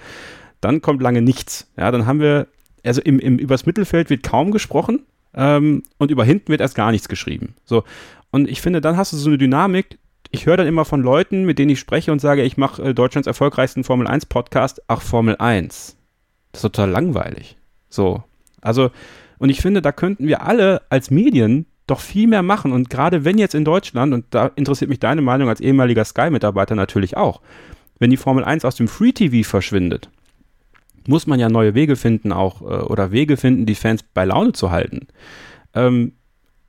Dann 0.61 0.81
kommt 0.81 1.01
lange 1.01 1.21
nichts. 1.21 1.71
Ja, 1.77 1.91
dann 1.91 2.05
haben 2.05 2.19
wir, 2.19 2.47
also 2.83 3.01
im, 3.01 3.19
im, 3.19 3.37
übers 3.37 3.65
Mittelfeld 3.65 4.09
wird 4.09 4.23
kaum 4.23 4.51
gesprochen 4.51 5.05
ähm, 5.33 5.83
und 5.97 6.11
über 6.11 6.23
hinten 6.23 6.49
wird 6.49 6.61
erst 6.61 6.75
gar 6.75 6.91
nichts 6.91 7.09
geschrieben. 7.09 7.55
So. 7.65 7.83
Und 8.31 8.49
ich 8.49 8.61
finde, 8.61 8.81
dann 8.81 8.97
hast 8.97 9.13
du 9.13 9.17
so 9.17 9.29
eine 9.29 9.37
Dynamik, 9.37 9.99
ich 10.31 10.45
höre 10.45 10.57
dann 10.57 10.67
immer 10.67 10.85
von 10.85 11.01
Leuten, 11.01 11.45
mit 11.45 11.59
denen 11.59 11.71
ich 11.71 11.79
spreche 11.79 12.11
und 12.11 12.19
sage, 12.19 12.43
ich 12.43 12.57
mache 12.57 12.81
äh, 12.83 12.93
Deutschlands 12.93 13.27
erfolgreichsten 13.27 13.83
Formel 13.83 14.07
1 14.07 14.25
Podcast. 14.25 14.81
Ach, 14.87 15.01
Formel 15.01 15.37
1. 15.37 15.97
Das 16.51 16.59
ist 16.59 16.71
total 16.71 16.89
langweilig. 16.89 17.57
So. 17.89 18.23
Also, 18.61 18.91
und 19.37 19.49
ich 19.49 19.61
finde, 19.61 19.81
da 19.81 19.91
könnten 19.91 20.27
wir 20.27 20.41
alle 20.41 20.81
als 20.89 21.11
Medien 21.11 21.67
doch 21.87 22.01
viel 22.01 22.27
mehr 22.27 22.43
machen. 22.43 22.71
Und 22.71 22.89
gerade 22.89 23.25
wenn 23.25 23.37
jetzt 23.37 23.55
in 23.55 23.65
Deutschland, 23.65 24.13
und 24.13 24.25
da 24.29 24.51
interessiert 24.55 24.89
mich 24.89 24.99
deine 24.99 25.21
Meinung 25.21 25.49
als 25.49 25.61
ehemaliger 25.61 26.05
Sky-Mitarbeiter 26.05 26.75
natürlich 26.75 27.17
auch, 27.17 27.41
wenn 27.99 28.11
die 28.11 28.17
Formel 28.17 28.43
1 28.43 28.65
aus 28.65 28.75
dem 28.75 28.87
Free 28.87 29.13
TV 29.13 29.47
verschwindet, 29.47 30.09
muss 31.07 31.25
man 31.25 31.39
ja 31.39 31.49
neue 31.49 31.73
Wege 31.73 31.95
finden, 31.95 32.31
auch 32.31 32.61
äh, 32.61 32.65
oder 32.65 33.11
Wege 33.11 33.37
finden, 33.37 33.65
die 33.65 33.75
Fans 33.75 34.03
bei 34.03 34.25
Laune 34.25 34.51
zu 34.51 34.71
halten. 34.71 35.07
Ähm, 35.73 36.11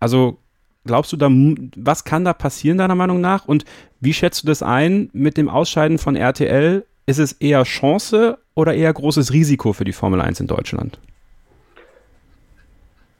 also 0.00 0.38
glaubst 0.84 1.12
du 1.12 1.16
da, 1.16 1.28
was 1.76 2.04
kann 2.04 2.24
da 2.24 2.32
passieren, 2.32 2.78
deiner 2.78 2.94
Meinung 2.94 3.20
nach? 3.20 3.46
Und 3.46 3.64
wie 4.00 4.14
schätzt 4.14 4.44
du 4.44 4.46
das 4.46 4.62
ein 4.62 5.10
mit 5.12 5.36
dem 5.36 5.48
Ausscheiden 5.48 5.98
von 5.98 6.16
RTL? 6.16 6.86
Ist 7.06 7.18
es 7.18 7.32
eher 7.32 7.64
Chance 7.64 8.38
oder 8.54 8.74
eher 8.74 8.92
großes 8.92 9.32
Risiko 9.32 9.72
für 9.72 9.84
die 9.84 9.92
Formel 9.92 10.20
1 10.20 10.40
in 10.40 10.46
Deutschland? 10.46 10.98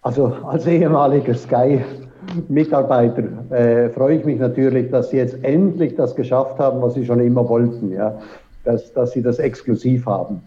Also 0.03 0.27
als 0.47 0.67
ehemaliger 0.67 1.35
Sky-Mitarbeiter 1.35 3.25
äh, 3.51 3.91
freue 3.91 4.17
ich 4.17 4.25
mich 4.25 4.39
natürlich, 4.39 4.91
dass 4.91 5.11
Sie 5.11 5.17
jetzt 5.17 5.43
endlich 5.43 5.97
das 5.97 6.15
geschafft 6.15 6.59
haben, 6.59 6.81
was 6.81 6.95
Sie 6.95 7.05
schon 7.05 7.21
immer 7.21 7.49
wollten, 7.49 7.91
ja? 7.93 8.19
dass, 8.65 8.93
dass 8.93 9.13
Sie 9.13 9.23
das 9.23 9.39
exklusiv 9.39 10.07
haben. 10.07 10.43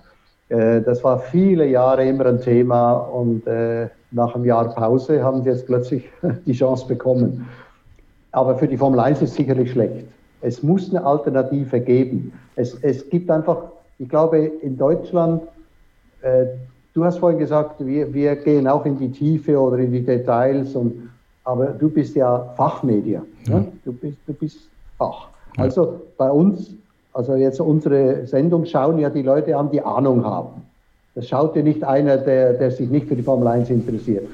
Äh, 0.49 0.81
das 0.81 1.03
war 1.03 1.19
viele 1.19 1.67
Jahre 1.67 2.05
immer 2.07 2.27
ein 2.27 2.39
Thema 2.39 2.93
und 2.93 3.45
äh, 3.45 3.89
nach 4.11 4.35
einem 4.35 4.45
Jahr 4.45 4.73
Pause 4.73 5.23
haben 5.23 5.43
Sie 5.43 5.49
jetzt 5.49 5.65
plötzlich 5.65 6.09
die 6.45 6.53
Chance 6.53 6.87
bekommen. 6.87 7.47
Aber 8.31 8.57
für 8.57 8.67
die 8.67 8.77
Formel 8.77 8.99
1 8.99 9.21
ist 9.21 9.31
es 9.31 9.35
sicherlich 9.35 9.71
schlecht. 9.71 10.05
Es 10.41 10.63
muss 10.63 10.89
eine 10.89 11.05
Alternative 11.05 11.79
geben. 11.79 12.33
Es, 12.55 12.75
es 12.81 13.09
gibt 13.09 13.29
einfach, 13.29 13.63
ich 13.99 14.07
glaube, 14.09 14.39
in 14.39 14.77
Deutschland 14.77 15.43
äh, 16.21 16.45
Du 16.93 17.05
hast 17.05 17.19
vorhin 17.19 17.39
gesagt, 17.39 17.85
wir, 17.85 18.13
wir 18.13 18.35
gehen 18.35 18.67
auch 18.67 18.85
in 18.85 18.97
die 18.97 19.11
Tiefe 19.11 19.57
oder 19.57 19.77
in 19.77 19.91
die 19.91 20.03
Details, 20.03 20.75
und, 20.75 21.09
aber 21.43 21.67
du 21.67 21.89
bist 21.89 22.15
ja 22.15 22.53
Fachmedia. 22.57 23.21
Ja. 23.47 23.59
Ne? 23.59 23.67
Du, 23.85 23.93
bist, 23.93 24.17
du 24.27 24.33
bist 24.33 24.59
Fach. 24.97 25.27
Ja. 25.57 25.63
Also 25.63 26.01
bei 26.17 26.29
uns, 26.29 26.73
also 27.13 27.35
jetzt 27.35 27.61
unsere 27.61 28.27
Sendung 28.27 28.65
schauen 28.65 28.99
ja 28.99 29.09
die 29.09 29.21
Leute 29.21 29.55
an, 29.55 29.71
die 29.71 29.81
Ahnung 29.81 30.25
haben. 30.25 30.63
Das 31.15 31.27
schaut 31.27 31.55
dir 31.55 31.63
nicht 31.63 31.83
einer, 31.83 32.17
der, 32.17 32.53
der 32.53 32.71
sich 32.71 32.89
nicht 32.89 33.07
für 33.07 33.15
die 33.15 33.23
Formel 33.23 33.47
1 33.47 33.69
interessiert. 33.69 34.27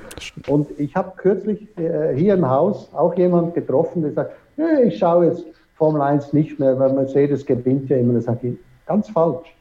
Und 0.47 0.67
ich 0.77 0.95
habe 0.95 1.11
kürzlich 1.17 1.67
äh, 1.77 2.15
hier 2.15 2.35
im 2.35 2.47
Haus 2.47 2.89
auch 2.93 3.15
jemand 3.15 3.55
getroffen, 3.55 4.03
der 4.03 4.11
sagt, 4.13 4.31
ich 4.83 4.97
schaue 4.97 5.25
jetzt 5.25 5.43
Formel 5.75 6.01
1 6.01 6.33
nicht 6.33 6.59
mehr, 6.59 6.77
weil 6.77 6.93
Mercedes 6.93 7.45
gewinnt 7.45 7.89
ja 7.89 7.97
immer. 7.97 8.13
Das 8.13 8.25
sage 8.25 8.49
ich, 8.49 8.57
ganz 8.85 9.09
falsch. 9.09 9.56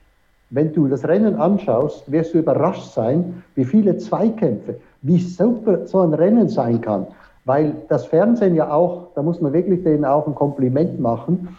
Wenn 0.51 0.73
du 0.73 0.87
das 0.87 1.07
Rennen 1.07 1.35
anschaust, 1.37 2.11
wirst 2.11 2.35
du 2.35 2.39
überrascht 2.39 2.93
sein, 2.93 3.43
wie 3.55 3.65
viele 3.65 3.97
Zweikämpfe, 3.97 4.77
wie 5.03 5.19
super 5.19 5.87
so 5.87 6.01
ein 6.01 6.15
Rennen 6.15 6.49
sein 6.49 6.81
kann. 6.81 7.07
Weil 7.45 7.75
das 7.89 8.07
Fernsehen 8.07 8.55
ja 8.55 8.73
auch, 8.73 9.09
da 9.15 9.23
muss 9.23 9.41
man 9.41 9.53
wirklich 9.53 9.83
denen 9.83 10.05
auch 10.05 10.27
ein 10.27 10.35
Kompliment 10.35 11.01
machen, 11.01 11.57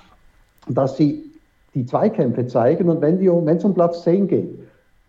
dass 0.69 0.97
sie 0.97 1.31
die 1.73 1.85
Zweikämpfe 1.85 2.47
zeigen 2.47 2.89
und 2.89 3.01
wenn 3.01 3.19
es 3.57 3.63
um 3.63 3.73
Platz 3.73 4.03
10 4.03 4.27
geht. 4.27 4.59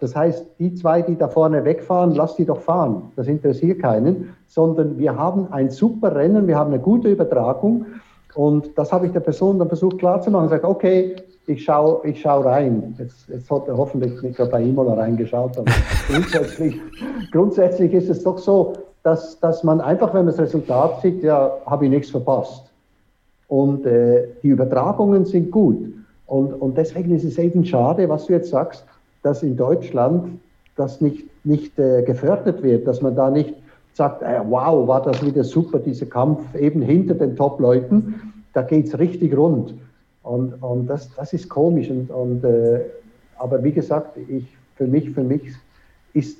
Das 0.00 0.14
heißt, 0.14 0.46
die 0.58 0.74
zwei, 0.74 1.02
die 1.02 1.16
da 1.16 1.26
vorne 1.26 1.64
wegfahren, 1.64 2.14
lass 2.14 2.36
die 2.36 2.44
doch 2.44 2.60
fahren. 2.60 3.10
Das 3.16 3.26
interessiert 3.26 3.80
keinen, 3.80 4.34
sondern 4.46 4.98
wir 4.98 5.16
haben 5.16 5.52
ein 5.52 5.70
super 5.70 6.14
Rennen, 6.14 6.46
wir 6.46 6.56
haben 6.56 6.72
eine 6.72 6.80
gute 6.80 7.08
Übertragung 7.08 7.86
und 8.34 8.76
das 8.78 8.92
habe 8.92 9.06
ich 9.06 9.12
der 9.12 9.20
Person 9.20 9.58
dann 9.58 9.68
versucht 9.68 9.98
klarzumachen. 9.98 10.46
Ich 10.46 10.50
sage, 10.50 10.68
okay, 10.68 11.16
ich 11.48 11.64
schaue 11.64 12.06
ich 12.06 12.20
schau 12.20 12.40
rein. 12.40 12.94
Jetzt, 12.98 13.28
jetzt 13.28 13.50
hat 13.50 13.66
er 13.68 13.76
hoffentlich 13.76 14.20
nicht 14.22 14.38
bei 14.50 14.62
Imola 14.62 14.94
reingeschaut, 14.94 15.58
aber 15.58 15.72
grundsätzlich, 16.08 16.76
grundsätzlich 17.32 17.92
ist 17.92 18.08
es 18.08 18.22
doch 18.22 18.38
so, 18.38 18.74
dass, 19.02 19.40
dass 19.40 19.64
man 19.64 19.80
einfach, 19.80 20.08
wenn 20.08 20.26
man 20.26 20.34
das 20.34 20.38
Resultat 20.38 21.00
sieht, 21.00 21.22
ja, 21.22 21.50
habe 21.66 21.86
ich 21.86 21.90
nichts 21.90 22.10
verpasst. 22.10 22.70
Und 23.48 23.86
äh, 23.86 24.28
die 24.42 24.48
Übertragungen 24.48 25.24
sind 25.24 25.50
gut. 25.50 25.78
Und, 26.26 26.52
und 26.52 26.76
deswegen 26.76 27.14
ist 27.14 27.24
es 27.24 27.38
eben 27.38 27.64
schade, 27.64 28.08
was 28.08 28.26
du 28.26 28.34
jetzt 28.34 28.50
sagst, 28.50 28.84
dass 29.22 29.42
in 29.42 29.56
Deutschland 29.56 30.38
das 30.76 31.00
nicht, 31.00 31.26
nicht 31.44 31.78
äh, 31.78 32.02
gefördert 32.02 32.62
wird, 32.62 32.86
dass 32.86 33.00
man 33.00 33.16
da 33.16 33.30
nicht 33.30 33.54
sagt, 33.94 34.22
äh, 34.22 34.40
wow, 34.46 34.86
war 34.86 35.02
das 35.02 35.24
wieder 35.24 35.42
super, 35.42 35.78
dieser 35.78 36.06
Kampf 36.06 36.54
eben 36.54 36.82
hinter 36.82 37.14
den 37.14 37.34
Top-Leuten, 37.34 38.32
da 38.52 38.62
geht 38.62 38.86
es 38.86 38.98
richtig 38.98 39.36
rund. 39.36 39.74
Und, 40.28 40.54
und 40.62 40.86
das, 40.86 41.14
das 41.14 41.32
ist 41.32 41.48
komisch. 41.48 41.88
Und, 41.90 42.10
und 42.10 42.44
äh, 42.44 42.80
aber 43.36 43.62
wie 43.64 43.72
gesagt, 43.72 44.16
ich, 44.28 44.44
für, 44.76 44.86
mich, 44.86 45.10
für 45.10 45.22
mich 45.22 45.42
ist 46.12 46.38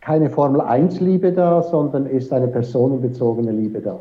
keine 0.00 0.28
Formel-1-Liebe 0.28 1.32
da, 1.32 1.62
sondern 1.62 2.06
ist 2.06 2.32
eine 2.32 2.48
personenbezogene 2.48 3.52
Liebe 3.52 3.80
da 3.80 3.98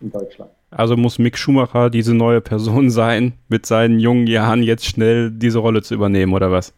in 0.00 0.10
Deutschland. 0.10 0.50
Also 0.70 0.96
muss 0.96 1.18
Mick 1.18 1.38
Schumacher 1.38 1.88
diese 1.90 2.14
neue 2.14 2.40
Person 2.40 2.90
sein, 3.02 3.34
mit 3.48 3.64
seinen 3.64 4.00
jungen 4.00 4.26
Jahren 4.26 4.62
jetzt 4.62 4.86
schnell 4.86 5.30
diese 5.30 5.60
Rolle 5.60 5.82
zu 5.82 5.94
übernehmen, 5.94 6.34
oder 6.34 6.50
was? 6.50 6.72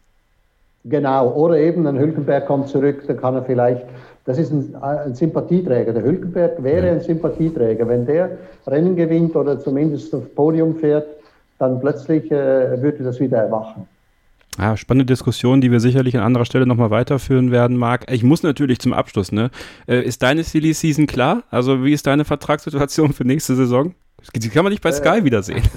Genau, 0.85 1.31
oder 1.33 1.57
eben 1.57 1.85
ein 1.85 1.99
Hülkenberg 1.99 2.47
kommt 2.47 2.67
zurück, 2.67 3.03
dann 3.07 3.17
kann 3.17 3.35
er 3.35 3.43
vielleicht, 3.43 3.85
das 4.25 4.39
ist 4.39 4.51
ein, 4.51 4.75
ein 4.75 5.13
Sympathieträger. 5.13 5.93
Der 5.93 6.03
Hülkenberg 6.03 6.63
wäre 6.63 6.87
ja. 6.87 6.93
ein 6.93 7.01
Sympathieträger. 7.01 7.87
Wenn 7.87 8.05
der 8.05 8.37
Rennen 8.65 8.95
gewinnt 8.95 9.35
oder 9.35 9.59
zumindest 9.59 10.13
aufs 10.15 10.29
Podium 10.29 10.75
fährt, 10.75 11.05
dann 11.61 11.79
plötzlich 11.79 12.31
äh, 12.31 12.81
würde 12.81 13.03
das 13.03 13.19
wieder 13.19 13.37
erwachen. 13.37 13.87
Ja, 14.57 14.75
spannende 14.75 15.05
Diskussion, 15.05 15.61
die 15.61 15.71
wir 15.71 15.79
sicherlich 15.79 16.17
an 16.17 16.23
anderer 16.23 16.43
Stelle 16.43 16.65
nochmal 16.65 16.89
weiterführen 16.89 17.51
werden, 17.51 17.77
Marc. 17.77 18.11
Ich 18.11 18.23
muss 18.23 18.43
natürlich 18.43 18.79
zum 18.79 18.91
Abschluss, 18.91 19.31
ne? 19.31 19.49
Äh, 19.87 20.01
ist 20.01 20.23
deine 20.23 20.43
Silly 20.43 20.73
Season 20.73 21.07
klar? 21.07 21.43
Also, 21.49 21.85
wie 21.85 21.93
ist 21.93 22.05
deine 22.05 22.25
Vertragssituation 22.25 23.13
für 23.13 23.23
nächste 23.23 23.55
Saison? 23.55 23.93
Die 24.35 24.49
kann 24.49 24.63
man 24.63 24.71
nicht 24.71 24.83
bei 24.83 24.91
Sky 24.91 25.19
äh, 25.19 25.23
wiedersehen. 25.23 25.63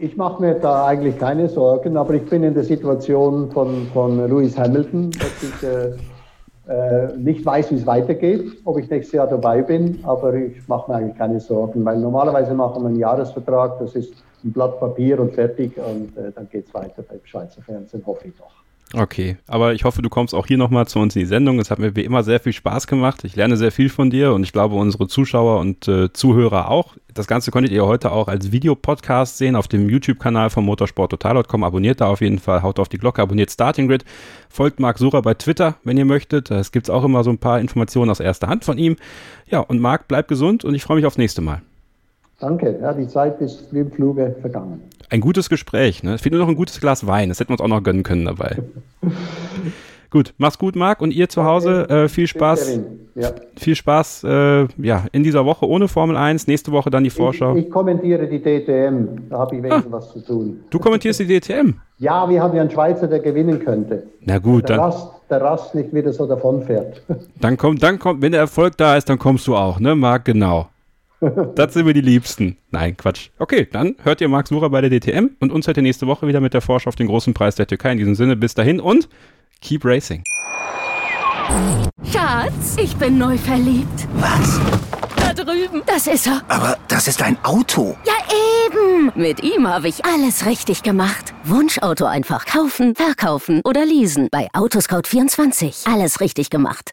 Ich 0.00 0.16
mache 0.18 0.42
mir 0.42 0.54
da 0.54 0.86
eigentlich 0.86 1.16
keine 1.18 1.48
Sorgen, 1.48 1.96
aber 1.96 2.12
ich 2.12 2.24
bin 2.24 2.42
in 2.42 2.52
der 2.52 2.64
Situation 2.64 3.50
von, 3.52 3.86
von 3.94 4.18
Lewis 4.28 4.58
Hamilton, 4.58 5.12
dass 5.12 5.42
ich 5.42 5.62
äh, 5.62 5.92
äh, 6.68 7.16
nicht 7.16 7.46
weiß, 7.46 7.70
wie 7.70 7.76
es 7.76 7.86
weitergeht, 7.86 8.58
ob 8.64 8.78
ich 8.78 8.90
nächstes 8.90 9.14
Jahr 9.14 9.26
dabei 9.26 9.62
bin, 9.62 10.00
aber 10.02 10.34
ich 10.34 10.68
mache 10.68 10.90
mir 10.90 10.98
eigentlich 10.98 11.16
keine 11.16 11.40
Sorgen, 11.40 11.82
weil 11.86 11.98
normalerweise 11.98 12.52
machen 12.52 12.82
wir 12.82 12.88
einen 12.88 12.98
Jahresvertrag, 12.98 13.78
das 13.78 13.94
ist 13.94 14.12
ein 14.44 14.52
Blatt 14.52 14.78
Papier 14.80 15.20
und 15.20 15.34
fertig 15.34 15.76
und 15.76 16.16
äh, 16.16 16.32
dann 16.34 16.48
geht 16.48 16.66
es 16.66 16.74
weiter 16.74 17.02
beim 17.02 17.20
Schweizer 17.24 17.62
Fernsehen, 17.62 18.04
hoffe 18.06 18.28
ich 18.28 18.34
doch. 18.36 18.58
Okay, 18.94 19.36
aber 19.46 19.74
ich 19.74 19.84
hoffe, 19.84 20.00
du 20.00 20.08
kommst 20.08 20.34
auch 20.34 20.46
hier 20.46 20.56
nochmal 20.56 20.86
zu 20.86 20.98
uns 20.98 21.14
in 21.14 21.20
die 21.20 21.26
Sendung. 21.26 21.58
Es 21.60 21.70
hat 21.70 21.78
mir 21.78 21.94
wie 21.94 22.04
immer 22.04 22.22
sehr 22.22 22.40
viel 22.40 22.54
Spaß 22.54 22.86
gemacht. 22.86 23.22
Ich 23.24 23.36
lerne 23.36 23.58
sehr 23.58 23.70
viel 23.70 23.90
von 23.90 24.08
dir 24.08 24.32
und 24.32 24.44
ich 24.44 24.52
glaube, 24.52 24.76
unsere 24.76 25.08
Zuschauer 25.08 25.60
und 25.60 25.86
äh, 25.88 26.10
Zuhörer 26.10 26.70
auch. 26.70 26.96
Das 27.12 27.26
Ganze 27.26 27.50
konntet 27.50 27.70
ihr 27.70 27.84
heute 27.84 28.12
auch 28.12 28.28
als 28.28 28.50
Videopodcast 28.50 29.36
sehen 29.36 29.56
auf 29.56 29.68
dem 29.68 29.90
YouTube-Kanal 29.90 30.48
von 30.48 30.64
motorsporttotal.com. 30.64 31.64
Abonniert 31.64 32.00
da 32.00 32.06
auf 32.06 32.22
jeden 32.22 32.38
Fall, 32.38 32.62
haut 32.62 32.78
auf 32.78 32.88
die 32.88 32.96
Glocke, 32.96 33.20
abonniert 33.20 33.50
Starting 33.50 33.88
Grid, 33.88 34.06
folgt 34.48 34.80
Marc 34.80 34.98
Sucher 34.98 35.20
bei 35.20 35.34
Twitter, 35.34 35.76
wenn 35.84 35.98
ihr 35.98 36.06
möchtet. 36.06 36.50
Es 36.50 36.72
gibt 36.72 36.88
auch 36.88 37.04
immer 37.04 37.24
so 37.24 37.30
ein 37.30 37.38
paar 37.38 37.60
Informationen 37.60 38.10
aus 38.10 38.20
erster 38.20 38.46
Hand 38.46 38.64
von 38.64 38.78
ihm. 38.78 38.96
Ja, 39.50 39.60
und 39.60 39.80
Marc, 39.80 40.08
bleib 40.08 40.28
gesund 40.28 40.64
und 40.64 40.74
ich 40.74 40.82
freue 40.82 40.96
mich 40.96 41.04
aufs 41.04 41.18
nächste 41.18 41.42
Mal. 41.42 41.60
Danke, 42.40 42.78
ja, 42.80 42.92
die 42.92 43.08
Zeit 43.08 43.40
ist 43.40 43.72
wie 43.72 43.80
im 43.80 43.90
Fluge 43.90 44.36
vergangen. 44.40 44.80
Ein 45.10 45.20
gutes 45.20 45.48
Gespräch, 45.48 46.04
ne? 46.04 46.14
Es 46.14 46.20
fehlt 46.20 46.32
nur 46.32 46.42
noch 46.42 46.48
ein 46.48 46.54
gutes 46.54 46.80
Glas 46.80 47.04
Wein, 47.04 47.30
das 47.30 47.40
hätten 47.40 47.50
wir 47.50 47.54
uns 47.54 47.60
auch 47.60 47.68
noch 47.68 47.82
gönnen 47.82 48.04
können 48.04 48.26
dabei. 48.26 48.58
gut, 50.10 50.34
mach's 50.38 50.56
gut, 50.56 50.76
Marc, 50.76 51.00
und 51.00 51.10
ihr 51.10 51.28
zu 51.28 51.42
Hause, 51.42 51.88
äh, 51.88 52.08
viel 52.08 52.28
Spaß. 52.28 52.78
Ja. 53.16 53.30
Viel 53.56 53.74
Spaß 53.74 54.22
äh, 54.22 54.68
ja, 54.76 55.06
in 55.10 55.24
dieser 55.24 55.44
Woche 55.44 55.66
ohne 55.66 55.88
Formel 55.88 56.16
1, 56.16 56.46
nächste 56.46 56.70
Woche 56.70 56.90
dann 56.90 57.02
die 57.02 57.10
Vorschau. 57.10 57.56
Ich, 57.56 57.64
ich 57.64 57.70
kommentiere 57.70 58.28
die 58.28 58.38
DTM, 58.38 59.28
da 59.28 59.38
habe 59.38 59.56
ich 59.56 59.62
wenigstens 59.64 59.92
ah, 59.92 59.96
was 59.96 60.12
zu 60.12 60.24
tun. 60.24 60.60
Du 60.70 60.78
kommentierst 60.78 61.18
die 61.18 61.40
DTM? 61.40 61.74
Ja, 61.98 62.30
wir 62.30 62.40
haben 62.40 62.54
ja 62.54 62.60
einen 62.60 62.70
Schweizer, 62.70 63.08
der 63.08 63.18
gewinnen 63.18 63.58
könnte. 63.64 64.04
Na 64.20 64.38
gut, 64.38 64.68
der 64.68 64.76
dann. 64.76 64.84
Rast, 64.84 65.08
der 65.28 65.40
Rast 65.40 65.74
nicht 65.74 65.92
wieder 65.92 66.12
so 66.12 66.24
davonfährt. 66.26 67.02
Dann 67.40 67.56
kommt, 67.56 67.82
dann 67.82 67.98
kommt, 67.98 68.22
wenn 68.22 68.30
der 68.30 68.42
Erfolg 68.42 68.76
da 68.76 68.96
ist, 68.96 69.08
dann 69.08 69.18
kommst 69.18 69.48
du 69.48 69.56
auch, 69.56 69.80
ne, 69.80 69.96
Marc, 69.96 70.24
genau. 70.24 70.68
Das 71.20 71.74
sind 71.74 71.86
wir 71.86 71.94
die 71.94 72.00
Liebsten. 72.00 72.56
Nein, 72.70 72.96
Quatsch. 72.96 73.30
Okay, 73.38 73.66
dann 73.70 73.96
hört 74.02 74.20
ihr 74.20 74.28
Max 74.28 74.50
Sucher 74.50 74.70
bei 74.70 74.80
der 74.80 74.90
DTM 74.90 75.30
und 75.40 75.50
uns 75.50 75.66
hört 75.66 75.76
ihr 75.76 75.82
nächste 75.82 76.06
Woche 76.06 76.26
wieder 76.28 76.40
mit 76.40 76.54
der 76.54 76.60
Vorschau 76.60 76.88
auf 76.88 76.96
den 76.96 77.08
großen 77.08 77.34
Preis 77.34 77.56
der 77.56 77.66
Türkei. 77.66 77.92
In 77.92 77.98
diesem 77.98 78.14
Sinne, 78.14 78.36
bis 78.36 78.54
dahin 78.54 78.80
und 78.80 79.08
keep 79.60 79.84
racing. 79.84 80.22
Schatz, 82.12 82.76
ich 82.80 82.94
bin 82.96 83.18
neu 83.18 83.36
verliebt. 83.36 84.06
Was? 84.14 84.60
Da 85.16 85.32
drüben. 85.32 85.82
Das 85.86 86.06
ist 86.06 86.26
er. 86.26 86.42
Aber 86.48 86.78
das 86.88 87.08
ist 87.08 87.22
ein 87.22 87.36
Auto. 87.42 87.96
Ja, 88.06 88.14
eben. 88.66 89.10
Mit 89.14 89.42
ihm 89.42 89.66
habe 89.66 89.88
ich 89.88 90.04
alles 90.04 90.46
richtig 90.46 90.82
gemacht. 90.82 91.34
Wunschauto 91.44 92.04
einfach 92.04 92.46
kaufen, 92.46 92.94
verkaufen 92.94 93.60
oder 93.64 93.84
leasen. 93.84 94.28
Bei 94.30 94.48
Autoscout24. 94.52 95.92
Alles 95.92 96.20
richtig 96.20 96.50
gemacht. 96.50 96.92